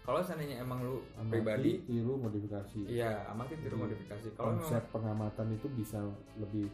Kalau 0.01 0.17
seandainya 0.19 0.61
emang 0.61 0.81
lu 0.81 1.01
Amati, 1.15 1.29
pribadi 1.31 1.71
tiru 1.83 2.17
modifikasi. 2.17 2.79
iya 2.85 3.25
amati 3.27 3.53
tiru 3.55 3.73
Jadi, 3.75 3.83
modifikasi. 3.83 4.27
Kalau 4.31 4.49
memang 4.51 4.61
Konsep 4.61 4.83
pengamatan 4.89 5.47
itu 5.51 5.67
bisa 5.71 5.99
lebih 6.35 6.69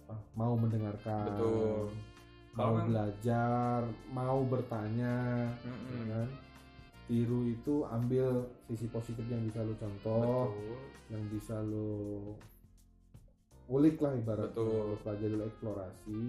apa, 0.00 0.14
mau 0.32 0.54
mendengarkan, 0.54 1.26
Betul. 1.28 1.90
mau 2.52 2.70
memang- 2.72 2.86
belajar, 2.88 3.78
mau 4.08 4.38
bertanya, 4.42 5.14
Mm-mm. 5.60 5.90
ya 5.92 6.04
kan? 6.12 6.28
Tiru 7.04 7.40
itu 7.44 7.82
ambil 7.84 8.26
sisi 8.64 8.86
positif 8.88 9.26
yang 9.26 9.42
bisa 9.42 9.58
lu 9.60 9.74
contoh, 9.74 10.54
betul. 10.54 10.78
yang 11.10 11.22
bisa 11.28 11.56
lu 11.60 11.90
ulik 13.72 13.96
lah 14.04 14.12
ibaratnya, 14.12 14.52
Betul. 14.52 15.00
pelajari 15.00 15.36
eksplorasi, 15.48 16.20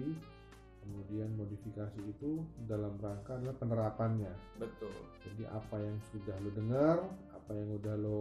kemudian 0.80 1.28
modifikasi 1.36 2.00
itu 2.00 2.40
dalam 2.64 2.96
rangka 2.96 3.36
adalah 3.36 3.56
penerapannya. 3.60 4.32
Betul. 4.56 4.96
Jadi 5.20 5.44
apa 5.52 5.76
yang 5.76 5.96
sudah 6.08 6.36
lo 6.40 6.50
dengar, 6.56 6.96
apa 7.36 7.50
yang 7.52 7.68
udah 7.76 7.94
lo 8.00 8.20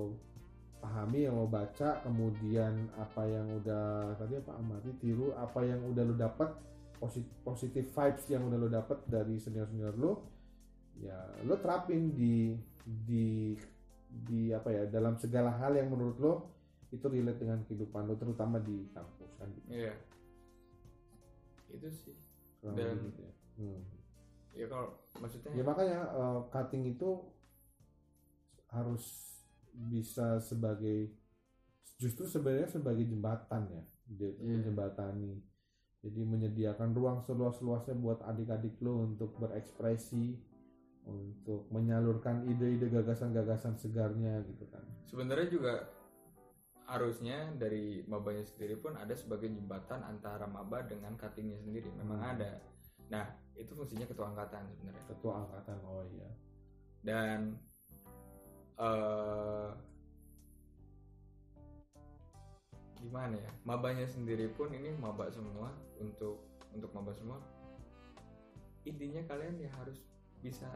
pahami, 0.84 1.24
yang 1.24 1.40
lo 1.40 1.48
baca, 1.48 2.04
kemudian 2.04 2.92
apa 3.00 3.24
yang 3.24 3.48
udah 3.64 4.20
tadi 4.20 4.44
apa 4.44 4.52
amati, 4.60 4.92
tiru, 5.00 5.32
apa 5.40 5.60
yang 5.64 5.80
udah 5.88 6.04
lo 6.04 6.16
dapat 6.20 6.52
positif 7.00 7.32
positif 7.44 7.84
vibes 7.96 8.26
yang 8.28 8.44
udah 8.48 8.60
lo 8.60 8.68
dapat 8.68 9.00
dari 9.08 9.40
senior 9.40 9.68
senior 9.72 9.96
lo, 9.96 10.28
ya 11.00 11.16
lo 11.48 11.56
terapin 11.64 12.12
di 12.12 12.60
di 12.84 13.56
di 14.14 14.52
apa 14.52 14.70
ya 14.70 14.84
dalam 14.92 15.16
segala 15.16 15.56
hal 15.56 15.74
yang 15.80 15.88
menurut 15.90 16.18
lo 16.20 16.53
itu 16.94 17.06
relate 17.10 17.42
dengan 17.42 17.60
kehidupan 17.64 18.06
lo 18.06 18.14
terutama 18.14 18.62
di 18.62 18.86
kampus 18.94 19.34
kan 19.36 19.50
gitu. 19.52 19.68
Iya. 19.68 19.94
Itu 21.70 21.88
sih. 21.90 22.16
Kurang 22.62 22.78
Dan- 22.78 23.02
gitu 23.04 23.20
ya. 23.20 23.34
Hmm. 23.58 23.82
Ya 24.54 24.66
kalau 24.68 24.88
maksudnya 25.18 25.50
Ya 25.52 25.64
makanya 25.64 26.00
eh, 26.08 26.40
cutting 26.48 26.84
itu 26.88 27.10
harus 28.70 29.06
bisa 29.74 30.38
sebagai 30.40 31.10
justru 31.98 32.26
sebenarnya 32.26 32.70
sebagai 32.70 33.06
jembatan 33.06 33.70
ya, 33.70 33.84
dia 34.08 34.30
itu 34.30 34.42
Iya. 34.44 34.54
menjembatani. 34.60 35.34
Jadi 36.04 36.20
menyediakan 36.22 36.92
ruang 36.92 37.24
seluas-luasnya 37.24 37.96
buat 37.96 38.20
adik-adik 38.22 38.76
lo 38.78 39.08
untuk 39.08 39.40
berekspresi, 39.40 40.36
untuk 41.04 41.66
menyalurkan 41.70 42.44
ide-ide 42.46 42.92
gagasan-gagasan 42.92 43.76
segarnya 43.76 44.44
gitu 44.46 44.68
kan. 44.68 44.84
sebenarnya 45.04 45.48
juga 45.48 45.74
harusnya 46.84 47.48
dari 47.56 48.04
mabanya 48.06 48.44
sendiri 48.44 48.76
pun 48.76 48.94
ada 49.00 49.16
sebagai 49.16 49.48
jembatan 49.48 50.04
antara 50.04 50.44
maba 50.46 50.84
dengan 50.84 51.16
cuttingnya 51.16 51.58
sendiri. 51.60 51.88
Memang 51.96 52.20
Hmm. 52.20 52.32
ada. 52.36 52.52
Nah 53.10 53.26
itu 53.56 53.72
fungsinya 53.72 54.04
ketua 54.10 54.32
angkatan 54.34 54.68
sebenarnya. 54.68 55.04
Ketua 55.08 55.34
angkatan 55.48 55.78
oh 55.86 56.04
iya. 56.12 56.30
dan 57.04 57.60
eh 58.80 59.70
gimana 63.04 63.36
ya? 63.36 63.52
Mabanya 63.68 64.08
sendiri 64.08 64.48
pun 64.56 64.72
ini 64.72 64.96
maba 64.96 65.28
semua 65.28 65.76
untuk 66.00 66.40
untuk 66.72 66.90
maba 66.96 67.12
semua. 67.12 67.40
Intinya 68.88 69.20
kalian 69.28 69.60
ya 69.60 69.70
harus 69.80 70.00
bisa 70.40 70.68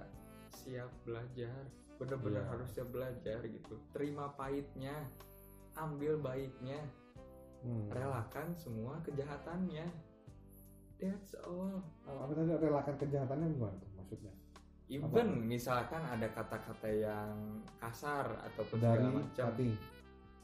siap 0.52 0.92
belajar. 1.08 1.68
Bener-bener 1.98 2.44
Iya. 2.44 2.52
harus 2.52 2.70
siap 2.76 2.92
belajar 2.92 3.40
gitu. 3.48 3.80
Terima 3.96 4.30
pahitnya 4.36 4.94
ambil 5.80 6.18
baiknya 6.18 6.82
Hmm. 7.58 7.90
relakan 7.90 8.54
semua 8.54 9.02
kejahatannya 9.02 9.90
that's 10.96 11.34
all 11.40 11.82
Apa 12.04 12.32
tadi 12.32 12.54
relakan 12.56 12.96
kejahatannya 12.96 13.48
gimana 13.52 13.76
tuh 13.76 13.90
maksudnya? 13.94 14.34
even 14.88 15.28
misalkan 15.44 16.00
ada 16.00 16.26
kata-kata 16.28 16.88
yang 16.88 17.34
kasar 17.76 18.24
ataupun 18.46 18.78
Dari 18.78 18.94
segala 18.96 19.10
macam 19.12 19.34
cutting. 19.52 19.74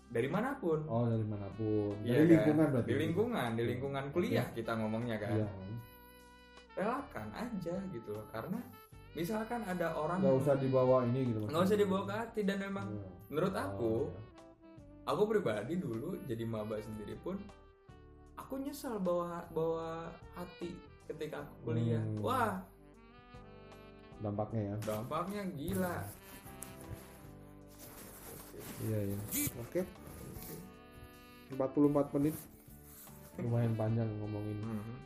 dari 0.10 0.28
mana 0.28 0.50
pun 0.56 0.80
Oh 0.84 1.06
dari 1.06 1.24
mana 1.24 1.48
pun. 1.54 1.96
Iya 2.02 2.12
dari 2.12 2.20
kan? 2.20 2.32
lingkungan 2.36 2.68
berarti. 2.68 2.86
di 2.86 2.96
lingkungan 2.98 3.50
di 3.52 3.64
lingkungan 3.64 4.06
kuliah 4.10 4.48
kita 4.52 4.72
ngomongnya 4.76 5.16
kan 5.18 5.32
Iya. 5.34 5.48
relakan 6.74 7.28
aja 7.32 7.76
gitu 7.88 8.10
loh 8.12 8.26
karena 8.28 8.60
misalkan 9.14 9.62
ada 9.62 9.94
orang 9.94 10.18
Nggak 10.20 10.38
usah 10.40 10.56
dibawa 10.58 11.06
ini 11.06 11.30
gitu. 11.30 11.40
nggak 11.46 11.64
usah 11.64 11.78
dibawa 11.78 12.04
ke 12.04 12.14
hati 12.16 12.42
dan 12.42 12.58
memang 12.60 12.88
Iya. 12.90 13.08
menurut 13.30 13.54
Oh, 13.54 13.62
aku 13.64 13.92
iya. 14.04 14.22
Aku 15.04 15.22
pribadi 15.28 15.76
dulu 15.80 16.16
jadi 16.24 16.44
maba 16.48 16.80
sendiri 16.80 17.16
pun 17.20 17.36
aku 18.40 18.60
nyesal 18.60 18.98
bawa 19.00 19.44
bawa 19.52 20.10
hati 20.36 20.76
ketika 21.08 21.44
aku 21.44 21.72
kuliah 21.72 22.00
Hmm. 22.00 22.24
wah 22.24 22.54
dampaknya 24.24 24.62
ya. 24.72 24.76
dampaknya 24.88 25.42
gila 25.60 25.98
Iya 28.84 29.00
iya. 29.16 29.20
Oke. 29.64 29.82
44 31.56 32.16
menit. 32.20 32.36
Lumayan 33.40 33.74
panjang 33.80 34.10
ngomongin 34.20 34.60
hmm. 34.60 34.98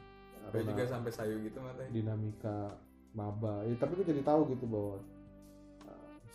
karena 0.50 0.74
juga 0.74 0.84
sampai 0.90 1.12
sayu 1.14 1.36
gitu 1.46 1.62
matanya 1.62 1.92
dinamika 1.94 2.74
maba. 3.14 3.64
Ya, 3.68 3.76
tapi 3.80 4.00
gue 4.02 4.08
jadi 4.08 4.24
tahu 4.26 4.52
gitu 4.52 4.66
bahwa 4.68 4.98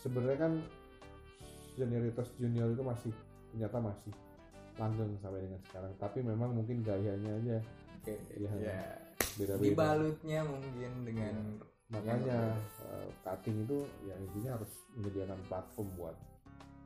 sebenarnya 0.00 0.38
kan 0.40 0.52
senioritas 1.76 2.28
junior 2.36 2.72
itu 2.72 2.84
masih 2.84 3.12
ternyata 3.52 3.76
masih 3.78 4.12
langgeng 4.80 5.12
sampai 5.20 5.40
dengan 5.44 5.60
sekarang 5.68 5.92
tapi 6.00 6.18
memang 6.24 6.50
mungkin 6.56 6.80
gayanya 6.80 7.32
aja 7.44 7.58
Oke, 8.02 8.14
Iya. 8.34 8.50
ya. 8.58 8.80
beda-beda 9.38 9.62
Dibalutnya 9.68 10.40
mungkin 10.42 10.92
dengan 11.06 11.34
makanya 11.92 12.56
eh, 12.88 13.06
cutting 13.20 13.68
itu 13.68 13.84
ya 14.08 14.16
intinya 14.16 14.56
harus 14.56 14.72
menyediakan 14.96 15.40
platform 15.46 15.88
buat 16.00 16.16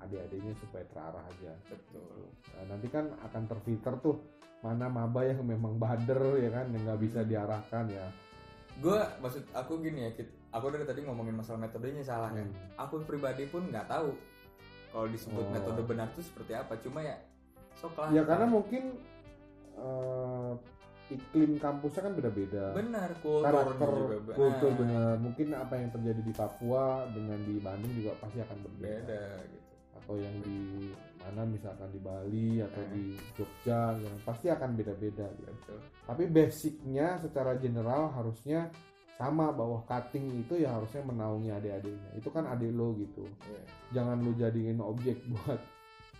adik-adiknya 0.02 0.52
supaya 0.60 0.84
terarah 0.92 1.24
aja 1.24 1.52
betul. 1.72 2.28
Nah, 2.52 2.64
nanti 2.68 2.86
kan 2.90 3.06
akan 3.22 3.42
terfilter 3.48 3.94
tuh 4.02 4.18
mana 4.60 4.90
maba 4.90 5.22
yang 5.24 5.40
memang 5.46 5.78
bader 5.78 6.42
ya 6.42 6.50
kan 6.50 6.66
yang 6.74 6.82
nggak 6.84 7.00
bisa 7.00 7.20
diarahkan 7.22 7.86
ya 7.86 8.06
Gue 8.76 9.00
maksud 9.24 9.40
aku 9.56 9.80
gini 9.80 10.04
ya, 10.04 10.10
aku 10.52 10.68
dari 10.68 10.84
tadi 10.84 11.00
ngomongin 11.00 11.32
masalah 11.32 11.64
metodenya 11.64 12.04
salah 12.04 12.28
kan. 12.28 12.44
Hmm. 12.44 12.84
Aku 12.84 13.00
pribadi 13.08 13.48
pun 13.48 13.72
nggak 13.72 13.88
tahu 13.88 14.12
kalau 14.96 15.06
disebut 15.06 15.44
Oh. 15.44 15.52
metode 15.52 15.82
benar 15.84 16.08
itu 16.08 16.24
seperti 16.24 16.52
apa. 16.52 16.72
Cuma 16.80 17.04
ya 17.04 17.20
sok 17.76 17.92
lah. 17.94 18.08
ya 18.08 18.24
karena 18.24 18.48
mungkin 18.48 18.82
eh, 19.76 20.52
iklim 21.06 21.60
kampusnya 21.60 22.02
kan 22.02 22.14
beda-beda 22.14 22.72
benar 22.72 23.12
kultur 23.20 23.44
karakter 23.44 23.88
juga 23.92 24.16
be- 24.18 24.34
kultur 24.34 24.70
nah, 24.72 24.78
benar 24.80 25.12
mungkin 25.20 25.48
apa 25.52 25.74
yang 25.76 25.90
terjadi 25.92 26.18
di 26.18 26.32
Papua 26.32 26.84
dengan 27.12 27.38
di 27.38 27.60
Bandung 27.60 27.92
juga 27.94 28.16
pasti 28.18 28.40
akan 28.40 28.58
berbeda 28.58 29.04
beda 29.06 29.22
gitu. 29.46 29.68
atau 29.94 30.14
yang 30.16 30.34
di 30.40 30.58
mana 31.16 31.42
misalkan 31.44 31.88
di 31.90 32.00
Bali 32.00 32.58
atau 32.58 32.80
Hmm. 32.80 32.90
di 32.90 33.04
Jogja 33.34 33.80
yang 33.94 34.16
pasti 34.20 34.46
akan 34.48 34.70
beda-beda 34.72 35.26
gitu. 35.30 35.46
Betul. 35.52 35.78
tapi 36.02 36.24
basicnya 36.26 37.08
secara 37.20 37.52
general 37.54 38.10
harusnya 38.10 38.72
sama 39.16 39.48
bahwa 39.48 39.80
cutting 39.82 40.28
itu 40.38 40.60
ya 40.60 40.76
harusnya 40.76 41.00
menaungi 41.02 41.48
adik-adiknya 41.50 42.10
itu 42.14 42.28
kan 42.28 42.44
adik 42.46 42.70
lo 42.70 42.92
gitu 42.94 43.24
Iya. 43.42 43.62
jangan 43.92 44.20
lo 44.20 44.32
jadiin 44.32 44.78
objek 44.78 45.18
buat 45.26 45.60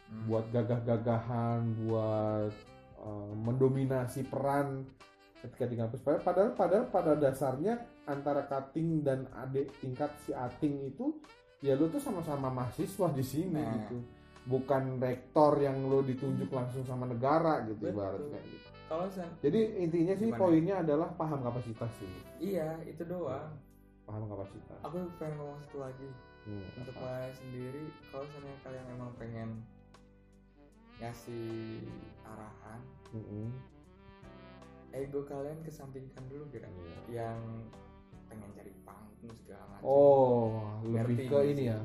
Hmm. 0.07 0.23
buat 0.31 0.47
gagah-gagahan 0.55 1.67
buat 1.83 2.55
uh, 2.97 3.33
mendominasi 3.35 4.23
peran 4.25 4.87
ketika 5.43 5.67
di 5.67 5.75
kampus 5.75 5.99
padahal 5.99 6.55
padahal 6.55 6.87
pada 6.87 7.13
dasarnya 7.15 7.75
antara 8.07 8.47
cutting 8.47 9.03
dan 9.03 9.27
adik 9.35 9.67
tingkat 9.79 10.15
si 10.23 10.31
ating 10.31 10.95
itu 10.95 11.11
ya 11.59 11.75
lo 11.75 11.87
tuh 11.87 11.99
sama-sama 11.99 12.47
mahasiswa 12.49 13.11
di 13.11 13.25
sini 13.27 13.59
Nah. 13.59 13.75
gitu 13.83 13.99
bukan 14.47 15.03
rektor 15.03 15.59
yang 15.59 15.91
lo 15.91 16.07
ditunjuk 16.07 16.55
langsung 16.55 16.87
sama 16.87 17.03
negara 17.05 17.67
gitu 17.67 17.83
Betul. 17.83 17.99
ibaratnya 17.99 18.41
gitu. 18.47 18.66
Kalau 18.87 19.11
jadi 19.43 19.61
intinya 19.83 20.15
sih 20.15 20.31
Gimana? 20.31 20.39
poinnya 20.39 20.75
adalah 20.79 21.09
paham 21.13 21.43
kapasitas 21.43 21.91
sih 21.99 22.13
iya 22.39 22.79
itu 22.83 23.03
doang. 23.03 23.51
paham 24.07 24.31
kapasitas 24.31 24.79
Aku 24.81 25.11
pengen 25.19 25.35
ngomong 25.37 25.59
satu 25.61 25.79
lagi 25.83 26.09
Hmm, 26.47 26.63
untuk 26.79 26.95
apa? 26.95 27.03
kalian 27.03 27.35
sendiri. 27.35 27.85
Kalau 28.07 28.23
misalnya 28.23 28.55
kalian 28.63 28.87
emang 28.95 29.11
pengen 29.19 29.49
ngasih 30.97 31.83
arahan, 32.23 32.81
Mm-mm. 33.11 33.51
ego 34.93 35.27
kalian 35.27 35.59
kesampingkan 35.61 36.23
dulu 36.31 36.47
kira 36.49 36.71
Iya. 36.71 36.95
yang 37.11 37.39
pengen 38.27 38.47
cari 38.55 38.71
panggung 38.81 39.35
segala 39.37 39.65
macam. 39.69 39.85
Oh, 39.85 40.71
lebih 40.87 41.27
ke 41.27 41.39
ini 41.45 41.55
sih? 41.59 41.69
ya. 41.69 41.81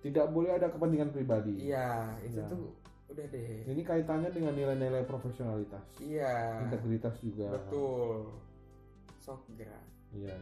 Tidak 0.00 0.26
boleh 0.28 0.50
ada 0.54 0.68
kepentingan 0.68 1.10
pribadi. 1.10 1.54
Iya, 1.66 2.20
itu 2.20 2.36
Iya. 2.36 2.52
tuh 2.52 2.76
udah 3.10 3.26
deh. 3.26 3.66
Ini 3.66 3.82
kaitannya 3.82 4.30
dengan 4.30 4.54
nilai-nilai 4.54 5.02
profesionalitas, 5.02 5.82
Iya. 5.98 6.62
integritas 6.62 7.18
juga. 7.18 7.50
Betul. 7.52 8.30
Sok 9.18 9.44
gerak. 9.52 9.84
Iya. 10.10 10.34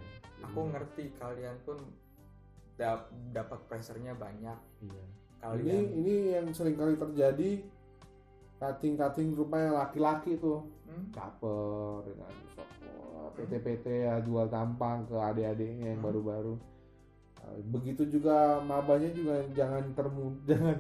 Aku 0.44 0.60
Jadi, 0.60 0.70
ngerti 0.70 1.04
kalian 1.14 1.56
pun 1.62 1.76
dap- 2.74 3.10
dapat 3.30 3.58
pressure-nya 3.66 4.12
banyak. 4.14 4.58
Iya. 4.80 5.04
Ini 5.04 5.38
Kalian 5.38 5.84
ini 5.94 6.14
yang 6.32 6.46
sering 6.50 6.74
kali 6.74 6.94
terjadi 6.94 7.62
cutting-cutting 8.56 9.32
rupanya 9.32 9.70
laki-laki 9.78 10.34
tuh 10.36 10.66
Hmm? 10.82 11.04
caper 11.10 12.02
dengan 12.02 12.32
sok 12.50 12.66
wah, 12.82 13.28
PT-PT 13.32 13.86
ya 14.02 14.18
jual 14.18 14.48
tampang 14.48 15.04
ke 15.04 15.14
adik-adiknya 15.14 15.92
yang 15.92 16.00
Hmm. 16.00 16.08
baru-baru. 16.08 16.54
Uh, 17.38 17.60
Begitu 17.70 18.08
juga 18.10 18.58
mabanya 18.60 19.10
juga 19.10 19.36
jangan 19.52 19.84
termu 19.92 20.32
jangan 20.50 20.74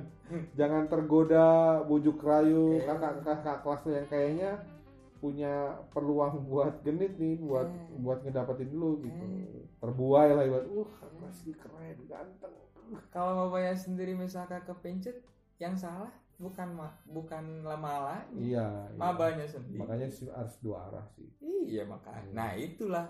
jangan 0.58 0.84
tergoda 0.86 1.80
bujuk 1.84 2.20
rayu 2.20 2.80
kakak-kakak 2.84 3.58
kelas 3.64 3.82
yang 3.88 4.06
kayaknya 4.08 4.50
punya 5.18 5.74
peluang 5.90 6.46
buat 6.46 6.78
genit 6.86 7.18
nih 7.18 7.42
buat 7.42 7.66
Eh. 7.66 7.98
buat 7.98 8.22
ngedapetin 8.22 8.70
lu 8.70 9.02
gitu. 9.02 9.18
Eh. 9.18 9.66
Terbuai 9.82 10.30
lah 10.30 10.46
buat 10.46 10.66
uh 10.70 10.90
masih 11.18 11.58
keren 11.58 11.98
ganteng. 12.06 12.54
kalau 13.12 13.50
bapaknya 13.50 13.76
sendiri 13.76 14.16
misalkan 14.16 14.64
kepencet, 14.64 15.20
yang 15.60 15.76
salah 15.76 16.08
bukan 16.38 16.70
ma 16.72 16.88
bukan 17.04 17.66
lama 17.66 18.22
Iya. 18.32 18.88
iya. 18.88 18.96
mabanya 18.96 19.44
sendiri. 19.44 19.82
Makanya 19.82 20.08
sih 20.08 20.30
harus 20.30 20.54
dua 20.62 20.86
arah 20.88 21.04
sih. 21.18 21.26
Iya 21.42 21.84
makanya. 21.84 22.30
Nah 22.32 22.50
itulah. 22.54 23.06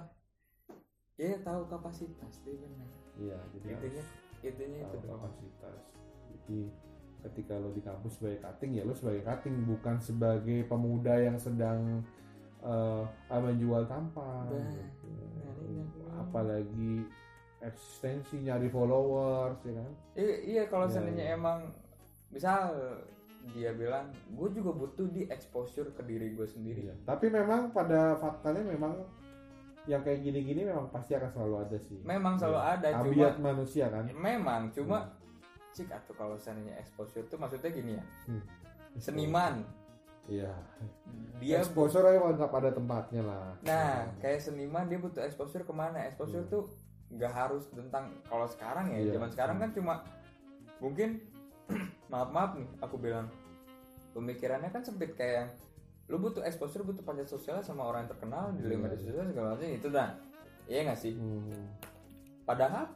Ya 1.20 1.36
tahu 1.44 1.68
kapasitas 1.68 2.40
deh 2.46 2.56
benar. 2.56 2.88
Iya, 3.18 3.38
jadi 3.52 3.66
Intinya 3.74 4.02
harus 4.02 4.10
intinya 4.46 4.78
itu 4.86 4.98
kapasitas. 5.02 5.78
Jadi 6.30 6.58
ketika 7.18 7.58
lo 7.58 7.74
di 7.74 7.82
kampus 7.82 8.18
sebagai 8.18 8.38
cutting 8.40 8.78
ya 8.78 8.82
lo 8.86 8.94
sebagai 8.94 9.26
cutting 9.26 9.66
bukan 9.66 9.96
sebagai 9.98 10.62
pemuda 10.64 11.14
yang 11.18 11.36
sedang 11.36 12.02
eh 12.58 13.04
ah, 13.30 13.40
menjual 13.40 13.86
tampang. 13.86 14.50
Gitu. 14.50 15.10
Apalagi 16.18 17.06
eksistensi 17.58 18.42
nyari 18.42 18.70
followers 18.70 19.58
ya 19.66 19.72
kan. 19.74 19.92
Iya, 20.14 20.36
iya 20.42 20.62
kalau 20.66 20.86
Iya, 20.86 20.92
seandainya 20.94 21.26
iya. 21.30 21.36
emang 21.38 21.58
misal 22.30 22.74
dia 23.56 23.72
bilang 23.72 24.12
gue 24.28 24.48
juga 24.52 24.70
butuh 24.76 25.08
di 25.08 25.24
exposure 25.26 25.90
ke 25.94 26.02
diri 26.04 26.34
gue 26.34 26.46
sendiri. 26.46 26.90
Iya. 26.90 26.94
Tapi 27.02 27.30
memang 27.30 27.70
pada 27.72 28.14
faktanya 28.18 28.62
memang 28.62 28.94
yang 29.88 30.04
kayak 30.04 30.20
gini-gini 30.20 30.68
memang 30.68 30.92
pasti 30.92 31.16
akan 31.16 31.30
selalu 31.32 31.56
ada 31.64 31.78
sih. 31.80 31.98
Memang 32.04 32.36
selalu 32.36 32.58
Iya. 32.60 32.72
ada, 32.76 32.88
cuma 33.00 33.28
manusia 33.40 33.86
kan. 33.88 34.04
memang 34.12 34.62
cuma 34.68 34.98
Hmm. 35.00 35.10
Atau 35.86 36.10
kalau 36.12 36.34
seandainya 36.34 36.74
exposure 36.76 37.22
itu 37.22 37.38
maksudnya 37.38 37.70
gini 37.70 37.92
ya. 37.94 38.04
Hmm. 38.26 38.42
Seniman 38.96 39.62
Iya. 40.26 40.52
dia 41.38 41.56
exposure 41.58 42.04
aja 42.04 42.20
nggak 42.20 42.50
pada 42.50 42.68
tempatnya 42.68 43.22
lah. 43.22 43.56
Nah, 43.62 44.12
kayak 44.18 44.42
seniman 44.42 44.84
dia 44.84 44.98
butuh 44.98 45.22
exposure 45.22 45.62
ke 45.62 45.72
mana? 45.72 46.04
Exposure 46.04 46.44
Hmm. 46.44 46.50
tuh 46.50 46.62
nggak 47.08 47.32
harus 47.32 47.64
tentang 47.70 48.12
kalau 48.22 48.44
sekarang 48.44 48.92
ya, 48.92 49.00
Iya. 49.00 49.12
zaman 49.16 49.30
sekarang 49.30 49.56
kan 49.56 49.70
cuma 49.72 49.94
mungkin 50.78 51.24
maaf 52.12 52.28
maaf 52.28 52.52
nih 52.54 52.68
aku 52.78 52.96
bilang 52.96 53.28
pemikirannya 54.12 54.68
kan 54.68 54.82
sempit 54.82 55.14
kayak 55.14 55.34
yang 55.38 55.48
lu 56.08 56.16
butuh 56.18 56.40
exposure 56.40 56.80
butuh 56.80 57.00
panjat 57.00 57.24
sosial 57.26 57.60
sama 57.60 57.84
orang 57.84 58.04
yang 58.04 58.12
terkenal 58.12 58.44
di 58.52 58.64
Iya. 58.64 58.76
media 58.76 58.96
sosial 58.98 59.24
segala 59.24 59.46
macam 59.52 59.68
itu 59.68 59.88
dah 59.88 60.10
iya 60.66 60.80
nggak 60.84 60.96
sih 60.98 61.12
Hmm. 61.12 61.68
padahal 62.44 62.88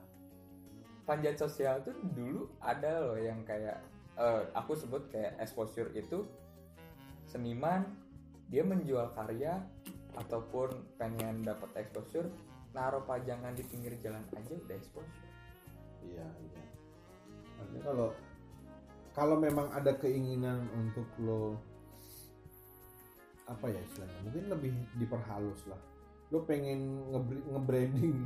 panjat 1.03 1.35
sosial 1.37 1.83
tuh 1.83 1.95
dulu 2.13 2.47
ada 2.59 3.03
loh 3.03 3.19
yang 3.19 3.43
kayak 3.43 3.83
eh, 4.15 4.43
aku 4.53 4.73
sebut 4.73 5.09
kayak 5.09 5.35
exposure 5.39 5.91
itu 5.93 6.23
seniman 7.25 7.87
dia 8.47 8.63
menjual 8.63 9.11
karya 9.13 9.59
ataupun 10.15 10.69
pengen 10.95 11.41
dapat 11.41 11.73
exposure 11.79 12.29
naruh 12.71 13.03
pajangan 13.03 13.53
di 13.53 13.65
pinggir 13.65 13.97
jalan 13.99 14.23
aja 14.33 14.55
udah 14.55 14.77
exposure 14.77 15.31
Iya, 16.03 16.27
iya. 16.27 16.63
Artinya 17.57 17.83
kalau 17.85 18.09
kalau 19.13 19.37
memang 19.39 19.71
ada 19.71 19.95
keinginan 19.95 20.67
untuk 20.75 21.07
lo 21.19 21.55
apa 23.45 23.69
ya 23.69 23.79
istilahnya 23.79 24.19
mungkin 24.23 24.45
lebih 24.49 24.73
diperhalus 24.97 25.63
lah 25.67 25.79
lo 26.31 26.43
pengen 26.43 27.07
nge- 27.13 27.45
nge-branding 27.49 28.19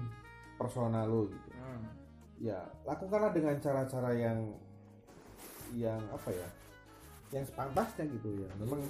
persona 0.54 1.04
lo 1.04 1.26
gitu 1.26 1.50
Hmm. 1.56 1.84
Ya 2.36 2.60
lakukanlah 2.84 3.32
dengan 3.32 3.56
cara-cara 3.60 4.12
yang 4.12 4.52
yang 5.74 5.98
apa 6.12 6.30
ya 6.30 6.48
yang 7.34 7.44
sepantasnya 7.44 8.06
gitu 8.06 8.44
ya. 8.44 8.50
Memang 8.62 8.80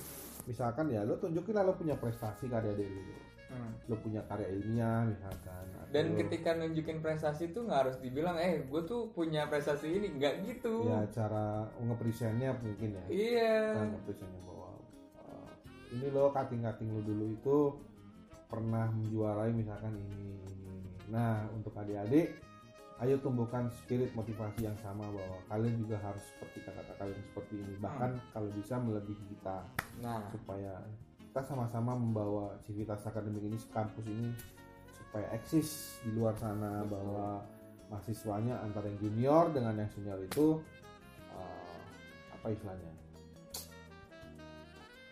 misalkan 0.45 0.93
ya 0.93 1.03
lo 1.03 1.17
tunjukin 1.17 1.57
lo 1.57 1.73
punya 1.75 1.97
prestasi 1.97 2.47
karya 2.47 2.75
dari 2.75 2.91
lo 2.91 3.25
Hmm. 3.47 3.79
lo 3.87 3.95
punya 4.03 4.19
karya 4.27 4.59
ilmiah 4.59 5.07
misalkan 5.07 5.71
dan 5.95 6.11
lo- 6.11 6.19
ketika 6.19 6.59
nunjukin 6.59 6.99
prestasi 6.99 7.55
tuh 7.55 7.63
nggak 7.71 7.79
harus 7.87 7.97
dibilang 8.03 8.35
eh 8.43 8.67
gue 8.67 8.83
tuh 8.83 9.15
punya 9.15 9.47
prestasi 9.47 9.87
ini. 9.87 10.19
Nggak 10.19 10.35
gitu. 10.51 10.91
Ya 10.91 11.07
cara 11.15 11.63
ngepresentnya 11.79 12.59
mungkin 12.59 12.99
ya. 12.99 13.05
Iya. 13.07 13.57
Cara 13.79 13.87
ngepresentnya 13.95 14.41
bahwa 14.43 14.71
uh, 15.23 15.49
ini 15.95 16.07
lo 16.11 16.35
cutting-cutting 16.35 16.91
lo 16.91 17.01
dulu 17.07 17.25
itu 17.31 17.57
pernah 18.51 18.91
menjuarai 18.91 19.55
misalkan 19.55 19.95
ini, 19.95 20.11
ini, 20.11 20.35
ini. 20.67 20.95
Nah, 21.15 21.47
untuk 21.55 21.71
adik-adik, 21.79 22.35
ayo 22.97 23.21
tumbuhkan 23.21 23.69
spirit 23.69 24.09
motivasi 24.17 24.65
yang 24.65 24.77
sama 24.81 25.05
bahwa 25.05 25.37
kalian 25.53 25.77
juga 25.77 26.01
harus 26.01 26.25
seperti 26.33 26.65
kata 26.65 26.81
kalian 26.97 27.21
seperti 27.29 27.55
ini. 27.61 27.75
Bahkan 27.77 28.11
kalau 28.33 28.49
bisa 28.57 28.81
melebihi 28.81 29.25
kita. 29.37 29.59
Nah. 30.01 30.25
Supaya 30.33 30.81
kita 31.21 31.41
sama-sama 31.45 31.93
membawa 31.93 32.57
civitas 32.65 33.05
akademik 33.05 33.45
ini 33.45 33.61
kampus 33.69 34.09
ini 34.09 34.33
supaya 34.97 35.29
eksis 35.37 36.01
di 36.09 36.17
luar 36.17 36.33
sana. 36.41 36.81
Betul. 36.85 36.97
bahwa 36.97 37.27
mahasiswanya 37.93 38.65
antara 38.65 38.89
yang 38.89 38.99
junior 38.99 39.45
dengan 39.53 39.77
yang 39.77 39.91
senior 39.93 40.19
itu 40.25 40.59
uh, 41.37 41.79
apa 42.33 42.47
istilahnya? 42.49 42.93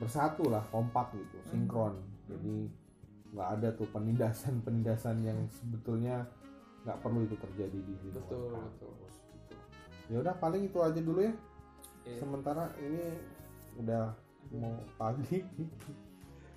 Bersatu 0.00 0.48
lah 0.48 0.64
kompak 0.72 1.12
gitu 1.14 1.36
Hmm. 1.44 1.48
sinkron. 1.52 1.94
Jadi 2.26 2.72
nggak 3.36 3.48
ada 3.60 3.68
tuh 3.76 3.86
penindasan 3.92 4.64
penindasan 4.64 5.20
yang 5.20 5.36
sebetulnya 5.52 6.24
nggak 6.84 6.98
perlu 7.00 7.20
itu 7.22 7.36
terjadi 7.36 7.78
di 7.78 7.92
lingkungan 8.04 8.20
Betul, 8.20 8.52
kampus 8.54 9.14
gitu. 9.16 9.54
ya 10.06 10.16
udah 10.20 10.34
paling 10.36 10.62
itu 10.64 10.78
aja 10.78 11.00
dulu 11.00 11.20
ya 11.20 11.34
Iya. 12.04 12.20
sementara 12.20 12.68
ini 12.76 13.04
udah 13.74 14.12
mau 14.54 14.76
pagi 14.94 15.40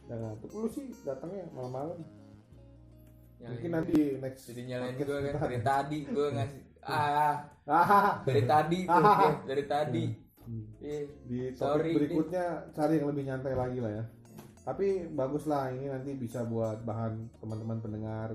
dan 0.05 0.17
ngantuk 0.19 0.51
lu 0.51 0.67
sih 0.67 0.91
datangnya 1.01 1.47
malam-malam 1.49 2.03
Nyalain 3.37 3.47
mungkin 3.49 3.63
gue. 3.65 3.75
nanti 3.79 3.97
next 4.17 4.43
jadi 4.45 4.61
nyalain 4.65 4.95
gue 4.97 5.07
kan 5.07 5.35
dari 5.39 5.59
tadi 5.61 5.97
gue 6.03 6.27
ngasih 6.35 6.61
ah 6.83 7.35
ah 7.63 8.19
dari 8.23 8.43
tadi 8.43 8.79
tuh 8.83 8.99
ya, 8.99 9.31
dari 9.43 9.63
tadi 9.65 10.05
Hmm. 10.47 10.63
Iya. 10.79 10.99
di 11.23 11.39
topik 11.51 11.59
Sorry, 11.59 11.91
berikutnya 11.91 12.45
cari 12.71 12.93
yang 12.97 13.11
lebih 13.11 13.23
nyantai 13.25 13.51
lagi 13.51 13.79
lah 13.79 13.91
ya 13.93 14.03
tapi 14.63 14.87
bagus 15.09 15.43
lah 15.43 15.67
ini 15.69 15.87
nanti 15.87 16.11
bisa 16.13 16.43
buat 16.43 16.83
bahan 16.83 17.39
teman-teman 17.39 17.79
pendengar 17.79 18.31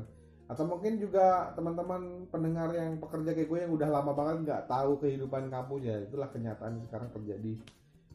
atau 0.52 0.64
mungkin 0.68 1.00
juga 1.00 1.50
teman-teman 1.56 2.28
pendengar 2.28 2.68
yang 2.76 3.00
pekerja 3.00 3.32
kayak 3.32 3.48
gue 3.48 3.58
yang 3.64 3.72
udah 3.72 3.88
lama 3.88 4.12
banget 4.12 4.36
nggak 4.44 4.62
tahu 4.68 5.00
kehidupan 5.00 5.48
kampus 5.48 5.80
ya 5.88 5.96
itulah 6.04 6.28
kenyataan 6.28 6.84
sekarang 6.84 7.08
terjadi 7.16 7.56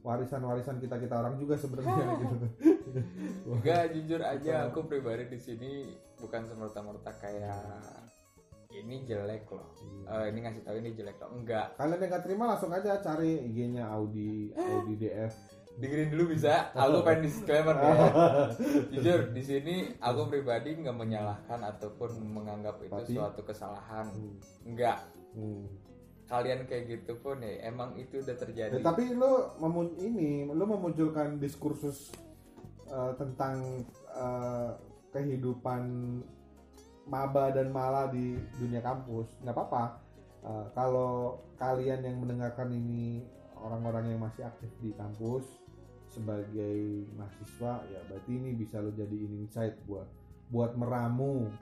warisan-warisan 0.05 0.77
kita 0.77 1.01
kita 1.01 1.17
orang 1.17 1.35
juga 1.41 1.57
sebenarnya 1.57 2.15
gitu 2.21 2.35
Enggak 3.49 3.83
jujur 3.93 4.21
aja 4.23 4.69
aku 4.69 4.85
pribadi 4.85 5.27
di 5.33 5.39
sini 5.41 5.71
bukan 6.21 6.45
semerta-merta 6.45 7.11
kayak 7.19 7.65
ini 8.77 9.07
jelek 9.09 9.49
loh. 9.49 9.73
Eh, 10.05 10.29
ini 10.29 10.39
ngasih 10.43 10.61
tahu 10.61 10.77
ini 10.77 10.93
jelek 10.93 11.17
loh. 11.17 11.33
Enggak. 11.33 11.73
kalian 11.81 11.97
yang 12.03 12.09
nggak 12.13 12.25
terima 12.29 12.43
langsung 12.53 12.69
aja 12.69 13.01
cari 13.01 13.41
IG-nya 13.49 13.89
Audi 13.89 14.53
Audi 14.53 14.93
DF 15.01 15.56
Dengerin 15.77 16.09
dulu 16.09 16.33
bisa. 16.33 16.73
Aku 16.73 17.05
pengen 17.05 17.29
disclaimer 17.29 17.77
ya. 17.77 17.93
Jujur 18.93 19.29
di 19.29 19.43
sini 19.45 19.75
aku 20.01 20.25
pribadi 20.29 20.73
nggak 20.73 20.97
menyalahkan 20.97 21.59
ataupun 21.61 22.17
menganggap 22.25 22.81
itu 22.81 22.93
Tapi- 22.93 23.13
suatu 23.13 23.41
kesalahan. 23.45 24.09
Hmm. 24.09 24.35
Enggak. 24.65 25.05
Hmm. 25.37 25.69
Kalian 26.27 26.67
kayak 26.67 26.91
gitu 26.91 27.21
pun 27.23 27.39
ya 27.39 27.69
emang 27.69 27.95
itu 27.95 28.19
udah 28.19 28.35
terjadi. 28.35 28.73
Ya, 28.75 28.83
tapi 28.83 29.15
lu 29.15 29.47
memun 29.61 29.95
ini 30.01 30.49
lu 30.49 30.65
memunculkan 30.67 31.39
diskursus 31.39 32.11
eh, 32.89 33.11
tentang 33.15 33.85
eh, 34.11 34.69
kehidupan 35.13 35.81
maba 37.07 37.55
dan 37.55 37.71
mala 37.71 38.11
di 38.11 38.35
dunia 38.59 38.83
kampus 38.83 39.39
nggak 39.39 39.55
apa-apa 39.55 40.07
Eh, 40.47 40.65
kalau 40.71 41.43
kalian 41.59 42.07
yang 42.07 42.17
mendengarkan 42.23 42.71
ini 42.71 43.25
orang-orang 43.59 44.15
yang 44.15 44.21
masih 44.23 44.47
aktif 44.47 44.71
di 44.79 44.95
kampus 44.95 45.43
sebagai 46.17 47.05
mahasiswa 47.13 47.85
ya 47.93 48.01
berarti 48.09 48.31
ini 48.33 48.57
bisa 48.57 48.81
lo 48.81 48.89
jadiin 48.89 49.45
insight 49.45 49.77
buat 49.85 50.09
buat 50.49 50.73
meramu 50.73 51.53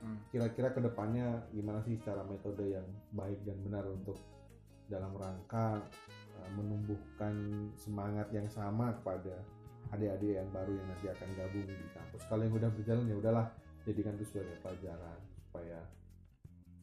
Hmm. 0.00 0.16
kira-kira 0.32 0.72
ke 0.72 0.80
depannya 0.80 1.44
gimana 1.52 1.84
sih 1.84 2.00
secara 2.00 2.24
metode 2.24 2.64
yang 2.64 2.88
baik 3.12 3.36
dan 3.44 3.60
benar 3.60 3.84
untuk 3.84 4.16
dalam 4.88 5.12
rangka 5.12 5.76
uh, 6.40 6.50
menumbuhkan 6.56 7.68
semangat 7.76 8.32
yang 8.32 8.48
sama 8.48 8.96
kepada 8.96 9.44
adik-adik 9.92 10.40
yang 10.40 10.48
baru 10.56 10.72
yang 10.72 10.88
nanti 10.88 11.06
akan 11.12 11.28
gabung 11.36 11.68
di 11.68 11.88
kampus. 11.92 12.22
Kalau 12.32 12.42
yang 12.48 12.56
udah 12.56 12.70
berjalan 12.72 13.12
ya 13.12 13.16
udahlah 13.20 13.46
jadikan 13.84 14.16
itu 14.16 14.24
sebagai 14.32 14.56
pelajaran 14.64 15.18
supaya 15.36 15.78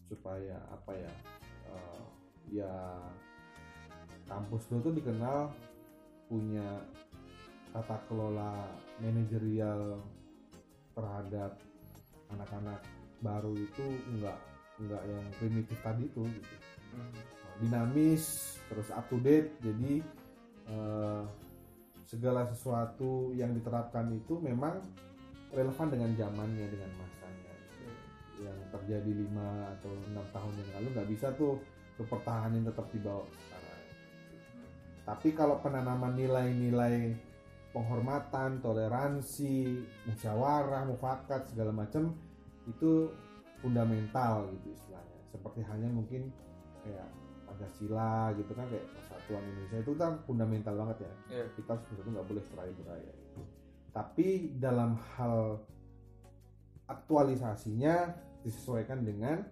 supaya 0.07 0.57
apa 0.69 0.91
ya 0.93 1.13
uh, 1.73 2.05
ya 2.53 2.73
kampus 4.30 4.69
lo 4.69 4.78
tuh 4.86 4.93
dikenal 4.93 5.49
punya 6.30 6.86
tata 7.78 8.01
kelola 8.09 8.73
manajerial 8.97 10.01
terhadap 10.97 11.61
anak-anak 12.34 12.82
baru 13.21 13.53
itu 13.53 13.86
enggak 14.09 14.38
enggak 14.82 15.03
yang 15.05 15.25
primitif 15.38 15.78
tadi 15.86 16.09
tuh 16.09 16.25
gitu. 16.25 16.55
Hmm. 16.97 17.13
dinamis 17.61 18.57
terus 18.65 18.89
up 18.89 19.05
to 19.13 19.21
date 19.21 19.53
jadi 19.61 20.01
eh, 20.73 21.23
segala 22.09 22.49
sesuatu 22.49 23.30
yang 23.38 23.53
diterapkan 23.53 24.09
itu 24.09 24.41
memang 24.41 24.82
relevan 25.53 25.88
dengan 25.91 26.11
zamannya 26.15 26.65
dengan 26.65 26.91
masanya. 26.97 27.53
Yang 28.41 28.59
terjadi 28.73 29.11
lima 29.11 29.69
atau 29.78 29.91
enam 30.07 30.25
tahun 30.34 30.53
yang 30.55 30.69
lalu 30.80 30.88
nggak 30.97 31.09
bisa 31.13 31.28
tuh 31.38 31.61
pertahanin 31.97 32.65
tetap 32.65 32.89
di 32.93 33.01
bawah 33.01 33.25
sekarang 33.25 33.67
tapi 35.07 35.32
kalau 35.32 35.55
penanaman 35.63 36.19
nilai-nilai 36.19 37.15
penghormatan 37.78 38.57
toleransi 38.57 39.86
musyawarah 40.09 40.89
mufakat 40.89 41.45
segala 41.45 41.69
macam 41.69 42.17
itu 42.65 43.13
fundamental 43.61 44.49
gitu 44.57 44.73
istilahnya 44.73 45.17
seperti 45.30 45.61
halnya 45.61 45.89
mungkin 45.93 46.34
kayak 46.82 47.05
Pancasila 47.45 48.34
gitu 48.34 48.51
kan 48.57 48.65
kayak 48.65 48.86
persatuan 48.97 49.45
Indonesia 49.45 49.78
itu 49.80 49.93
kan 49.93 50.11
fundamental 50.25 50.73
banget 50.73 50.97
ya 51.05 51.13
Iya. 51.30 51.45
kita 51.53 51.69
harus 51.69 51.86
bersatu 51.86 52.09
nggak 52.09 52.28
boleh 52.28 52.43
cerai 52.49 52.71
beraya 52.73 53.13
tapi 53.93 54.28
dalam 54.57 54.97
hal 55.15 55.61
aktualisasinya 56.88 58.13
disesuaikan 58.41 59.05
dengan 59.05 59.45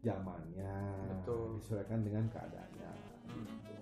zamannya 0.00 0.74
Betul. 1.20 1.58
disesuaikan 1.60 2.00
dengan 2.00 2.24
keadaannya 2.30 2.90
gitu. 3.28 3.74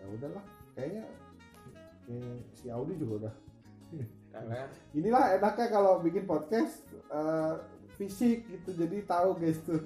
ya 0.00 0.06
udahlah 0.08 0.44
kayaknya 0.72 1.04
si 2.54 2.66
Audi 2.68 2.94
juga 3.00 3.28
udah. 3.28 3.34
Inilah 4.94 5.38
enaknya 5.38 5.66
kalau 5.70 6.02
bikin 6.02 6.26
podcast 6.26 6.82
eh, 7.12 7.54
fisik 7.94 8.44
gitu 8.50 8.74
jadi 8.74 9.06
tahu 9.06 9.38
guys 9.38 9.58
tuh. 9.62 9.82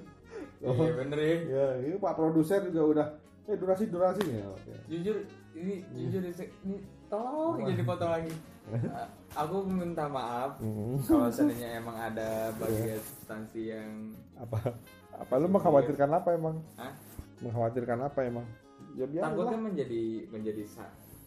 Iya 0.59 0.91
bener 0.95 1.19
ya. 1.19 1.35
ya 1.47 1.65
ini 1.83 1.95
pak 1.99 2.15
produser 2.15 2.63
juga 2.67 2.81
udah 2.83 3.07
eh 3.49 3.57
durasi 3.57 3.89
durasi 3.89 4.23
ya 4.29 4.45
oke 4.45 4.71
Jujur 4.87 5.25
ini 5.57 5.81
jujur 5.95 6.21
ini, 6.21 6.77
tolong 7.09 7.65
jadi 7.65 7.83
foto 7.83 8.05
lagi. 8.07 8.33
Uh, 8.69 9.01
aku 9.33 9.65
minta 9.65 10.05
maaf 10.05 10.61
kalau 11.09 11.25
seandainya 11.33 11.81
emang 11.81 11.97
ada 11.97 12.53
bagian 12.61 13.01
substansi 13.01 13.73
yang 13.73 14.13
apa? 14.37 14.77
Apa 15.17 15.41
lu 15.41 15.49
mengkhawatirkan 15.49 16.05
apa 16.05 16.37
emang? 16.37 16.61
Hah? 16.77 16.93
mengkhawatirkan 17.41 17.97
apa 18.05 18.19
emang? 18.29 18.45
Ya 18.93 19.09
biar 19.09 19.31
takutnya 19.31 19.57
menjadi 19.57 20.03
menjadi 20.29 20.63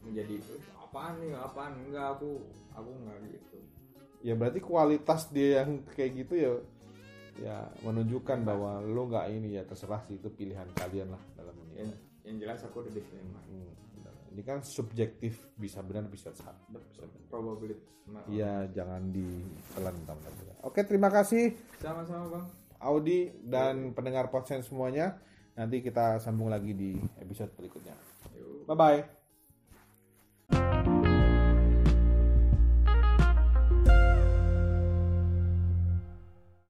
menjadi 0.06 0.34
"Eh, 0.38 0.60
apaan 0.92 1.24
nih 1.24 1.32
apaan? 1.32 1.72
Enggak 1.88 2.20
aku 2.20 2.44
aku 2.76 2.90
enggak 3.00 3.16
gitu. 3.32 3.56
Ya 4.20 4.36
berarti 4.36 4.60
kualitas 4.60 5.32
dia 5.32 5.64
yang 5.64 5.80
kayak 5.96 6.12
gitu 6.20 6.34
ya 6.36 6.52
ya 7.40 7.56
menunjukkan 7.80 8.44
bahwa 8.44 8.84
lu 8.84 9.08
nggak 9.08 9.32
ini 9.32 9.56
ya 9.56 9.64
terserah 9.64 10.04
sih 10.04 10.20
itu 10.20 10.28
pilihan 10.28 10.68
kalian 10.76 11.16
lah 11.16 11.22
dalam 11.32 11.56
ini 11.64 11.80
yang, 11.80 11.90
yang 12.28 12.36
jelas 12.44 12.60
aku 12.68 12.84
udah 12.84 12.92
disclaimer. 12.92 13.40
Hmm, 13.48 13.72
ini 14.36 14.42
kan 14.44 14.60
subjektif 14.60 15.48
bisa 15.56 15.80
benar 15.80 16.12
bisa 16.12 16.28
salah. 16.36 16.60
Probability 17.32 17.92
Iya, 18.28 18.66
jangan 18.74 19.14
ditelan 19.14 19.94
teman-teman. 20.04 20.56
Oke, 20.66 20.82
terima 20.82 21.08
kasih. 21.08 21.54
Sama-sama 21.78 22.38
bang. 22.38 22.44
Audi 22.82 23.30
dan 23.46 23.94
pendengar 23.94 24.26
podcast 24.28 24.66
semuanya. 24.66 25.22
Nanti 25.54 25.84
kita 25.84 26.18
sambung 26.18 26.50
lagi 26.50 26.74
di 26.74 26.98
episode 27.22 27.54
berikutnya. 27.54 27.94
Bye 28.66 28.76
bye. 28.76 29.21